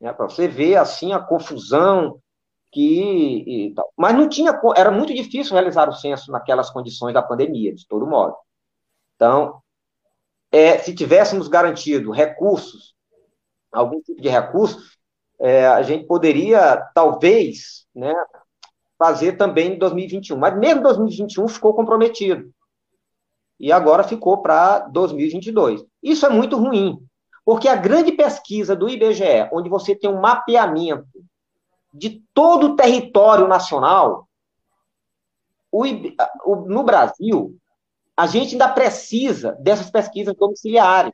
Né, 0.00 0.12
para 0.12 0.28
você 0.28 0.48
ver, 0.48 0.76
assim, 0.76 1.12
a 1.12 1.20
confusão 1.20 2.20
que... 2.72 3.74
Mas 3.96 4.14
não 4.14 4.28
tinha... 4.28 4.60
Era 4.76 4.90
muito 4.90 5.14
difícil 5.14 5.54
realizar 5.54 5.88
o 5.88 5.92
censo 5.92 6.32
naquelas 6.32 6.70
condições 6.70 7.14
da 7.14 7.22
pandemia, 7.22 7.74
de 7.74 7.86
todo 7.86 8.06
modo. 8.06 8.36
Então, 9.14 9.62
é, 10.50 10.78
se 10.78 10.94
tivéssemos 10.94 11.48
garantido 11.48 12.10
recursos, 12.10 12.94
algum 13.72 14.00
tipo 14.00 14.20
de 14.20 14.28
recurso, 14.28 14.78
é, 15.40 15.66
a 15.66 15.82
gente 15.82 16.06
poderia, 16.06 16.76
talvez, 16.94 17.86
né, 17.94 18.14
fazer 18.98 19.36
também 19.36 19.74
em 19.74 19.78
2021. 19.78 20.36
Mas 20.36 20.58
mesmo 20.58 20.82
2021 20.82 21.48
ficou 21.48 21.74
comprometido. 21.74 22.52
E 23.58 23.72
agora 23.72 24.02
ficou 24.02 24.42
para 24.42 24.80
2022. 24.80 25.84
Isso 26.04 26.26
é 26.26 26.28
muito 26.28 26.58
ruim, 26.58 26.98
porque 27.46 27.66
a 27.66 27.74
grande 27.74 28.12
pesquisa 28.12 28.76
do 28.76 28.90
IBGE, 28.90 29.48
onde 29.50 29.70
você 29.70 29.96
tem 29.96 30.10
um 30.10 30.20
mapeamento 30.20 31.08
de 31.92 32.22
todo 32.34 32.68
o 32.68 32.76
território 32.76 33.48
nacional, 33.48 34.28
o, 35.72 35.86
no 36.66 36.82
Brasil, 36.82 37.56
a 38.14 38.26
gente 38.26 38.52
ainda 38.52 38.68
precisa 38.68 39.52
dessas 39.52 39.90
pesquisas 39.90 40.34
domiciliares, 40.36 41.12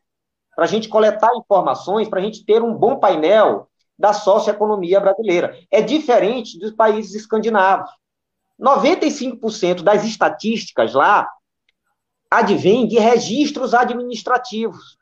para 0.57 0.65
a 0.65 0.69
gente 0.69 0.89
coletar 0.89 1.35
informações, 1.37 2.09
para 2.09 2.19
a 2.19 2.23
gente 2.23 2.45
ter 2.45 2.61
um 2.61 2.75
bom 2.75 2.99
painel 2.99 3.69
da 3.97 4.13
socioeconomia 4.13 4.99
brasileira. 4.99 5.57
É 5.71 5.81
diferente 5.81 6.59
dos 6.59 6.73
países 6.73 7.15
escandinavos. 7.15 7.89
95% 8.61 9.83
das 9.83 10.05
estatísticas 10.05 10.93
lá 10.93 11.31
advêm 12.31 12.87
de 12.87 12.99
registros 12.99 13.75
administrativos. 13.75 14.97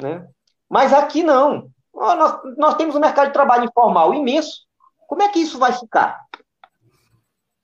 Né? 0.00 0.26
Mas 0.68 0.92
aqui 0.92 1.22
não. 1.22 1.70
Nós, 1.94 2.40
nós 2.56 2.74
temos 2.76 2.94
um 2.96 3.00
mercado 3.00 3.26
de 3.28 3.34
trabalho 3.34 3.66
informal 3.66 4.14
imenso. 4.14 4.66
Como 5.06 5.22
é 5.22 5.28
que 5.28 5.40
isso 5.40 5.58
vai 5.58 5.72
ficar? 5.72 6.24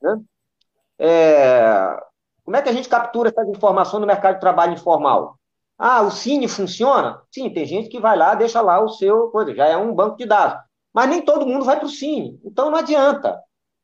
Né? 0.03 0.21
É, 0.99 1.99
como 2.45 2.57
é 2.57 2.63
que 2.63 2.69
a 2.69 2.73
gente 2.73 2.89
captura 2.89 3.31
essas 3.31 3.49
informações 3.49 4.01
no 4.01 4.07
mercado 4.07 4.35
de 4.35 4.41
trabalho 4.41 4.75
informal? 4.75 5.39
Ah, 5.79 6.03
o 6.03 6.11
Cine 6.11 6.49
funciona? 6.49 7.23
Sim, 7.33 7.51
tem 7.51 7.65
gente 7.65 7.89
que 7.89 8.01
vai 8.01 8.17
lá, 8.17 8.35
deixa 8.35 8.61
lá 8.61 8.81
o 8.81 8.89
seu 8.89 9.29
coisa, 9.29 9.55
já 9.55 9.67
é 9.67 9.77
um 9.77 9.95
banco 9.95 10.17
de 10.17 10.27
dados. 10.27 10.61
Mas 10.93 11.09
nem 11.09 11.23
todo 11.23 11.47
mundo 11.47 11.65
vai 11.65 11.77
para 11.77 11.87
o 11.87 11.91
Cine. 11.91 12.41
Então 12.45 12.71
não 12.71 12.79
adianta, 12.79 13.41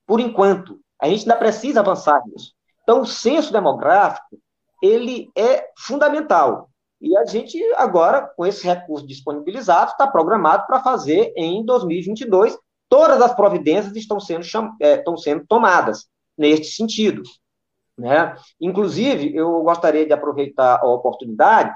por 0.06 0.20
enquanto. 0.20 0.80
A 1.00 1.08
gente 1.08 1.20
ainda 1.20 1.36
precisa 1.36 1.80
avançar 1.80 2.22
nisso. 2.26 2.52
Então, 2.84 3.00
o 3.00 3.06
censo 3.06 3.52
demográfico, 3.52 4.38
ele 4.80 5.30
é 5.36 5.66
fundamental. 5.76 6.70
E 7.00 7.16
a 7.16 7.24
gente, 7.24 7.58
agora, 7.74 8.22
com 8.36 8.46
esse 8.46 8.64
recurso 8.64 9.06
disponibilizado, 9.06 9.90
está 9.90 10.06
programado 10.06 10.66
para 10.66 10.82
fazer 10.82 11.32
em 11.36 11.64
2022. 11.64 12.56
Todas 12.88 13.20
as 13.20 13.34
providências 13.34 13.96
estão 13.96 14.20
sendo, 14.20 14.44
é, 14.80 14.96
estão 14.96 15.16
sendo 15.16 15.44
tomadas 15.46 16.06
neste 16.36 16.66
sentido. 16.66 17.22
Né? 17.96 18.36
Inclusive, 18.60 19.34
eu 19.34 19.62
gostaria 19.62 20.06
de 20.06 20.12
aproveitar 20.12 20.80
a 20.80 20.86
oportunidade 20.86 21.74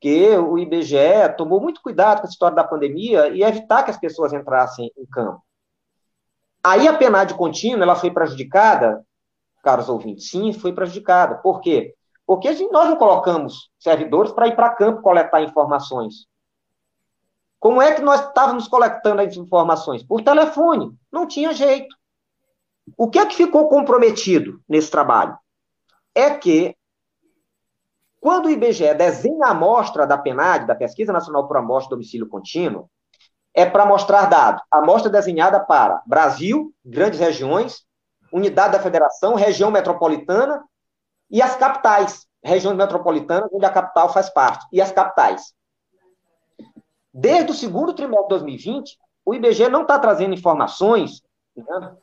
que 0.00 0.34
o 0.36 0.58
IBGE 0.58 1.34
tomou 1.36 1.60
muito 1.60 1.82
cuidado 1.82 2.20
com 2.20 2.26
a 2.26 2.30
história 2.30 2.56
da 2.56 2.64
pandemia 2.64 3.28
e 3.28 3.42
evitar 3.42 3.82
que 3.82 3.90
as 3.90 3.98
pessoas 3.98 4.32
entrassem 4.32 4.90
em 4.96 5.06
campo. 5.06 5.42
Aí 6.64 6.88
a 6.88 6.96
penade 6.96 7.34
contínua 7.34 7.82
ela 7.82 7.94
foi 7.94 8.10
prejudicada, 8.10 9.04
caros 9.62 9.88
ouvintes, 9.88 10.30
sim, 10.30 10.52
foi 10.52 10.72
prejudicada. 10.72 11.36
Por 11.36 11.60
quê? 11.60 11.94
Porque 12.26 12.52
gente, 12.54 12.72
nós 12.72 12.88
não 12.88 12.96
colocamos 12.96 13.70
servidores 13.78 14.32
para 14.32 14.48
ir 14.48 14.54
para 14.54 14.74
campo 14.74 15.02
coletar 15.02 15.42
informações. 15.42 16.26
Como 17.58 17.82
é 17.82 17.94
que 17.94 18.00
nós 18.00 18.26
estávamos 18.26 18.68
coletando 18.68 19.20
as 19.20 19.36
informações? 19.36 20.02
Por 20.02 20.22
telefone. 20.22 20.96
Não 21.12 21.26
tinha 21.26 21.52
jeito. 21.52 21.94
O 22.96 23.08
que 23.10 23.18
é 23.18 23.26
que 23.26 23.36
ficou 23.36 23.68
comprometido 23.68 24.60
nesse 24.68 24.90
trabalho? 24.90 25.36
É 26.14 26.30
que 26.30 26.74
quando 28.20 28.46
o 28.46 28.50
IBGE 28.50 28.94
desenha 28.94 29.46
a 29.46 29.50
amostra 29.50 30.06
da 30.06 30.18
PNAD, 30.18 30.66
da 30.66 30.74
Pesquisa 30.74 31.12
Nacional 31.12 31.48
por 31.48 31.56
Amostra 31.56 31.96
Domicílio 31.96 32.28
Contínuo, 32.28 32.90
é 33.54 33.66
para 33.66 33.86
mostrar 33.86 34.26
dados. 34.26 34.62
Amostra 34.70 35.10
desenhada 35.10 35.58
para 35.58 36.02
Brasil, 36.06 36.72
grandes 36.84 37.18
regiões, 37.18 37.84
unidade 38.32 38.72
da 38.72 38.82
federação, 38.82 39.34
região 39.34 39.70
metropolitana 39.70 40.64
e 41.30 41.40
as 41.40 41.56
capitais, 41.56 42.26
regiões 42.42 42.76
metropolitanas, 42.76 43.50
onde 43.52 43.64
a 43.64 43.70
capital 43.70 44.12
faz 44.12 44.30
parte, 44.30 44.66
e 44.72 44.80
as 44.80 44.90
capitais. 44.90 45.52
Desde 47.12 47.50
o 47.50 47.54
segundo 47.54 47.92
trimestre 47.92 48.24
de 48.24 48.28
2020, 48.28 48.98
o 49.24 49.34
IBGE 49.34 49.68
não 49.68 49.82
está 49.82 49.98
trazendo 49.98 50.34
informações 50.34 51.22
né, 51.56 51.96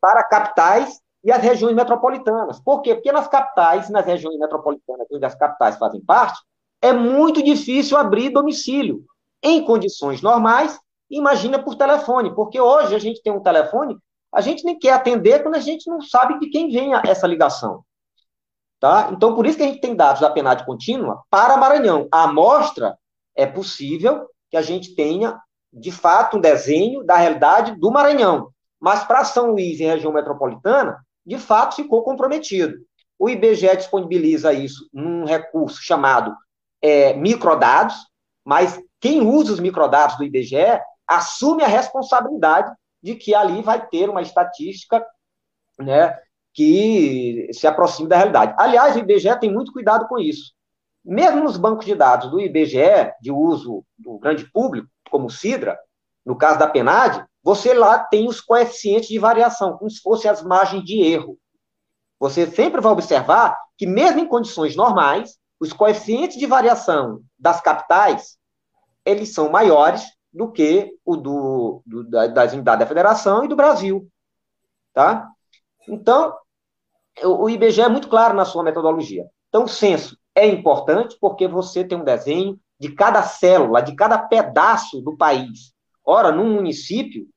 para 0.00 0.24
capitais 0.24 1.00
e 1.22 1.32
as 1.32 1.42
regiões 1.42 1.74
metropolitanas. 1.74 2.60
Por 2.60 2.82
quê? 2.82 2.94
Porque 2.94 3.12
nas 3.12 3.28
capitais, 3.28 3.88
nas 3.88 4.04
regiões 4.04 4.38
metropolitanas, 4.38 5.06
onde 5.10 5.24
as 5.24 5.34
capitais 5.34 5.76
fazem 5.76 6.00
parte, 6.00 6.38
é 6.82 6.92
muito 6.92 7.42
difícil 7.42 7.96
abrir 7.96 8.30
domicílio. 8.30 9.04
Em 9.42 9.64
condições 9.64 10.20
normais, 10.20 10.78
imagina 11.10 11.62
por 11.62 11.76
telefone, 11.76 12.34
porque 12.34 12.60
hoje 12.60 12.94
a 12.94 12.98
gente 12.98 13.22
tem 13.22 13.32
um 13.32 13.42
telefone, 13.42 13.96
a 14.34 14.40
gente 14.40 14.64
nem 14.64 14.78
quer 14.78 14.92
atender 14.92 15.42
quando 15.42 15.54
a 15.54 15.60
gente 15.60 15.88
não 15.88 16.00
sabe 16.00 16.38
de 16.40 16.48
quem 16.48 16.70
vem 16.70 16.92
essa 17.06 17.26
ligação. 17.26 17.84
Tá? 18.80 19.10
Então, 19.12 19.34
por 19.34 19.46
isso 19.46 19.56
que 19.56 19.62
a 19.62 19.66
gente 19.66 19.80
tem 19.80 19.94
dados 19.94 20.20
da 20.20 20.30
PNAD 20.30 20.66
contínua 20.66 21.22
para 21.30 21.56
Maranhão. 21.56 22.08
A 22.12 22.24
amostra 22.24 22.98
é 23.34 23.46
possível 23.46 24.28
que 24.50 24.56
a 24.56 24.62
gente 24.62 24.94
tenha, 24.94 25.40
de 25.72 25.90
fato, 25.90 26.36
um 26.36 26.40
desenho 26.40 27.02
da 27.04 27.16
realidade 27.16 27.76
do 27.76 27.90
Maranhão. 27.90 28.50
Mas 28.78 29.04
para 29.04 29.24
São 29.24 29.52
Luís 29.52 29.80
e 29.80 29.84
região 29.84 30.12
metropolitana, 30.12 30.98
de 31.24 31.38
fato 31.38 31.76
ficou 31.76 32.02
comprometido. 32.02 32.76
O 33.18 33.30
IBGE 33.30 33.76
disponibiliza 33.76 34.52
isso 34.52 34.88
num 34.92 35.24
recurso 35.24 35.80
chamado 35.80 36.36
é, 36.82 37.14
microdados, 37.14 37.94
mas 38.44 38.78
quem 39.00 39.26
usa 39.26 39.52
os 39.52 39.60
microdados 39.60 40.16
do 40.16 40.24
IBGE 40.24 40.80
assume 41.06 41.62
a 41.62 41.68
responsabilidade 41.68 42.70
de 43.04 43.14
que 43.14 43.34
ali 43.34 43.60
vai 43.60 43.86
ter 43.86 44.08
uma 44.08 44.22
estatística 44.22 45.06
né, 45.78 46.18
que 46.54 47.50
se 47.52 47.66
aproxime 47.66 48.08
da 48.08 48.16
realidade. 48.16 48.54
Aliás, 48.56 48.96
o 48.96 48.98
IBGE 48.98 49.38
tem 49.38 49.52
muito 49.52 49.74
cuidado 49.74 50.08
com 50.08 50.18
isso. 50.18 50.54
mesmo 51.04 51.44
nos 51.44 51.58
bancos 51.58 51.84
de 51.84 51.94
dados 51.94 52.30
do 52.30 52.40
IBGE, 52.40 53.12
de 53.20 53.30
uso 53.30 53.84
do 53.98 54.18
grande 54.18 54.50
público, 54.50 54.88
como 55.10 55.26
o 55.26 55.30
Sidra, 55.30 55.78
no 56.24 56.34
caso 56.34 56.58
da 56.58 56.66
PENAD, 56.66 57.22
você 57.42 57.74
lá 57.74 57.98
tem 57.98 58.26
os 58.26 58.40
coeficientes 58.40 59.10
de 59.10 59.18
variação, 59.18 59.76
como 59.76 59.90
se 59.90 60.00
fossem 60.00 60.30
as 60.30 60.42
margens 60.42 60.82
de 60.82 61.02
erro. 61.02 61.38
Você 62.18 62.46
sempre 62.46 62.80
vai 62.80 62.90
observar 62.90 63.54
que, 63.76 63.86
mesmo 63.86 64.18
em 64.18 64.26
condições 64.26 64.74
normais, 64.74 65.36
os 65.60 65.74
coeficientes 65.74 66.38
de 66.38 66.46
variação 66.46 67.20
das 67.38 67.60
capitais, 67.60 68.38
eles 69.04 69.34
são 69.34 69.50
maiores 69.50 70.02
do 70.34 70.50
que 70.50 70.98
o 71.04 71.16
do, 71.16 71.80
do 71.86 72.02
das 72.10 72.52
unidades 72.52 72.80
da 72.80 72.86
federação 72.86 73.44
e 73.44 73.48
do 73.48 73.54
Brasil. 73.54 74.08
Tá? 74.92 75.28
Então, 75.88 76.34
o 77.22 77.48
IBGE 77.48 77.82
é 77.82 77.88
muito 77.88 78.08
claro 78.08 78.34
na 78.34 78.44
sua 78.44 78.64
metodologia. 78.64 79.24
Então, 79.48 79.64
o 79.64 79.68
censo 79.68 80.18
é 80.34 80.46
importante 80.46 81.16
porque 81.20 81.46
você 81.46 81.84
tem 81.84 81.96
um 81.96 82.04
desenho 82.04 82.58
de 82.80 82.92
cada 82.92 83.22
célula, 83.22 83.80
de 83.80 83.94
cada 83.94 84.18
pedaço 84.18 85.00
do 85.00 85.16
país. 85.16 85.72
Ora, 86.04 86.32
num 86.32 86.52
município, 86.52 87.28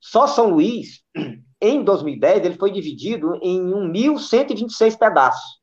só 0.00 0.26
São 0.26 0.50
Luís, 0.50 1.02
em 1.60 1.84
2010, 1.84 2.44
ele 2.44 2.56
foi 2.56 2.70
dividido 2.72 3.38
em 3.42 3.60
1.126 3.60 4.96
pedaços. 4.96 5.60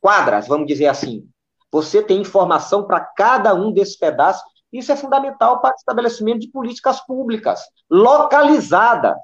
Quadras, 0.00 0.48
vamos 0.48 0.66
dizer 0.66 0.86
assim. 0.86 1.28
Você 1.70 2.02
tem 2.02 2.20
informação 2.20 2.86
para 2.86 3.00
cada 3.00 3.54
um 3.54 3.72
desses 3.72 3.96
pedaços. 3.96 4.44
Isso 4.74 4.90
é 4.90 4.96
fundamental 4.96 5.60
para 5.60 5.70
o 5.70 5.76
estabelecimento 5.76 6.40
de 6.40 6.50
políticas 6.50 7.00
públicas 7.06 7.60
localizadas. 7.88 9.14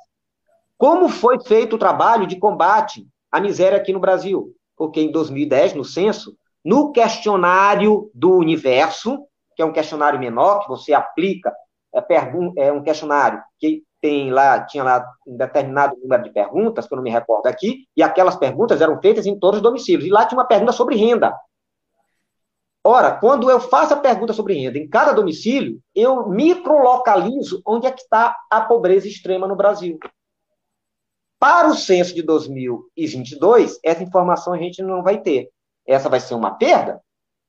Como 0.79 1.09
foi 1.09 1.41
feito 1.41 1.75
o 1.75 1.79
trabalho 1.79 2.25
de 2.25 2.39
combate 2.39 3.05
à 3.33 3.41
miséria 3.41 3.77
aqui 3.77 3.93
no 3.93 3.99
Brasil? 3.99 4.55
Porque 4.77 5.01
em 5.01 5.11
2010, 5.11 5.75
no 5.75 5.85
censo, 5.85 6.37
no 6.65 6.93
questionário 6.93 8.09
do 8.15 8.37
universo, 8.37 9.27
que 9.57 9.63
é 9.63 9.65
um 9.65 9.73
questionário 9.73 10.21
menor, 10.21 10.61
que 10.61 10.69
você 10.69 10.95
aplica, 10.95 11.53
é, 11.93 12.67
é 12.69 12.73
um 12.73 12.83
questionário 12.83 13.43
que 13.59 13.83
tem 14.01 14.31
lá, 14.31 14.65
tinha 14.65 14.85
lá 14.85 15.05
um 15.27 15.37
determinado 15.37 15.97
número 16.01 16.23
de 16.23 16.31
perguntas, 16.31 16.87
que 16.87 16.95
eu 16.95 16.97
não 16.97 17.03
me 17.03 17.11
recordo 17.11 17.49
aqui, 17.49 17.87
e 17.97 18.05
aquelas 18.05 18.37
perguntas 18.37 18.81
eram 18.81 19.01
feitas 19.01 19.27
em 19.27 19.37
todos 19.37 19.59
os 19.59 19.63
domicílios. 19.63 20.07
E 20.07 20.11
lá 20.11 20.25
tinha 20.25 20.39
uma 20.39 20.47
pergunta 20.47 20.71
sobre 20.71 20.95
renda. 20.95 21.37
Ora, 22.83 23.13
quando 23.13 23.51
eu 23.51 23.61
faço 23.61 23.93
a 23.93 23.99
pergunta 23.99 24.33
sobre 24.33 24.55
renda 24.55 24.79
em 24.79 24.89
cada 24.89 25.13
domicílio, 25.13 25.83
eu 25.95 26.29
microlocalizo 26.29 27.61
onde 27.67 27.87
é 27.87 27.91
que 27.91 28.01
está 28.01 28.37
a 28.51 28.63
pobreza 28.63 29.07
extrema 29.07 29.47
no 29.47 29.55
Brasil. 29.55 29.99
Para 31.39 31.69
o 31.69 31.75
censo 31.75 32.15
de 32.15 32.23
2022, 32.23 33.79
essa 33.85 34.03
informação 34.03 34.55
a 34.55 34.59
gente 34.59 34.83
não 34.83 35.03
vai 35.03 35.21
ter. 35.21 35.51
Essa 35.87 36.09
vai 36.09 36.21
ser 36.21 36.35
uma 36.35 36.53
perda? 36.53 37.03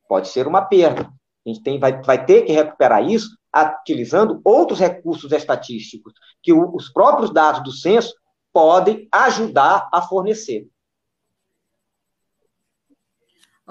Pode 0.08 0.28
ser 0.28 0.48
uma 0.48 0.64
perda. 0.64 1.10
A 1.46 1.50
gente 1.50 1.64
tem, 1.64 1.80
vai, 1.80 2.02
vai 2.02 2.26
ter 2.26 2.44
que 2.44 2.52
recuperar 2.52 3.04
isso 3.04 3.38
utilizando 3.82 4.42
outros 4.44 4.80
recursos 4.80 5.32
estatísticos 5.32 6.14
que 6.42 6.54
o, 6.54 6.76
os 6.76 6.90
próprios 6.90 7.34
dados 7.34 7.64
do 7.64 7.72
censo 7.72 8.14
podem 8.54 9.08
ajudar 9.12 9.90
a 9.92 10.02
fornecer. 10.02 10.68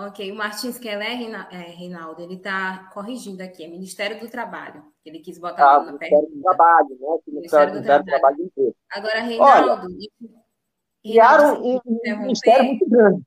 Ok, 0.07 0.31
o 0.31 0.35
Martins 0.35 0.79
Keller, 0.79 1.09
é, 1.51 1.57
Reinaldo, 1.71 2.23
ele 2.23 2.35
está 2.35 2.91
corrigindo 2.93 3.43
aqui, 3.43 3.65
é 3.65 3.69
Ministério 3.69 4.19
do 4.21 4.29
Trabalho. 4.29 4.85
Ele 5.05 5.19
quis 5.19 5.39
botar 5.39 5.77
ah, 5.77 5.83
na 5.83 5.93
Ministério 5.93 6.29
do 6.31 6.43
Trabalho, 6.43 6.89
né? 6.89 7.19
Ministério, 7.27 7.75
do, 7.75 7.83
Trabalho. 7.83 8.05
Trabalho 8.05 8.43
inteiro. 8.43 8.77
Agora, 8.91 9.21
Reinaldo... 9.21 9.87
Olha, 9.87 10.09
criaram 11.03 11.63
um, 11.63 11.81
um 11.87 12.19
ministério 12.21 12.65
muito 12.65 12.89
grande. 12.89 13.23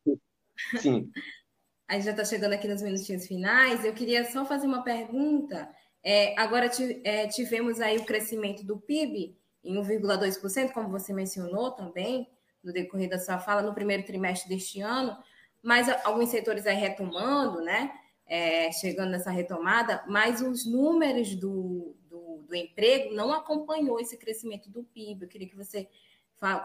Sim. 0.77 1.09
A 1.87 1.95
gente 1.95 2.05
já 2.05 2.11
está 2.11 2.25
chegando 2.25 2.53
aqui 2.53 2.67
nos 2.67 2.81
minutinhos 2.81 3.27
finais. 3.27 3.83
Eu 3.83 3.93
queria 3.93 4.23
só 4.25 4.45
fazer 4.45 4.65
uma 4.65 4.83
pergunta 4.83 5.69
é, 6.03 6.37
agora 6.37 6.69
é, 7.05 7.27
tivemos 7.27 7.79
aí 7.79 7.97
o 7.97 8.05
crescimento 8.05 8.65
do 8.65 8.77
PIB 8.77 9.37
em 9.63 9.75
1,2%, 9.75 10.73
como 10.73 10.89
você 10.89 11.13
mencionou 11.13 11.71
também, 11.71 12.29
no 12.61 12.73
decorrer 12.73 13.09
da 13.09 13.17
sua 13.17 13.39
fala, 13.39 13.61
no 13.61 13.73
primeiro 13.73 14.03
trimestre 14.03 14.49
deste 14.49 14.81
ano, 14.81 15.17
mas 15.63 15.87
alguns 16.05 16.29
setores 16.29 16.67
aí 16.67 16.75
retomando, 16.75 17.61
né? 17.61 17.91
É, 18.25 18.71
chegando 18.71 19.11
nessa 19.11 19.31
retomada, 19.31 20.03
mas 20.07 20.41
os 20.41 20.65
números 20.65 21.35
do, 21.35 21.95
do, 22.09 22.43
do, 22.47 22.55
emprego 22.55 23.13
não 23.13 23.33
acompanhou 23.33 23.99
esse 23.99 24.17
crescimento 24.17 24.69
do 24.69 24.83
PIB. 24.83 25.23
Eu 25.23 25.29
queria 25.29 25.47
que 25.47 25.55
você 25.55 25.87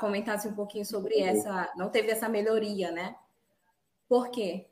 comentasse 0.00 0.48
um 0.48 0.54
pouquinho 0.54 0.84
sobre 0.84 1.18
essa. 1.20 1.72
Não 1.76 1.88
teve 1.88 2.10
essa 2.10 2.28
melhoria, 2.28 2.90
né? 2.90 3.14
Por 4.08 4.30
quê? 4.30 4.66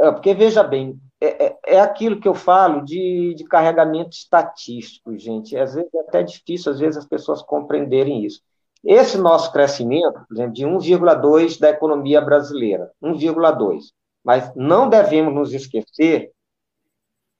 É, 0.00 0.10
porque, 0.12 0.34
veja 0.34 0.62
bem, 0.62 1.00
é, 1.20 1.46
é, 1.46 1.58
é 1.66 1.80
aquilo 1.80 2.20
que 2.20 2.28
eu 2.28 2.34
falo 2.34 2.84
de, 2.84 3.34
de 3.34 3.44
carregamento 3.44 4.10
estatístico, 4.10 5.16
gente. 5.18 5.56
Às 5.56 5.74
vezes 5.74 5.92
é 5.92 6.00
até 6.00 6.22
difícil, 6.22 6.70
às 6.70 6.78
vezes, 6.78 6.96
as 6.96 7.06
pessoas 7.06 7.42
compreenderem 7.42 8.24
isso. 8.24 8.42
Esse 8.84 9.18
nosso 9.18 9.52
crescimento, 9.52 10.20
por 10.26 10.34
exemplo, 10.34 10.52
de 10.52 10.64
1,2 10.64 11.58
da 11.58 11.70
economia 11.70 12.20
brasileira, 12.20 12.90
1,2. 13.02 13.92
Mas 14.24 14.54
não 14.54 14.88
devemos 14.88 15.34
nos 15.34 15.52
esquecer 15.52 16.32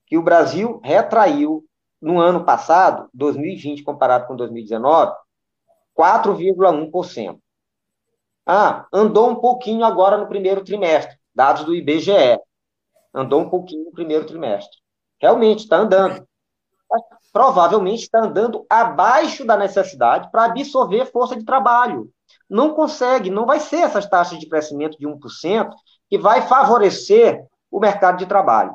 que 0.06 0.16
o 0.16 0.22
Brasil 0.22 0.80
retraiu 0.82 1.64
no 2.00 2.20
ano 2.20 2.44
passado, 2.44 3.08
2020 3.12 3.82
comparado 3.82 4.26
com 4.26 4.36
2019, 4.36 5.12
4,1%. 5.96 7.38
Ah, 8.46 8.86
andou 8.92 9.30
um 9.30 9.36
pouquinho 9.36 9.84
agora 9.84 10.16
no 10.16 10.28
primeiro 10.28 10.64
trimestre, 10.64 11.16
dados 11.34 11.64
do 11.64 11.74
IBGE 11.74 12.38
andou 13.12 13.42
um 13.42 13.50
pouquinho 13.50 13.84
no 13.86 13.92
primeiro 13.92 14.26
trimestre. 14.26 14.78
Realmente 15.20 15.60
está 15.60 15.78
andando. 15.78 16.26
Mas, 16.90 17.02
provavelmente 17.32 18.02
está 18.02 18.20
andando 18.20 18.64
abaixo 18.68 19.44
da 19.44 19.56
necessidade 19.56 20.30
para 20.30 20.44
absorver 20.44 21.06
força 21.06 21.36
de 21.36 21.44
trabalho. 21.44 22.10
Não 22.48 22.74
consegue, 22.74 23.30
não 23.30 23.46
vai 23.46 23.60
ser 23.60 23.78
essas 23.78 24.08
taxas 24.08 24.38
de 24.38 24.48
crescimento 24.48 24.98
de 24.98 25.06
1% 25.06 25.70
que 26.08 26.18
vai 26.18 26.42
favorecer 26.42 27.44
o 27.70 27.78
mercado 27.78 28.18
de 28.18 28.26
trabalho. 28.26 28.74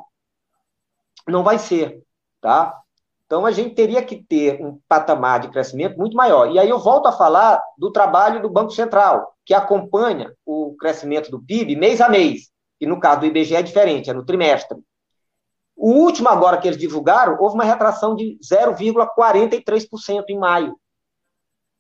Não 1.28 1.44
vai 1.44 1.58
ser, 1.58 2.04
tá? 2.42 2.80
Então 3.26 3.46
a 3.46 3.52
gente 3.52 3.74
teria 3.74 4.04
que 4.04 4.24
ter 4.24 4.64
um 4.64 4.80
patamar 4.88 5.40
de 5.40 5.50
crescimento 5.50 5.98
muito 5.98 6.16
maior. 6.16 6.52
E 6.52 6.60
aí 6.60 6.70
eu 6.70 6.78
volto 6.78 7.08
a 7.08 7.12
falar 7.12 7.62
do 7.78 7.92
trabalho 7.92 8.42
do 8.42 8.50
Banco 8.50 8.72
Central, 8.72 9.34
que 9.46 9.54
acompanha 9.54 10.32
o 10.46 10.76
crescimento 10.78 11.32
do 11.32 11.42
PIB 11.42 11.76
mês 11.76 12.00
a 12.00 12.10
mês 12.10 12.54
que 12.84 12.88
no 12.88 13.00
caso 13.00 13.22
do 13.22 13.26
IBGE 13.28 13.56
é 13.56 13.62
diferente, 13.62 14.10
é 14.10 14.14
no 14.14 14.26
trimestre. 14.26 14.78
O 15.76 15.92
último 15.92 16.30
agora 16.30 16.58
que 16.58 16.68
eles 16.68 16.80
divulgaram, 16.80 17.38
houve 17.40 17.56
uma 17.56 17.64
retração 17.64 18.16
de 18.16 18.38
0,43% 18.44 20.24
em 20.30 20.38
maio. 20.38 20.78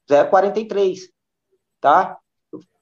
0,43%. 0.09 1.09
Tá? 1.79 2.17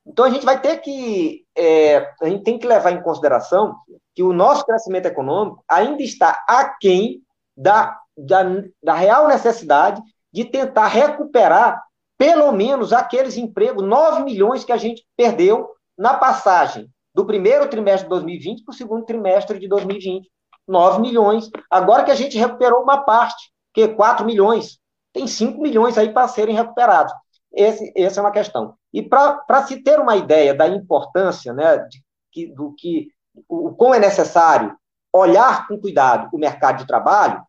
Então 0.05 0.25
a 0.25 0.29
gente 0.29 0.45
vai 0.45 0.59
ter 0.59 0.77
que 0.77 1.45
é, 1.55 2.11
a 2.21 2.29
gente 2.29 2.43
tem 2.43 2.57
que 2.57 2.67
levar 2.67 2.91
em 2.91 3.01
consideração 3.01 3.75
que 4.15 4.23
o 4.23 4.33
nosso 4.33 4.65
crescimento 4.65 5.05
econômico 5.05 5.63
ainda 5.67 6.01
está 6.01 6.43
aquém 6.47 7.21
da, 7.55 7.99
da, 8.17 8.43
da 8.81 8.93
real 8.93 9.27
necessidade 9.27 10.01
de 10.31 10.45
tentar 10.45 10.87
recuperar 10.87 11.81
pelo 12.17 12.51
menos 12.51 12.93
aqueles 12.93 13.37
empregos, 13.37 13.83
9 13.83 14.23
milhões 14.23 14.63
que 14.63 14.71
a 14.71 14.77
gente 14.77 15.03
perdeu 15.17 15.69
na 15.97 16.13
passagem 16.13 16.87
do 17.13 17.25
primeiro 17.25 17.67
trimestre 17.67 18.03
de 18.03 18.09
2020 18.09 18.63
para 18.63 18.71
o 18.71 18.75
segundo 18.75 19.05
trimestre 19.05 19.59
de 19.59 19.67
2020. 19.67 20.29
9 20.67 21.01
milhões. 21.01 21.49
Agora 21.69 22.03
que 22.03 22.11
a 22.11 22.15
gente 22.15 22.37
recuperou 22.37 22.81
uma 22.81 23.03
parte, 23.03 23.51
que 23.73 23.87
4 23.87 24.25
milhões. 24.25 24.79
Tem 25.13 25.27
5 25.27 25.61
milhões 25.61 25.97
aí 25.97 26.11
para 26.13 26.27
serem 26.27 26.55
recuperados. 26.55 27.13
Esse, 27.53 27.91
essa 27.95 28.19
é 28.19 28.23
uma 28.23 28.31
questão. 28.31 28.75
E 28.93 29.01
para 29.01 29.65
se 29.65 29.83
ter 29.83 29.99
uma 29.99 30.15
ideia 30.15 30.53
da 30.53 30.67
importância 30.67 31.53
né, 31.53 31.77
de, 31.77 32.01
que, 32.31 32.47
do 32.47 32.73
que 32.77 33.09
o, 33.47 33.69
o 33.69 33.75
quão 33.75 33.93
é 33.93 33.99
necessário 33.99 34.77
olhar 35.13 35.67
com 35.67 35.79
cuidado 35.79 36.29
o 36.31 36.37
mercado 36.37 36.77
de 36.77 36.87
trabalho, 36.87 37.43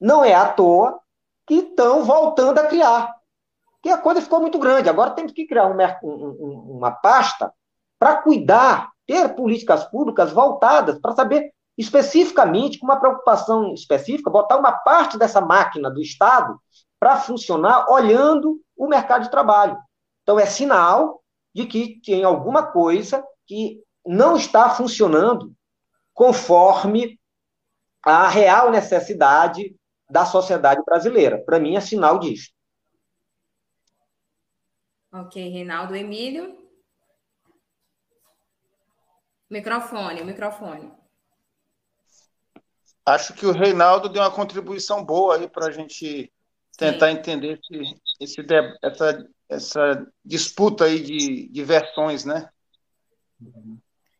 não 0.00 0.24
é 0.24 0.34
à 0.34 0.50
toa 0.50 0.98
que 1.46 1.56
estão 1.56 2.04
voltando 2.04 2.58
a 2.58 2.66
criar. 2.66 3.14
Porque 3.72 3.90
a 3.90 3.98
coisa 3.98 4.22
ficou 4.22 4.40
muito 4.40 4.58
grande. 4.58 4.88
Agora 4.88 5.10
temos 5.10 5.32
que 5.32 5.46
criar 5.46 5.66
um, 5.66 5.76
um, 6.02 6.76
uma 6.76 6.90
pasta 6.90 7.52
para 7.98 8.16
cuidar, 8.16 8.90
ter 9.06 9.34
políticas 9.34 9.84
públicas 9.84 10.32
voltadas 10.32 10.98
para 10.98 11.12
saber 11.12 11.52
especificamente, 11.80 12.78
com 12.78 12.84
uma 12.84 13.00
preocupação 13.00 13.72
específica, 13.72 14.28
botar 14.28 14.58
uma 14.58 14.70
parte 14.72 15.16
dessa 15.16 15.40
máquina 15.40 15.90
do 15.90 16.02
Estado 16.02 16.60
para 16.98 17.16
funcionar 17.16 17.90
olhando 17.90 18.60
o 18.76 18.86
mercado 18.86 19.22
de 19.22 19.30
trabalho. 19.30 19.78
Então, 20.22 20.38
é 20.38 20.44
sinal 20.44 21.22
de 21.54 21.66
que 21.66 21.98
tem 22.04 22.22
alguma 22.22 22.70
coisa 22.70 23.24
que 23.46 23.82
não 24.04 24.36
está 24.36 24.68
funcionando 24.68 25.54
conforme 26.12 27.18
a 28.04 28.28
real 28.28 28.70
necessidade 28.70 29.74
da 30.10 30.26
sociedade 30.26 30.82
brasileira. 30.84 31.42
Para 31.42 31.58
mim, 31.58 31.76
é 31.76 31.80
sinal 31.80 32.18
disso. 32.18 32.50
Ok, 35.10 35.48
Reinaldo 35.48 35.96
Emílio. 35.96 36.60
Microfone, 39.48 40.22
microfone. 40.22 40.99
Acho 43.14 43.34
que 43.34 43.46
o 43.46 43.52
Reinaldo 43.52 44.08
deu 44.08 44.22
uma 44.22 44.30
contribuição 44.30 45.04
boa 45.04 45.36
aí 45.36 45.48
para 45.48 45.66
a 45.66 45.70
gente 45.70 46.32
tentar 46.76 47.10
Sim. 47.10 47.18
entender 47.18 47.60
esse, 47.60 48.00
esse, 48.20 48.46
essa, 48.82 49.28
essa 49.48 50.06
disputa 50.24 50.84
aí 50.84 51.00
de, 51.02 51.48
de 51.48 51.64
versões, 51.64 52.24
né? 52.24 52.48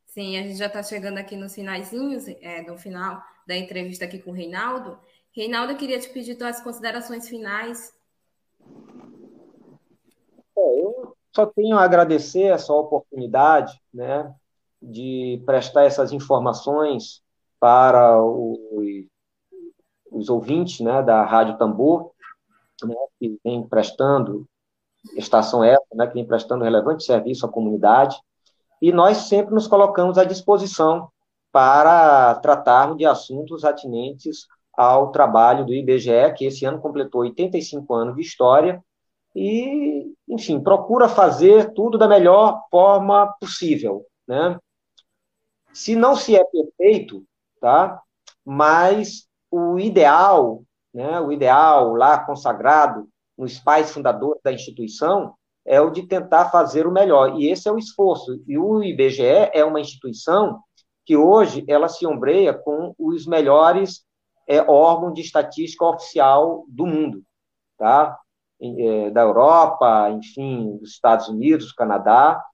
Sim, 0.07 0.37
a 0.37 0.43
gente 0.43 0.57
já 0.57 0.67
está 0.67 0.83
chegando 0.83 1.19
aqui 1.19 1.37
nos 1.37 1.55
finalzinhos, 1.55 2.27
é, 2.29 2.63
no 2.63 2.77
final 2.77 3.23
da 3.47 3.57
entrevista 3.57 4.05
aqui 4.05 4.19
com 4.19 4.31
o 4.31 4.35
Reinaldo. 4.35 4.99
Reinaldo, 5.33 5.73
eu 5.73 5.77
queria 5.77 5.99
te 6.01 6.09
pedir 6.09 6.35
tuas 6.35 6.61
considerações 6.61 7.29
finais. 7.29 7.95
É, 10.59 10.81
eu 10.83 11.17
só 11.35 11.47
tenho 11.47 11.77
a 11.79 11.85
agradecer 11.85 12.45
essa 12.45 12.73
oportunidade, 12.73 13.81
né, 13.95 14.35
de 14.83 15.41
prestar 15.47 15.85
essas 15.85 16.13
informações 16.13 17.23
para 17.61 18.21
os, 18.21 18.59
os 20.11 20.29
ouvintes, 20.29 20.81
né, 20.81 21.03
da 21.03 21.25
Rádio 21.25 21.59
Tambor, 21.59 22.11
né, 22.83 22.95
que 23.19 23.39
vem 23.45 23.63
prestando 23.63 24.47
estação 25.15 25.63
essa, 25.63 25.85
né, 25.95 26.07
que 26.07 26.15
vem 26.15 26.27
prestando 26.27 26.65
relevante 26.65 27.05
serviço 27.05 27.47
à 27.47 27.49
comunidade, 27.49 28.17
e 28.81 28.91
nós 28.91 29.19
sempre 29.29 29.55
nos 29.55 29.67
colocamos 29.67 30.17
à 30.17 30.25
disposição 30.25 31.09
para 31.53 32.35
tratarmos 32.37 32.97
de 32.97 33.05
assuntos 33.05 33.65
atinentes 33.65 34.47
ao 34.73 35.11
trabalho 35.11 35.67
do 35.67 35.75
IBGE, 35.75 36.33
que 36.37 36.47
esse 36.47 36.65
ano 36.65 36.81
completou 36.81 37.21
85 37.21 37.93
anos 37.95 38.15
de 38.17 38.23
história, 38.23 38.83
e, 39.35 40.13
enfim, 40.29 40.61
procura 40.61 41.09
fazer 41.09 41.73
tudo 41.73 41.99
da 41.99 42.09
melhor 42.09 42.65
forma 42.71 43.33
possível, 43.41 44.05
né? 44.27 44.59
Se 45.73 45.95
não 45.95 46.17
se 46.17 46.35
é 46.35 46.45
perfeito, 46.45 47.25
tá? 47.61 48.01
Mas 48.45 49.29
o 49.51 49.79
ideal, 49.79 50.63
né, 50.93 51.21
o 51.21 51.31
ideal 51.31 51.95
lá 51.95 52.19
consagrado 52.25 53.09
nos 53.37 53.59
pais 53.59 53.93
fundadores 53.93 54.41
da 54.43 54.53
instituição 54.53 55.35
é 55.65 55.81
o 55.81 55.91
de 55.91 56.07
tentar 56.07 56.51
fazer 56.51 56.87
o 56.87 56.93
melhor. 56.93 57.39
E 57.39 57.49
esse 57.49 57.69
é 57.69 57.73
o 57.73 57.79
esforço. 57.79 58.43
E 58.47 58.59
o 58.59 58.83
IBGE 58.83 59.51
é 59.53 59.65
uma 59.65 59.81
instituição 59.81 60.61
que 61.05 61.17
hoje 61.17 61.65
ela 61.69 61.89
se 61.89 62.07
ombreia 62.07 62.55
com 62.55 62.95
os 62.99 63.27
melhores 63.27 64.05
é, 64.47 64.61
órgãos 64.63 65.15
de 65.15 65.21
estatística 65.21 65.85
oficial 65.85 66.65
do 66.69 66.87
mundo, 66.87 67.23
tá? 67.79 68.19
É, 68.61 69.11
da 69.11 69.23
Europa, 69.23 70.11
enfim, 70.11 70.77
dos 70.79 70.91
Estados 70.91 71.29
Unidos, 71.29 71.69
do 71.69 71.75
Canadá, 71.75 72.45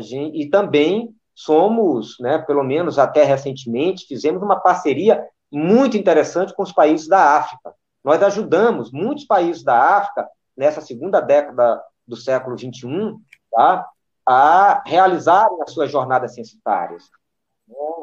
gente, 0.00 0.38
e 0.38 0.50
também 0.50 1.14
somos, 1.36 2.16
né, 2.18 2.38
pelo 2.38 2.64
menos 2.64 2.98
até 2.98 3.22
recentemente, 3.22 4.06
fizemos 4.06 4.42
uma 4.42 4.58
parceria 4.58 5.22
muito 5.52 5.94
interessante 5.94 6.54
com 6.54 6.62
os 6.62 6.72
países 6.72 7.06
da 7.06 7.36
África. 7.36 7.74
Nós 8.02 8.22
ajudamos 8.22 8.90
muitos 8.90 9.26
países 9.26 9.62
da 9.62 9.98
África 9.98 10.26
nessa 10.56 10.80
segunda 10.80 11.20
década 11.20 11.82
do 12.08 12.16
século 12.16 12.58
XXI, 12.58 13.14
tá? 13.52 13.86
a 14.24 14.82
realizarem 14.86 15.62
as 15.62 15.72
suas 15.72 15.90
jornadas 15.90 16.34
censitárias. 16.34 17.04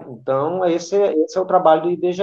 Então, 0.07 0.63
esse, 0.65 0.95
esse 0.95 1.37
é 1.37 1.41
o 1.41 1.45
trabalho 1.45 1.81
do 1.81 1.91
IBGE. 1.91 2.21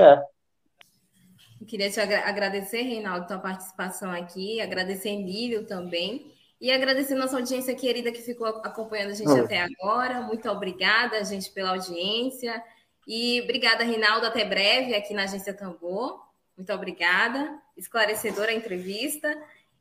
Eu 1.61 1.67
queria 1.67 1.91
te 1.91 2.01
agradecer, 2.01 2.83
Reinaldo, 2.83 3.27
tua 3.27 3.39
participação 3.39 4.13
aqui, 4.13 4.61
agradecer 4.61 5.11
Emílio 5.11 5.67
também, 5.67 6.33
e 6.61 6.71
agradecer 6.71 7.15
nossa 7.15 7.37
audiência 7.37 7.75
querida 7.75 8.13
que 8.13 8.21
ficou 8.21 8.47
acompanhando 8.47 9.13
a 9.13 9.15
gente 9.15 9.31
oh. 9.31 9.45
até 9.45 9.63
agora. 9.63 10.21
Muito 10.21 10.49
obrigada, 10.51 11.25
gente, 11.25 11.51
pela 11.51 11.71
audiência. 11.71 12.63
E 13.07 13.41
obrigada, 13.43 13.83
Reinaldo. 13.83 14.27
Até 14.27 14.45
breve 14.45 14.95
aqui 14.95 15.15
na 15.15 15.25
Agência 15.25 15.55
Tambor. 15.55 16.21
Muito 16.57 16.73
obrigada. 16.73 17.59
Esclarecedora 17.77 18.51
a 18.51 18.55
entrevista. 18.55 19.35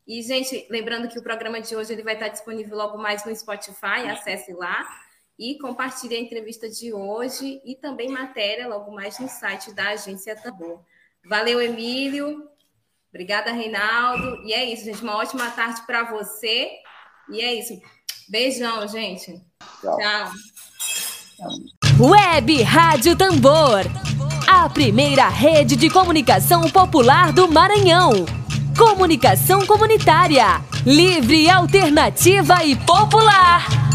E, 0.08 0.22
gente, 0.24 0.66
lembrando 0.70 1.10
que 1.10 1.20
o 1.20 1.24
programa 1.24 1.62
de 1.62 1.76
hoje 1.76 1.94
ele 1.94 2.02
vai 2.02 2.14
estar 2.14 2.30
disponível 2.30 2.78
logo 2.78 2.98
mais 2.98 3.26
no 3.26 3.36
Spotify, 3.36 4.08
acesse 4.10 4.54
lá 4.54 4.88
e 5.38 5.58
compartilhe 5.60 6.16
a 6.16 6.20
entrevista 6.20 6.68
de 6.68 6.92
hoje 6.94 7.62
e 7.64 7.76
também 7.76 8.10
matéria 8.10 8.68
logo 8.68 8.92
mais 8.92 9.20
no 9.20 9.28
site 9.30 9.72
da 9.74 9.90
Agência 9.90 10.36
Tambor. 10.36 10.82
Valeu, 11.24 11.62
Emílio. 11.62 12.49
Obrigada, 13.10 13.51
Reinaldo. 13.51 14.41
E 14.45 14.53
é 14.53 14.64
isso, 14.66 14.86
gente. 14.86 15.01
Uma 15.01 15.18
ótima 15.18 15.49
tarde 15.51 15.82
para 15.86 16.03
você. 16.03 16.70
E 17.32 17.41
é 17.41 17.53
isso. 17.55 17.80
Beijão, 18.30 18.88
gente. 18.88 19.41
Tchau. 19.82 19.97
Tchau. 19.97 20.32
Web 21.99 22.62
Rádio 22.64 23.16
Tambor. 23.16 23.86
A 24.47 24.70
primeira 24.70 25.28
rede 25.28 25.76
de 25.76 25.89
comunicação 25.89 26.70
popular 26.70 27.32
do 27.34 27.47
Maranhão. 27.47 28.26
Comunicação 28.78 29.66
comunitária, 29.66 30.62
livre, 30.86 31.49
alternativa 31.49 32.64
e 32.64 32.76
popular. 32.76 33.89